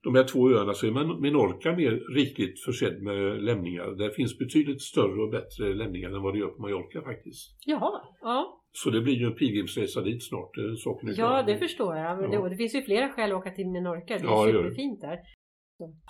de 0.03 0.15
här 0.15 0.23
två 0.23 0.49
öarna 0.49 0.73
så 0.73 0.87
är 0.87 0.91
Man- 0.91 1.21
Menorca 1.21 1.75
mer 1.75 1.91
rikligt 2.15 2.59
försedd 2.65 3.01
med 3.01 3.43
lämningar. 3.43 3.85
Där 3.97 4.09
finns 4.09 4.37
betydligt 4.37 4.81
större 4.81 5.21
och 5.23 5.31
bättre 5.31 5.73
lämningar 5.73 6.09
än 6.09 6.21
vad 6.21 6.33
det 6.33 6.39
gör 6.39 6.47
på 6.47 6.61
Mallorca 6.61 7.01
faktiskt. 7.01 7.57
Jaha, 7.65 8.01
ja. 8.21 8.61
Så 8.71 8.89
det 8.89 9.01
blir 9.01 9.13
ju 9.13 9.25
en 9.25 9.33
pilgrimsresa 9.35 10.01
dit 10.01 10.23
snart, 10.23 10.49
det 10.55 10.61
är 10.61 11.19
ja, 11.19 11.43
det 11.43 11.57
förstår 11.57 11.95
jag. 11.95 12.17
Det, 12.19 12.33
Ja. 12.35 12.39
och 12.39 12.49
det 12.49 12.57
finns 12.57 12.75
ju 12.75 12.81
flera 12.81 13.09
skäl 13.09 13.31
att 13.31 13.37
åka 13.37 13.51
till 13.51 13.67
Menorca. 13.67 14.13
Det 14.17 14.23
är 14.23 14.23
Ja, 14.23 14.45
det 14.45 14.51
det. 14.51 14.57
superfint 14.57 15.01
där. 15.01 15.17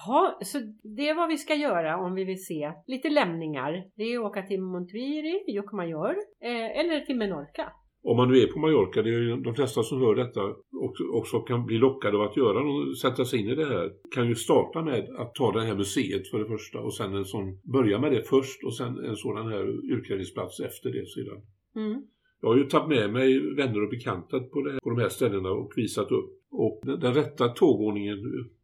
Ja, 0.07 0.39
så 0.41 0.57
det 0.97 1.09
är 1.09 1.15
vad 1.15 1.29
vi 1.29 1.37
ska 1.37 1.55
göra 1.55 1.97
om 1.97 2.15
vi 2.15 2.23
vill 2.23 2.45
se 2.45 2.73
lite 2.87 3.09
lämningar. 3.09 3.85
Det 3.95 4.03
är 4.03 4.19
att 4.19 4.25
åka 4.25 4.41
till 4.41 4.61
Montuiri, 4.61 5.43
Jokkmajor 5.47 6.15
eh, 6.41 6.79
eller 6.79 6.99
till 6.99 7.17
Menorca. 7.17 7.71
Om 8.07 8.17
man 8.17 8.31
nu 8.31 8.37
är 8.37 8.47
på 8.47 8.59
Mallorca, 8.59 9.01
det 9.01 9.09
är 9.09 9.21
ju 9.21 9.35
de 9.35 9.55
flesta 9.55 9.83
som 9.83 10.01
hör 10.01 10.15
detta 10.15 10.41
också, 10.81 11.03
också 11.13 11.39
kan 11.39 11.65
bli 11.65 11.77
lockade 11.77 12.17
av 12.17 12.23
att 12.23 12.37
göra 12.37 12.59
och 12.59 12.97
sätta 12.97 13.25
sig 13.25 13.39
in 13.39 13.49
i 13.49 13.55
det 13.55 13.65
här. 13.65 13.91
Kan 14.15 14.27
ju 14.27 14.35
starta 14.35 14.81
med 14.81 15.09
att 15.17 15.35
ta 15.35 15.51
det 15.51 15.61
här 15.61 15.75
museet 15.75 16.27
för 16.27 16.39
det 16.39 16.45
första 16.45 16.79
och 16.79 16.93
sen 16.93 17.15
en 17.15 17.25
sån, 17.25 17.59
börja 17.73 17.99
med 17.99 18.11
det 18.11 18.23
först 18.23 18.63
och 18.63 18.75
sen 18.75 19.05
en 19.05 19.15
sådan 19.15 19.47
här 19.51 19.63
urklädningsplats 19.93 20.59
efter 20.59 20.89
det 20.89 21.05
sedan. 21.07 21.41
Mm. 21.75 22.03
Jag 22.41 22.49
har 22.49 22.57
ju 22.57 22.63
tagit 22.63 22.89
med 22.89 23.13
mig 23.13 23.55
vänner 23.55 23.83
och 23.83 23.89
bekanta 23.89 24.39
på, 24.39 24.61
det, 24.61 24.79
på 24.83 24.89
de 24.89 24.99
här 24.99 25.09
ställena 25.09 25.49
och 25.49 25.73
visat 25.75 26.11
upp. 26.11 26.29
Och 26.57 26.79
den, 26.83 26.99
den 26.99 27.13
rätta 27.13 27.47
tågordningen, 27.47 28.17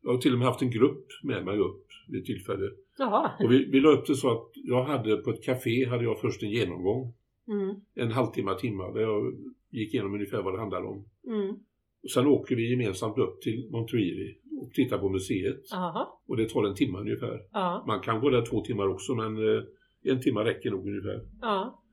jag 0.04 0.12
har 0.12 0.18
till 0.18 0.34
och 0.34 0.40
med 0.40 0.48
haft 0.48 0.62
en 0.62 0.72
grupp 0.72 1.08
med 1.24 1.46
mig 1.46 1.58
upp 1.58 1.86
vid 2.08 2.26
tillfälle. 2.26 2.70
Jaha. 2.98 3.32
Och 3.40 3.52
vi, 3.52 3.66
vi 3.66 3.80
la 3.80 3.90
upp 3.90 4.08
det 4.08 4.16
så 4.16 4.32
att 4.32 4.52
jag 4.54 4.84
hade 4.84 5.18
på 5.18 5.30
ett 5.30 5.44
café 5.44 5.86
hade 5.90 6.04
jag 6.04 6.20
först 6.20 6.44
en 6.44 6.50
genomgång. 6.50 7.14
Mm. 7.48 7.76
En 7.96 8.12
halvtimme, 8.12 8.56
timme 8.60 8.84
där 8.94 9.02
jag 9.02 9.34
gick 9.70 9.94
igenom 9.94 10.14
ungefär 10.14 10.42
vad 10.42 10.54
det 10.54 10.60
handlade 10.60 10.88
om. 10.88 11.06
Mm. 11.28 11.56
Och 12.04 12.12
sen 12.12 12.28
åker 12.28 12.56
vi 12.56 12.72
gemensamt 12.72 13.18
upp 13.18 13.42
till 13.42 13.70
Montuiri 13.72 14.38
och 14.62 14.74
tittar 14.74 14.98
på 14.98 15.10
museet. 15.10 15.62
Jaha. 15.72 16.08
Och 16.28 16.38
det 16.38 16.50
tar 16.50 16.68
en 16.68 16.76
timme 16.76 17.00
ungefär. 17.00 17.40
Ja. 17.52 17.84
Man 17.88 18.02
kan 18.02 18.22
gå 18.22 18.30
där 18.30 18.46
två 18.46 18.62
timmar 18.62 18.88
också 18.88 19.16
men 19.16 19.38
eh, 19.38 19.64
en 20.04 20.22
timme 20.22 20.40
räcker 20.40 20.72
nog 20.72 20.88
ungefär. 20.88 21.22
Ja. 21.42 21.84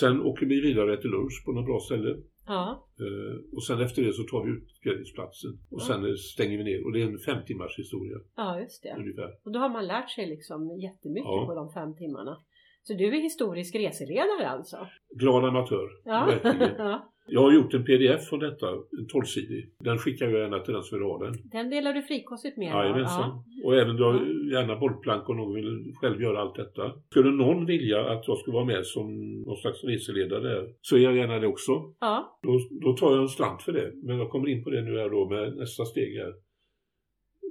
Sen 0.00 0.22
åker 0.22 0.46
vi 0.46 0.60
vidare 0.60 1.00
till 1.00 1.10
lunch 1.10 1.42
på 1.44 1.52
något 1.52 1.66
bra 1.66 1.80
ställe. 1.80 2.16
Ja. 2.48 2.86
Eh, 3.00 3.54
och 3.56 3.64
sen 3.64 3.80
efter 3.80 4.02
det 4.02 4.12
så 4.12 4.22
tar 4.22 4.44
vi 4.44 4.50
utgrävningsplatsen. 4.50 5.50
Och 5.70 5.82
sen 5.82 6.04
eh, 6.04 6.14
stänger 6.14 6.58
vi 6.58 6.64
ner. 6.64 6.84
Och 6.84 6.92
det 6.92 7.00
är 7.02 7.06
en 7.06 7.18
fem 7.18 7.44
timmars 7.46 7.78
historia 7.78 8.16
Ja, 8.36 8.60
just 8.60 8.82
det. 8.82 8.94
ungefär. 8.98 9.30
Och 9.44 9.52
då 9.52 9.58
har 9.58 9.68
man 9.68 9.86
lärt 9.86 10.10
sig 10.10 10.26
liksom 10.26 10.78
jättemycket 10.80 11.24
Ja. 11.36 11.46
på 11.46 11.54
de 11.54 11.72
fem 11.72 11.96
timmarna. 11.96 12.34
Så 12.82 12.94
du 12.94 13.06
är 13.16 13.20
historisk 13.22 13.74
reseledare 13.74 14.48
alltså? 14.48 14.86
Glad 15.16 15.44
amatör, 15.44 15.88
Ja. 16.04 16.26
verkligen. 16.26 16.74
ja. 16.78 17.12
Jag 17.30 17.42
har 17.42 17.52
gjort 17.52 17.74
en 17.74 17.84
pdf 17.84 18.28
från 18.28 18.38
detta, 18.38 18.68
en 18.70 19.06
12-sidig. 19.06 19.70
Den 19.78 19.98
skickar 19.98 20.28
jag 20.28 20.40
gärna 20.40 20.58
till 20.60 20.74
den 20.74 20.82
som 20.82 20.98
vill 20.98 21.06
ha 21.06 21.18
den. 21.18 21.34
Den 21.44 21.70
delar 21.70 21.92
du 21.92 22.02
frikostigt 22.02 22.56
med? 22.56 22.68
Jajamensan. 22.68 23.44
Och 23.64 23.76
även 23.76 23.96
då 23.96 24.12
gärna 24.52 24.76
bollplank 24.76 25.28
om 25.28 25.36
någon 25.36 25.54
vill 25.54 25.92
själv 26.00 26.22
göra 26.22 26.40
allt 26.40 26.56
detta. 26.56 26.92
Skulle 27.10 27.30
någon 27.30 27.66
vilja 27.66 28.00
att 28.00 28.28
jag 28.28 28.38
skulle 28.38 28.54
vara 28.54 28.64
med 28.64 28.86
som 28.86 29.06
någon 29.42 29.56
slags 29.56 29.84
reseledare 29.84 30.66
så 30.80 30.96
är 30.96 31.00
jag 31.00 31.16
gärna 31.16 31.38
det 31.38 31.46
också. 31.46 31.72
Ja. 32.00 32.38
Då, 32.42 32.58
då 32.70 32.92
tar 32.92 33.10
jag 33.10 33.22
en 33.22 33.28
slant 33.28 33.62
för 33.62 33.72
det. 33.72 33.92
Men 33.94 34.18
jag 34.18 34.30
kommer 34.30 34.48
in 34.48 34.64
på 34.64 34.70
det 34.70 34.82
nu 34.82 34.98
här 34.98 35.10
då 35.10 35.28
med 35.28 35.56
nästa 35.56 35.84
steg 35.84 36.16
här. 36.16 36.34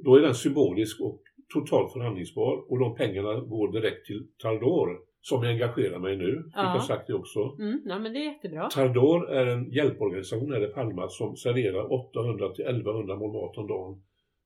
Då 0.04 0.16
är 0.16 0.22
den 0.22 0.36
symbolisk 0.36 1.02
och 1.02 1.22
totalt 1.54 1.94
förhandlingsbar 1.94 2.72
och 2.72 2.80
de 2.80 2.96
pengarna 2.96 3.40
går 3.40 3.72
direkt 3.72 4.06
till 4.06 4.28
Tardor 4.38 5.07
som 5.30 5.44
jag 5.44 5.54
engagerar 5.54 6.00
mig 6.00 6.18
nu. 6.18 6.32
Fick 6.44 6.56
Ja. 6.56 6.74
jag 6.76 6.84
sagt 6.84 7.08
det 7.08 7.13
också. 7.13 7.40
Mm, 7.60 7.82
ja, 7.86 8.00
men 8.00 8.13
det 8.13 8.20
är 8.20 8.26
jättebra. 8.34 8.70
Tardor 8.70 9.30
är 9.40 9.46
en 9.46 9.72
hjälporganisation 9.72 10.52
här 10.54 10.63
i 10.70 10.74
Palma 10.78 11.08
som 11.10 11.36
serverar 11.36 11.84
800 11.94 12.50
till 12.56 12.66
1100 12.66 13.16
mål 13.16 13.34
mat 13.34 13.58
om 13.58 13.68
dagen 13.68 14.02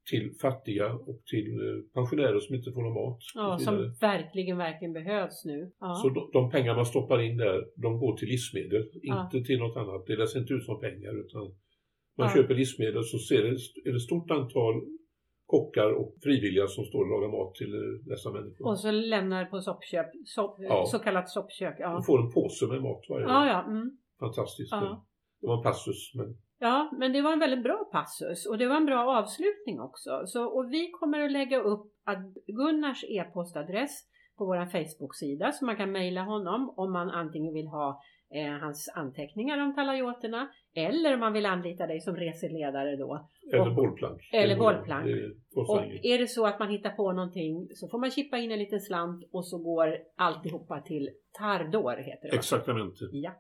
till 0.10 0.26
fattiga 0.42 0.94
och 0.94 1.20
till 1.32 1.48
eh, 1.68 1.94
pensionärer 1.94 2.40
som 2.40 2.56
inte 2.56 2.72
får 2.72 2.82
någon 2.82 2.94
mat. 2.94 3.20
Ja, 3.36 3.58
som 3.60 3.76
verkligen, 4.02 4.58
verkligen 4.58 4.94
behövs 4.94 5.46
nu. 5.46 5.72
Ja. 5.80 5.94
Så 6.02 6.10
de, 6.10 6.30
de 6.34 6.52
pengar 6.52 6.76
man 6.76 6.86
stoppar 6.86 7.22
in 7.22 7.38
där, 7.38 7.58
de 7.76 8.00
går 8.00 8.18
till 8.18 8.28
livsmedel, 8.28 8.84
Ja. 8.94 9.24
inte 9.34 9.48
till 9.48 9.60
något 9.60 9.78
annat. 9.78 10.06
Det 10.08 10.16
delas 10.16 10.36
inte 10.36 10.54
ut 10.54 10.66
som 10.66 10.80
pengar 10.80 11.14
utan 11.26 11.44
man 12.18 12.30
köper 12.30 12.56
livsmedel 12.56 13.04
så 13.04 13.18
ser 13.18 13.42
det, 13.44 13.50
är 13.86 13.92
det 13.92 13.96
ett 13.96 14.02
stort 14.02 14.32
antal 14.32 14.76
kockar 15.54 15.90
och 16.00 16.10
frivilliga 16.24 16.68
som 16.68 16.84
står 16.90 17.02
och 17.04 17.12
lagar 17.14 17.30
mat 17.38 17.56
till 17.56 17.74
dessa 18.12 18.30
människor. 18.38 18.64
Och 18.68 18.80
så 18.80 18.92
lämnar 18.92 19.46
på 19.46 19.62
soppköp, 19.62 20.10
sopp, 20.26 20.56
Ja. 20.60 20.86
så 20.86 21.00
kallat 21.00 21.30
soppkök. 21.30 21.76
Ja, 21.80 21.90
De 21.94 22.04
får 22.04 22.20
en 22.24 22.32
påse 22.32 22.68
med 22.68 22.82
mat 22.82 23.04
varje 23.10 23.26
ja. 23.28 23.48
ja 23.54 23.60
mm. 23.72 23.88
Fantastiskt. 24.20 24.72
Ja. 24.72 25.06
Det 25.42 25.48
var 25.48 25.58
en 25.58 25.64
passus 25.64 26.02
men 26.18 26.28
Ja, 26.60 26.92
men 27.00 27.14
det 27.14 27.22
var 27.22 27.34
en 27.34 27.40
väldigt 27.40 27.64
bra 27.64 27.90
passus 27.92 28.46
och 28.50 28.58
det 28.58 28.68
var 28.68 28.76
en 28.76 28.86
bra 28.86 29.18
avslutning 29.20 29.80
också. 29.80 30.12
Så, 30.26 30.42
och 30.56 30.66
vi 30.74 30.92
kommer 31.00 31.20
att 31.20 31.32
lägga 31.32 31.62
upp 31.62 31.86
Gunnars 32.48 33.04
e-postadress 33.04 33.94
på 34.38 34.46
vår 34.46 34.66
Facebook-sida 34.66 35.52
så 35.52 35.66
man 35.66 35.78
kan 35.78 35.92
mejla 35.92 36.22
honom 36.22 36.74
om 36.78 36.92
man 36.92 37.10
antingen 37.10 37.54
vill 37.54 37.68
ha 37.68 38.02
eh, 38.36 38.52
hans 38.62 38.92
anteckningar 38.96 39.58
om 39.64 39.76
talajoterna 39.76 40.50
eller 40.76 41.14
om 41.14 41.20
man 41.20 41.34
vill 41.34 41.46
anlita 41.46 41.88
dig 41.88 42.02
som 42.02 42.16
reseledare 42.16 42.96
då. 42.96 43.30
Eller 43.54 43.68
Och- 43.70 43.76
bollplank. 43.76 44.22
eller 44.34 44.56
bollplank. 44.58 45.06
Och 45.56 45.82
är 46.04 46.18
det 46.20 46.28
så 46.28 46.46
att 46.46 46.60
man 46.60 46.70
hittar 46.70 46.90
på 46.90 47.12
någonting 47.12 47.68
så 47.76 47.88
får 47.88 48.00
man 48.00 48.12
chippa 48.12 48.38
in 48.38 48.52
en 48.52 48.60
liten 48.60 48.80
slant 48.80 49.24
och 49.32 49.48
så 49.48 49.58
går 49.58 49.98
alltihopa 50.18 50.82
till 50.82 51.10
Tardor 51.40 51.98
heter 51.98 52.30
det. 52.30 52.36
Exaktamente. 52.36 52.98
Ja. 53.12 53.32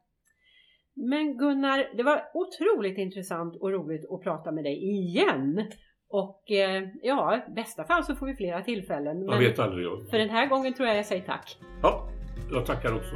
Men 0.96 1.38
Gunnar, 1.38 1.98
det 1.98 2.04
var 2.04 2.22
otroligt 2.34 2.98
intressant 2.98 3.56
och 3.62 3.72
roligt 3.72 4.12
att 4.12 4.22
prata 4.24 4.52
med 4.52 4.64
dig 4.64 4.84
igen. 4.84 5.68
Och 6.10 6.52
eh, 6.52 6.84
ja, 7.02 7.42
i 7.48 7.52
bästa 7.52 7.84
fall 7.84 8.04
så 8.04 8.16
får 8.16 8.26
vi 8.26 8.36
flera 8.36 8.62
tillfällen. 8.62 9.26
Man 9.26 9.40
vet 9.40 9.60
aldrig. 9.60 9.86
Jag. 9.86 10.10
för 10.10 10.18
den 10.18 10.30
här 10.30 10.48
gången 10.50 10.74
tror 10.74 10.88
jag 10.88 10.98
jag 10.98 11.06
säger 11.06 11.24
tack. 11.26 11.58
Ja, 11.84 12.10
jag 12.52 12.66
tackar 12.66 12.96
också. 12.96 13.16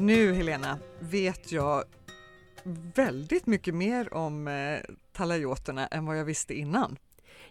Nu 0.00 0.32
Helena 0.32 0.78
vet 1.00 1.52
jag 1.52 1.84
väldigt 2.94 3.46
mycket 3.46 3.74
mer 3.74 4.14
om 4.14 4.48
eh, 4.48 4.78
talajoterna 5.12 5.86
än 5.86 6.06
vad 6.06 6.18
jag 6.18 6.24
visste 6.24 6.54
innan. 6.54 6.96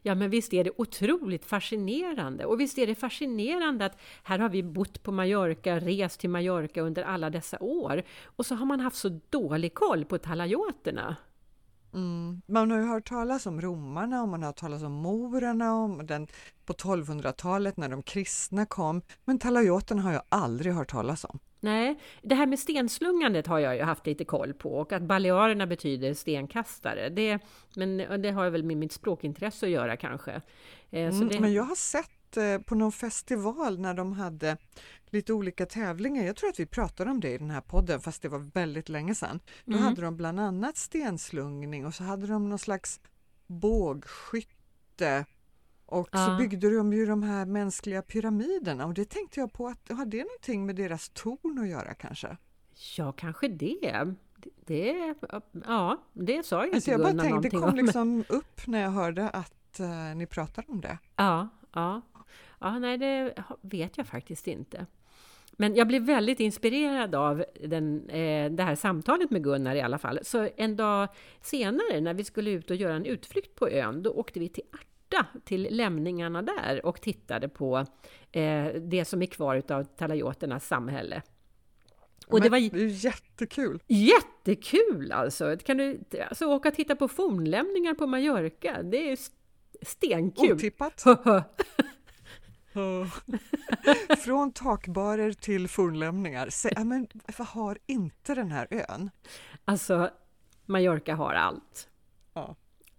Ja, 0.01 0.15
men 0.15 0.29
visst 0.29 0.53
är 0.53 0.63
det 0.63 0.71
otroligt 0.77 1.45
fascinerande. 1.45 2.45
Och 2.45 2.59
visst 2.59 2.77
är 2.77 2.87
det 2.87 2.95
fascinerande 2.95 3.85
att 3.85 3.97
här 4.23 4.39
har 4.39 4.49
vi 4.49 4.63
bott 4.63 5.03
på 5.03 5.11
Mallorca, 5.11 5.79
rest 5.79 6.19
till 6.19 6.29
Mallorca 6.29 6.81
under 6.81 7.03
alla 7.03 7.29
dessa 7.29 7.57
år. 7.59 8.03
Och 8.23 8.45
så 8.45 8.55
har 8.55 8.65
man 8.65 8.79
haft 8.79 8.97
så 8.97 9.19
dålig 9.29 9.73
koll 9.73 10.05
på 10.05 10.17
talajoterna. 10.17 11.15
Mm. 11.93 12.41
Man 12.45 12.71
har 12.71 12.77
ju 12.77 12.85
hört 12.85 13.09
talas 13.09 13.45
om 13.45 13.61
romarna 13.61 14.21
och 14.21 14.29
man 14.29 14.41
har 14.41 14.47
hört 14.47 14.59
talas 14.59 14.83
om 14.83 14.91
morerna 14.91 15.73
om 15.73 16.05
den, 16.05 16.27
på 16.65 16.73
1200-talet 16.73 17.77
när 17.77 17.89
de 17.89 18.03
kristna 18.03 18.65
kom. 18.65 19.01
Men 19.25 19.39
talajoterna 19.39 20.01
har 20.01 20.13
jag 20.13 20.23
aldrig 20.29 20.73
hört 20.73 20.91
talas 20.91 21.25
om. 21.25 21.39
Nej, 21.67 21.99
det 22.21 22.35
här 22.35 22.45
med 22.45 22.59
stenslungandet 22.59 23.47
har 23.47 23.59
jag 23.59 23.75
ju 23.75 23.81
haft 23.81 24.05
lite 24.05 24.25
koll 24.25 24.53
på 24.53 24.77
och 24.77 24.91
att 24.91 25.01
balearerna 25.01 25.67
betyder 25.67 26.13
stenkastare. 26.13 27.09
Det, 27.09 27.39
men 27.75 28.21
det 28.21 28.31
har 28.31 28.49
väl 28.49 28.63
med 28.63 28.77
mitt 28.77 28.91
språkintresse 28.91 29.65
att 29.65 29.71
göra 29.71 29.97
kanske. 29.97 30.31
Eh, 30.89 31.15
mm, 31.15 31.27
det... 31.27 31.39
Men 31.39 31.53
jag 31.53 31.63
har 31.63 31.75
sett 31.75 32.37
eh, 32.37 32.57
på 32.57 32.75
någon 32.75 32.91
festival 32.91 33.79
när 33.79 33.93
de 33.93 34.13
hade 34.13 34.57
lite 35.09 35.33
olika 35.33 35.65
tävlingar. 35.65 36.23
Jag 36.23 36.35
tror 36.35 36.49
att 36.49 36.59
vi 36.59 36.65
pratade 36.65 37.11
om 37.11 37.19
det 37.19 37.33
i 37.33 37.37
den 37.37 37.51
här 37.51 37.61
podden 37.61 37.99
fast 37.99 38.21
det 38.21 38.29
var 38.29 38.51
väldigt 38.53 38.89
länge 38.89 39.15
sedan. 39.15 39.39
Då 39.65 39.73
mm. 39.73 39.83
hade 39.83 40.01
de 40.01 40.17
bland 40.17 40.39
annat 40.39 40.77
stenslungning 40.77 41.85
och 41.85 41.93
så 41.93 42.03
hade 42.03 42.27
de 42.27 42.49
någon 42.49 42.59
slags 42.59 42.99
bågskytte 43.47 45.25
och 45.87 46.09
ja. 46.11 46.25
så 46.25 46.37
byggde 46.37 46.75
de 46.75 46.93
ju 46.93 47.05
de 47.05 47.23
här 47.23 47.45
mänskliga 47.45 48.01
pyramiderna 48.01 48.85
och 48.85 48.93
det 48.93 49.09
tänkte 49.09 49.39
jag 49.39 49.53
på 49.53 49.67
att 49.67 49.89
har 49.89 50.05
det 50.05 50.23
någonting 50.23 50.65
med 50.65 50.75
deras 50.75 51.09
torn 51.09 51.59
att 51.59 51.67
göra 51.67 51.93
kanske? 51.93 52.37
Ja, 52.97 53.11
kanske 53.11 53.47
det. 53.47 54.15
Det, 54.65 55.15
ja, 55.65 55.97
det 56.13 56.45
sa 56.45 56.65
ju 56.65 56.73
alltså 56.73 56.91
inte 56.91 56.91
jag 56.91 57.15
bara 57.15 57.23
tänkte, 57.23 57.49
Det 57.49 57.55
kom 57.57 57.69
om. 57.69 57.75
liksom 57.75 58.23
upp 58.29 58.67
när 58.67 58.81
jag 58.81 58.89
hörde 58.89 59.29
att 59.29 59.79
uh, 59.79 60.15
ni 60.15 60.25
pratade 60.25 60.67
om 60.71 60.81
det. 60.81 60.97
Ja, 61.15 61.47
ja. 61.73 62.01
ja, 62.59 62.79
nej 62.79 62.97
det 62.97 63.33
vet 63.61 63.97
jag 63.97 64.07
faktiskt 64.07 64.47
inte. 64.47 64.85
Men 65.51 65.75
jag 65.75 65.87
blev 65.87 66.01
väldigt 66.01 66.39
inspirerad 66.39 67.15
av 67.15 67.45
den, 67.63 68.09
eh, 68.09 68.51
det 68.51 68.63
här 68.63 68.75
samtalet 68.75 69.31
med 69.31 69.43
Gunnar 69.43 69.75
i 69.75 69.81
alla 69.81 69.97
fall. 69.97 70.19
Så 70.23 70.49
en 70.57 70.75
dag 70.75 71.07
senare 71.41 72.01
när 72.01 72.13
vi 72.13 72.23
skulle 72.23 72.49
ut 72.49 72.69
och 72.69 72.75
göra 72.75 72.95
en 72.95 73.05
utflykt 73.05 73.55
på 73.55 73.69
ön, 73.69 74.03
då 74.03 74.11
åkte 74.11 74.39
vi 74.39 74.49
till 74.49 74.63
Arta, 75.07 75.25
till 75.45 75.67
lämningarna 75.71 76.41
där 76.41 76.85
och 76.85 77.01
tittade 77.01 77.49
på 77.49 77.85
eh, 78.31 78.65
det 78.81 79.05
som 79.05 79.21
är 79.21 79.25
kvar 79.25 79.63
av 79.69 79.83
talajoternas 79.83 80.67
samhälle. 80.67 81.21
Och 82.27 82.41
det 82.41 82.49
var 82.49 82.57
jättekul! 82.87 83.83
Jättekul 83.87 85.11
alltså! 85.11 85.57
Kan 85.57 85.77
du 85.77 85.99
alltså, 86.29 86.45
åka 86.45 86.69
och 86.69 86.75
titta 86.75 86.95
på 86.95 87.07
fornlämningar 87.07 87.93
på 87.93 88.07
Mallorca? 88.07 88.83
Det 88.83 89.11
är 89.11 89.17
stenkul! 89.81 90.51
Otippat! 90.51 91.03
Från 94.23 94.51
takbarer 94.51 95.33
till 95.33 95.67
fornlämningar. 95.67 96.49
Se, 96.49 96.83
men 96.83 97.07
vad 97.37 97.47
har 97.47 97.77
inte 97.85 98.35
den 98.35 98.51
här 98.51 98.67
ön? 98.71 99.09
Alltså, 99.65 100.09
Mallorca 100.65 101.15
har 101.15 101.33
allt. 101.33 101.89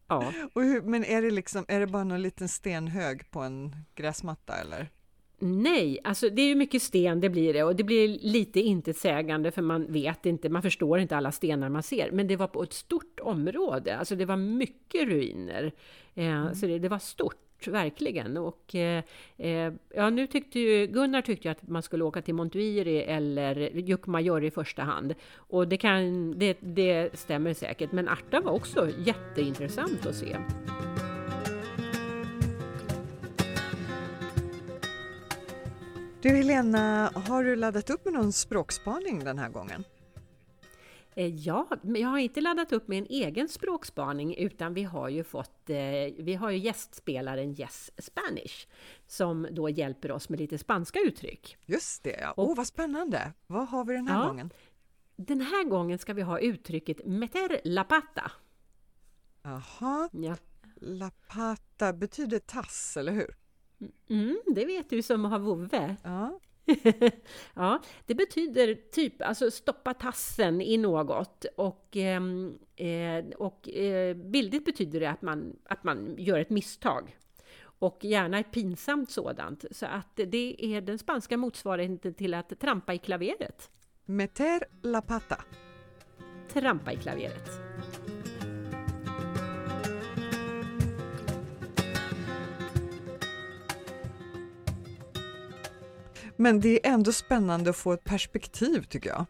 Ja. 0.09 0.32
Och 0.52 0.62
hur, 0.62 0.82
men 0.82 1.04
är 1.04 1.22
det, 1.22 1.30
liksom, 1.30 1.64
är 1.68 1.80
det 1.80 1.86
bara 1.86 2.04
någon 2.04 2.22
liten 2.22 2.48
stenhög 2.48 3.30
på 3.30 3.40
en 3.40 3.76
gräsmatta 3.94 4.54
eller? 4.56 4.90
Nej, 5.40 5.98
alltså 6.04 6.28
det 6.28 6.42
är 6.42 6.46
ju 6.46 6.54
mycket 6.54 6.82
sten, 6.82 7.20
det 7.20 7.28
blir 7.28 7.52
det. 7.54 7.62
Och 7.62 7.76
det 7.76 7.84
blir 7.84 8.09
lite 8.09 8.61
intetsägande 8.61 9.50
för 9.50 9.62
man 9.62 9.92
vet 9.92 10.26
inte, 10.26 10.48
man 10.48 10.62
förstår 10.62 10.98
inte 10.98 11.16
alla 11.16 11.32
stenar 11.32 11.68
man 11.68 11.82
ser. 11.82 12.11
Men 12.11 12.26
det 12.26 12.36
var 12.36 12.46
på 12.46 12.62
ett 12.62 12.72
stort 12.72 13.20
område, 13.20 13.96
alltså 13.96 14.16
det 14.16 14.24
var 14.24 14.36
mycket 14.36 15.09
ruiner. 15.09 15.72
Eh, 16.14 16.26
mm. 16.26 16.54
Så 16.54 16.66
det, 16.66 16.78
det 16.78 16.88
var 16.88 16.98
stort 16.98 17.47
verkligen. 17.66 18.36
Och, 18.36 18.74
eh, 18.74 19.02
eh, 19.36 19.72
ja, 19.94 20.11
nu 20.11 20.26
tyckte 20.26 20.61
ju, 20.61 20.86
Gunnar 20.86 21.22
tyckte 21.22 21.50
att 21.50 21.68
man 21.68 21.82
skulle 21.82 22.04
åka 22.04 22.22
till 22.22 22.34
Montuiri 22.34 23.02
eller 23.02 23.56
Jukmajor 23.74 24.44
i 24.44 24.50
första 24.50 24.82
hand. 24.82 25.14
Och 25.34 25.68
det, 25.68 25.76
kan, 25.76 26.32
det, 26.38 26.59
det 26.61 27.18
stämmer 27.18 27.54
säkert, 27.54 27.92
men 27.92 28.09
Arta 28.09 28.40
var 28.40 28.52
också 28.52 28.90
jätteintressant 28.98 30.06
att 30.06 30.16
se. 30.16 30.36
Du 36.22 36.28
Helena, 36.28 37.11
har 37.14 37.44
du 37.44 37.56
laddat 37.56 37.90
upp 37.90 38.04
med 38.04 38.14
någon 38.14 38.32
språkspaning 38.32 39.24
den 39.24 39.38
här 39.38 39.48
gången? 39.48 39.84
Eh, 41.18 41.34
ja, 41.34 41.68
jag 41.82 42.08
har 42.08 42.18
inte 42.18 42.40
laddat 42.40 42.72
upp 42.72 42.88
med 42.88 42.98
en 42.98 43.06
egen 43.06 43.48
språkspaning 43.48 44.36
utan 44.36 44.74
vi 44.74 44.82
har 44.82 45.08
ju 45.08 45.24
fått, 45.24 45.70
eh, 45.70 45.76
vi 46.18 46.34
har 46.34 46.50
ju 46.50 46.58
gästspelaren 46.58 47.60
Yes 47.60 47.90
Spanish 47.98 48.66
som 49.06 49.46
då 49.50 49.68
hjälper 49.68 50.10
oss 50.10 50.28
med 50.28 50.40
lite 50.40 50.58
spanska 50.58 51.00
uttryck. 51.00 51.56
Just 51.66 52.04
det, 52.04 52.18
ja. 52.20 52.34
Åh, 52.36 52.52
oh, 52.52 52.56
vad 52.56 52.66
spännande! 52.66 53.32
Vad 53.46 53.68
har 53.68 53.84
vi 53.84 53.94
den 53.94 54.08
här 54.08 54.22
ja, 54.22 54.28
gången? 54.28 54.50
Den 55.16 55.40
här 55.40 55.64
gången 55.64 55.98
ska 55.98 56.14
vi 56.14 56.22
ha 56.22 56.38
uttrycket 56.38 57.06
meter 57.06 57.60
la 57.64 57.84
pata. 57.84 58.32
Jaha, 59.42 60.08
ja. 60.12 60.36
la 60.76 61.10
pata 61.28 61.92
betyder 61.92 62.38
tass, 62.38 62.96
eller 62.96 63.12
hur? 63.12 63.36
Mm, 64.08 64.38
det 64.46 64.64
vet 64.64 64.90
du 64.90 65.02
som 65.02 65.24
har 65.24 65.38
vovve. 65.38 65.96
Ja. 66.02 66.40
ja, 67.54 67.82
det 68.06 68.14
betyder 68.14 68.74
typ 68.74 69.22
alltså 69.22 69.50
stoppa 69.50 69.94
tassen 69.94 70.60
i 70.60 70.76
något 70.76 71.44
och, 71.56 71.88
ehm, 71.96 72.58
eh, 72.76 73.24
och 73.36 73.68
eh, 73.68 74.16
bildligt 74.16 74.64
betyder 74.64 75.00
det 75.00 75.10
att 75.10 75.22
man, 75.22 75.56
att 75.64 75.84
man 75.84 76.14
gör 76.18 76.38
ett 76.38 76.50
misstag. 76.50 77.16
Och 77.80 78.04
gärna 78.04 78.38
ett 78.38 78.50
pinsamt 78.50 79.10
sådant. 79.10 79.64
Så 79.70 79.86
att 79.86 80.16
det 80.26 80.56
är 80.58 80.80
den 80.80 80.98
spanska 80.98 81.36
motsvarigheten 81.36 82.14
till 82.14 82.34
att 82.34 82.60
trampa 82.60 82.94
i 82.94 82.98
klaveret. 82.98 83.70
Meter 84.04 84.64
la 84.82 85.00
pata. 85.00 85.44
Trampa 86.52 86.92
i 86.92 86.96
klaveret. 86.96 87.50
Men 96.41 96.61
det 96.61 96.86
är 96.86 96.93
ändå 96.93 97.12
spännande 97.12 97.70
att 97.70 97.76
få 97.76 97.93
ett 97.93 98.05
perspektiv 98.05 98.82
tycker 98.82 99.11
jag. 99.11 99.26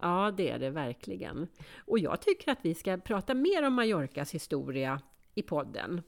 Ja, 0.00 0.32
det 0.36 0.50
är 0.50 0.58
det 0.58 0.70
verkligen. 0.70 1.48
Och 1.78 1.98
jag 1.98 2.20
tycker 2.20 2.52
att 2.52 2.58
vi 2.62 2.74
ska 2.74 2.96
prata 2.96 3.34
mer 3.34 3.62
om 3.62 3.74
Mallorcas 3.74 4.34
historia 4.34 5.00
i 5.34 5.42
podden. 5.42 6.02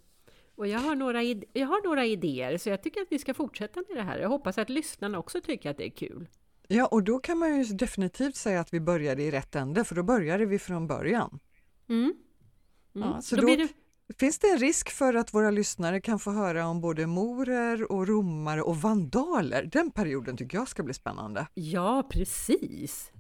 Och 0.57 0.67
jag 0.67 0.79
har, 0.79 0.95
några 0.95 1.23
jag 1.53 1.67
har 1.67 1.89
några 1.89 2.05
idéer, 2.05 2.59
så 2.59 2.69
jag 2.69 2.83
tycker 2.83 3.01
att 3.01 3.07
vi 3.11 3.19
ska 3.19 3.35
fortsätta 3.35 3.83
med 3.89 3.97
det 3.97 4.03
här. 4.03 4.19
Jag 4.19 4.29
hoppas 4.29 4.59
att 4.59 4.71
lyssnarna 4.71 5.19
också 5.19 5.41
tycker 5.41 5.71
att 5.71 5.77
det 5.77 5.87
är 5.87 5.91
kul. 5.91 6.29
Ja, 6.69 6.87
och 6.87 7.03
då 7.03 7.19
kan 7.19 7.39
man 7.39 7.63
ju 7.63 7.65
definitivt 7.65 8.37
säga 8.37 8.61
att 8.61 8.75
vi 8.75 8.81
började 8.81 9.23
i 9.23 9.31
rätt 9.31 9.55
ände, 9.55 9.85
för 9.85 9.95
då 9.95 10.03
började 10.03 10.47
vi 10.47 10.59
från 10.59 10.87
början. 10.87 11.39
Mm. 11.89 12.03
Mm. 12.03 13.09
Ja, 13.09 13.23
så 13.23 13.37
då, 13.37 13.43
då 13.43 13.57
det... 13.57 13.69
Finns 14.15 14.39
det 14.39 14.49
en 14.49 14.59
risk 14.59 14.91
för 14.91 15.15
att 15.15 15.35
våra 15.35 15.51
lyssnare 15.51 16.01
kan 16.01 16.19
få 16.19 16.31
höra 16.31 16.67
om 16.67 16.81
både 16.81 17.07
morer 17.07 17.93
och 17.93 18.09
romare 18.09 18.63
och 18.63 18.77
vandaler? 18.77 19.69
Den 19.73 19.91
perioden 19.91 20.37
tycker 20.37 20.59
jag 20.59 20.69
ska 20.69 20.83
bli 20.83 20.95
spännande. 20.95 21.47
Ja, 21.55 22.09
precis! 22.11 23.13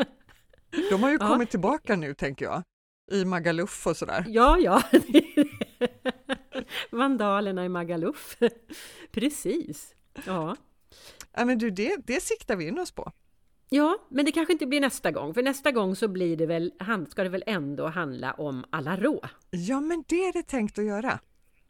De 0.90 1.02
har 1.02 1.10
ju 1.10 1.16
ja. 1.20 1.28
kommit 1.28 1.50
tillbaka 1.50 1.96
nu, 1.96 2.14
tänker 2.14 2.44
jag, 2.44 2.62
i 3.10 3.24
Magaluf 3.24 3.86
och 3.86 3.96
sådär. 3.96 4.24
Ja, 4.28 4.58
ja. 4.58 4.82
Vandalerna 6.90 7.64
i 7.64 7.68
Magaluf. 7.68 8.36
Precis. 9.12 9.94
Ja. 10.26 10.56
ja 11.32 11.44
men 11.44 11.58
du, 11.58 11.70
det, 11.70 11.96
det 12.06 12.22
siktar 12.22 12.56
vi 12.56 12.68
in 12.68 12.78
oss 12.78 12.92
på. 12.92 13.12
Ja, 13.70 13.98
men 14.08 14.24
det 14.24 14.32
kanske 14.32 14.52
inte 14.52 14.66
blir 14.66 14.80
nästa 14.80 15.10
gång, 15.10 15.34
för 15.34 15.42
nästa 15.42 15.72
gång 15.72 15.96
så 15.96 16.08
blir 16.08 16.36
det 16.36 16.46
väl, 16.46 16.72
ska 17.08 17.22
det 17.22 17.28
väl 17.28 17.44
ändå 17.46 17.86
handla 17.86 18.32
om 18.32 18.64
alla 18.70 18.96
rå. 18.96 19.20
Ja, 19.50 19.80
men 19.80 20.04
det 20.08 20.28
är 20.28 20.32
det 20.32 20.42
tänkt 20.42 20.78
att 20.78 20.84
göra. 20.84 21.18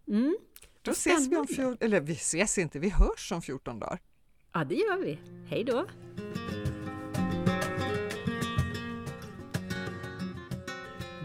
Mm. 0.09 0.37
Då 0.83 0.91
ses 0.91 1.27
vi 1.27 1.37
om 1.37 1.47
14, 1.47 1.77
eller 1.81 2.01
vi 2.01 2.13
ses 2.13 2.59
inte, 2.59 2.79
vi 2.79 2.89
hörs 2.89 3.33
om 3.33 3.43
14 3.43 3.79
dagar. 3.79 3.99
Ja, 4.53 4.65
det 4.65 4.75
gör 4.75 4.97
vi. 4.97 5.19
Hej 5.49 5.65
då! 5.65 5.87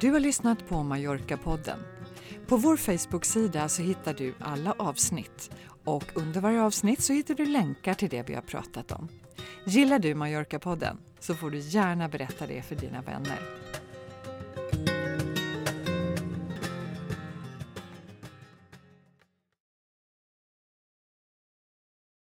Du 0.01 0.11
har 0.11 0.19
lyssnat 0.19 0.67
på 0.67 0.75
Mallorca-podden. 0.75 1.79
På 2.47 2.57
vår 2.57 2.77
Facebook-sida 2.77 3.69
så 3.69 3.81
hittar 3.81 4.13
du 4.13 4.33
alla 4.39 4.75
avsnitt 4.77 5.51
och 5.83 6.03
under 6.15 6.41
varje 6.41 6.61
avsnitt 6.61 7.01
så 7.01 7.13
hittar 7.13 7.35
du 7.35 7.45
länkar 7.45 7.93
till 7.93 8.09
det 8.09 8.29
vi 8.29 8.33
har 8.33 8.41
pratat 8.41 8.91
om. 8.91 9.09
Gillar 9.63 9.99
du 9.99 10.15
Mallorca-podden 10.15 10.97
så 11.19 11.35
får 11.35 11.51
du 11.51 11.59
gärna 11.59 12.07
berätta 12.07 12.47
det 12.47 12.61
för 12.61 12.75
dina 12.75 13.01
vänner. 13.01 13.62